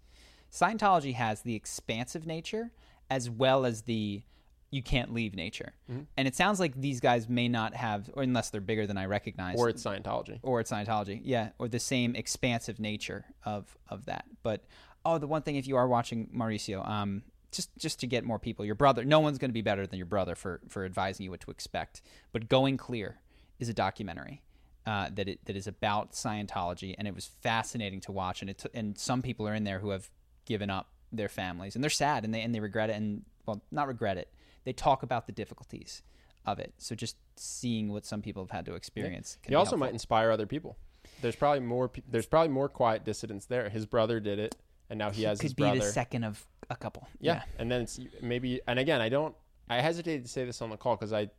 [0.53, 2.71] scientology has the expansive nature
[3.11, 4.23] as well as the
[4.71, 6.03] you can't leave nature Mm-hmm.
[6.17, 9.07] and it sounds like these guys may not have or unless they're bigger than i
[9.07, 14.07] recognize or it's scientology or it's Scientology, yeah, or the same expansive nature of of
[14.07, 14.25] that.
[14.43, 14.65] But
[15.05, 18.39] oh, the one thing if you are watching Mauricio, um, just just to get more
[18.39, 21.25] people, your brother, no one's going to be better than your brother for for advising
[21.25, 22.01] you what to expect.
[22.33, 23.21] But Going Clear
[23.61, 24.43] is a documentary.
[24.87, 28.43] Uh, that it that is about Scientology, and it was fascinating to watch.
[28.43, 30.11] And it t- and some people are in there who have
[30.45, 33.63] given up their families, and they're sad, and they and they regret it, and well,
[33.71, 34.29] not regret it.
[34.65, 36.03] They talk about the difficulties
[36.45, 36.75] of it.
[36.77, 39.39] So just seeing what some people have had to experience.
[39.43, 39.79] can He be also helpful.
[39.87, 40.77] might inspire other people.
[41.23, 41.91] There's probably more.
[42.11, 43.69] There's probably more quiet dissidents there.
[43.71, 44.55] His brother did it,
[44.91, 45.79] and now he, has could his be brother.
[45.81, 47.09] the second of a couple.
[47.21, 47.43] yeah.
[47.59, 48.61] and then it's maybe.
[48.67, 49.35] And again, I don't.
[49.71, 51.31] I hesitated to say this on the call because I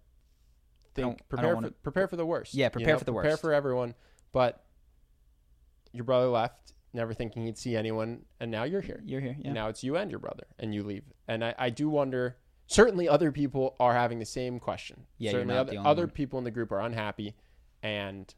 [0.95, 2.53] think don't- I don't prepare for prepare for the worst.
[2.53, 2.99] Yeah, you prepare know?
[2.99, 3.41] for the Prepare worst.
[3.41, 3.93] Prepare for everyone.
[4.31, 4.63] But
[5.91, 9.01] your brother left, never thinking he'd see anyone, and now you're here.
[9.05, 9.35] You're here.
[9.39, 9.53] Yeah.
[9.53, 11.03] Now it's you and your brother, and you leave.
[11.27, 12.37] And I, I do wonder.
[12.67, 15.05] Certainly, other people are having the same question.
[15.19, 16.09] Yeah, you're certainly, not other, the only other one.
[16.09, 17.35] people in the group are unhappy
[17.83, 18.33] and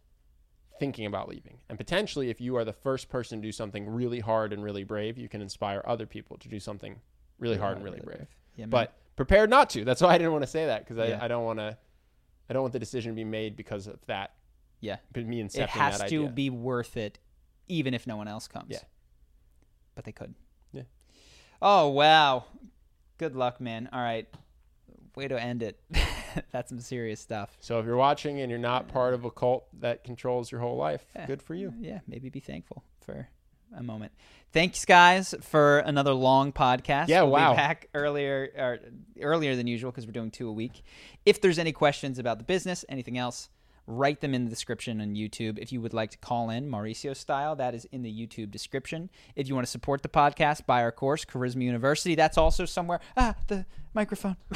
[0.79, 1.59] thinking about leaving.
[1.69, 4.83] And potentially, if you are the first person to do something really hard and really
[4.83, 6.99] brave, you can inspire other people to do something
[7.39, 8.27] really hard and really brave.
[8.57, 8.65] Yeah.
[8.65, 9.85] But prepared not to.
[9.85, 11.19] That's why I didn't want to say that because I, Yeah.
[11.21, 11.77] I don't want to.
[12.49, 14.33] I don't want the decision to be made because of that.
[14.79, 16.29] yeah, but Me incepting it has that to idea.
[16.29, 17.19] be worth it,
[17.67, 18.67] even if no one else comes.
[18.69, 18.79] Yeah.
[19.95, 20.33] But they could.
[20.71, 20.83] Yeah.
[21.61, 22.45] Oh wow.
[23.17, 23.89] Good luck, man.
[23.91, 24.27] All right.
[25.15, 25.79] Way to end it.
[26.51, 27.57] That's some serious stuff.
[27.59, 30.77] So if you're watching and you're not part of a cult that controls your whole
[30.77, 31.25] life, Yeah.
[31.25, 31.73] good for you.
[31.79, 33.27] Yeah, maybe be thankful for
[33.75, 34.11] a moment.
[34.53, 37.09] Thanks, guys, for another long podcast.
[37.09, 37.51] Yeah, we'll wow.
[37.51, 38.79] Be back earlier, or
[39.21, 40.83] earlier than usual because we're doing two a week.
[41.25, 43.49] If there's any questions about the business, anything else,
[43.87, 45.57] write them in the description on YouTube.
[45.57, 49.09] If you would like to call in Mauricio style, that is in the YouTube description.
[49.35, 52.15] If you want to support the podcast, buy our course, Charisma University.
[52.15, 52.99] That's also somewhere.
[53.15, 54.37] Ah, the microphone.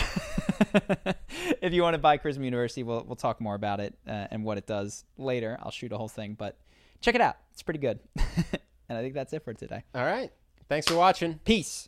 [1.61, 4.43] if you want to buy Charisma University, we'll we'll talk more about it uh, and
[4.43, 5.57] what it does later.
[5.61, 6.57] I'll shoot a whole thing, but
[6.99, 7.37] check it out.
[7.53, 7.99] It's pretty good.
[8.91, 9.83] and I think that's it for today.
[9.95, 10.31] All right.
[10.67, 11.39] Thanks for watching.
[11.45, 11.87] Peace.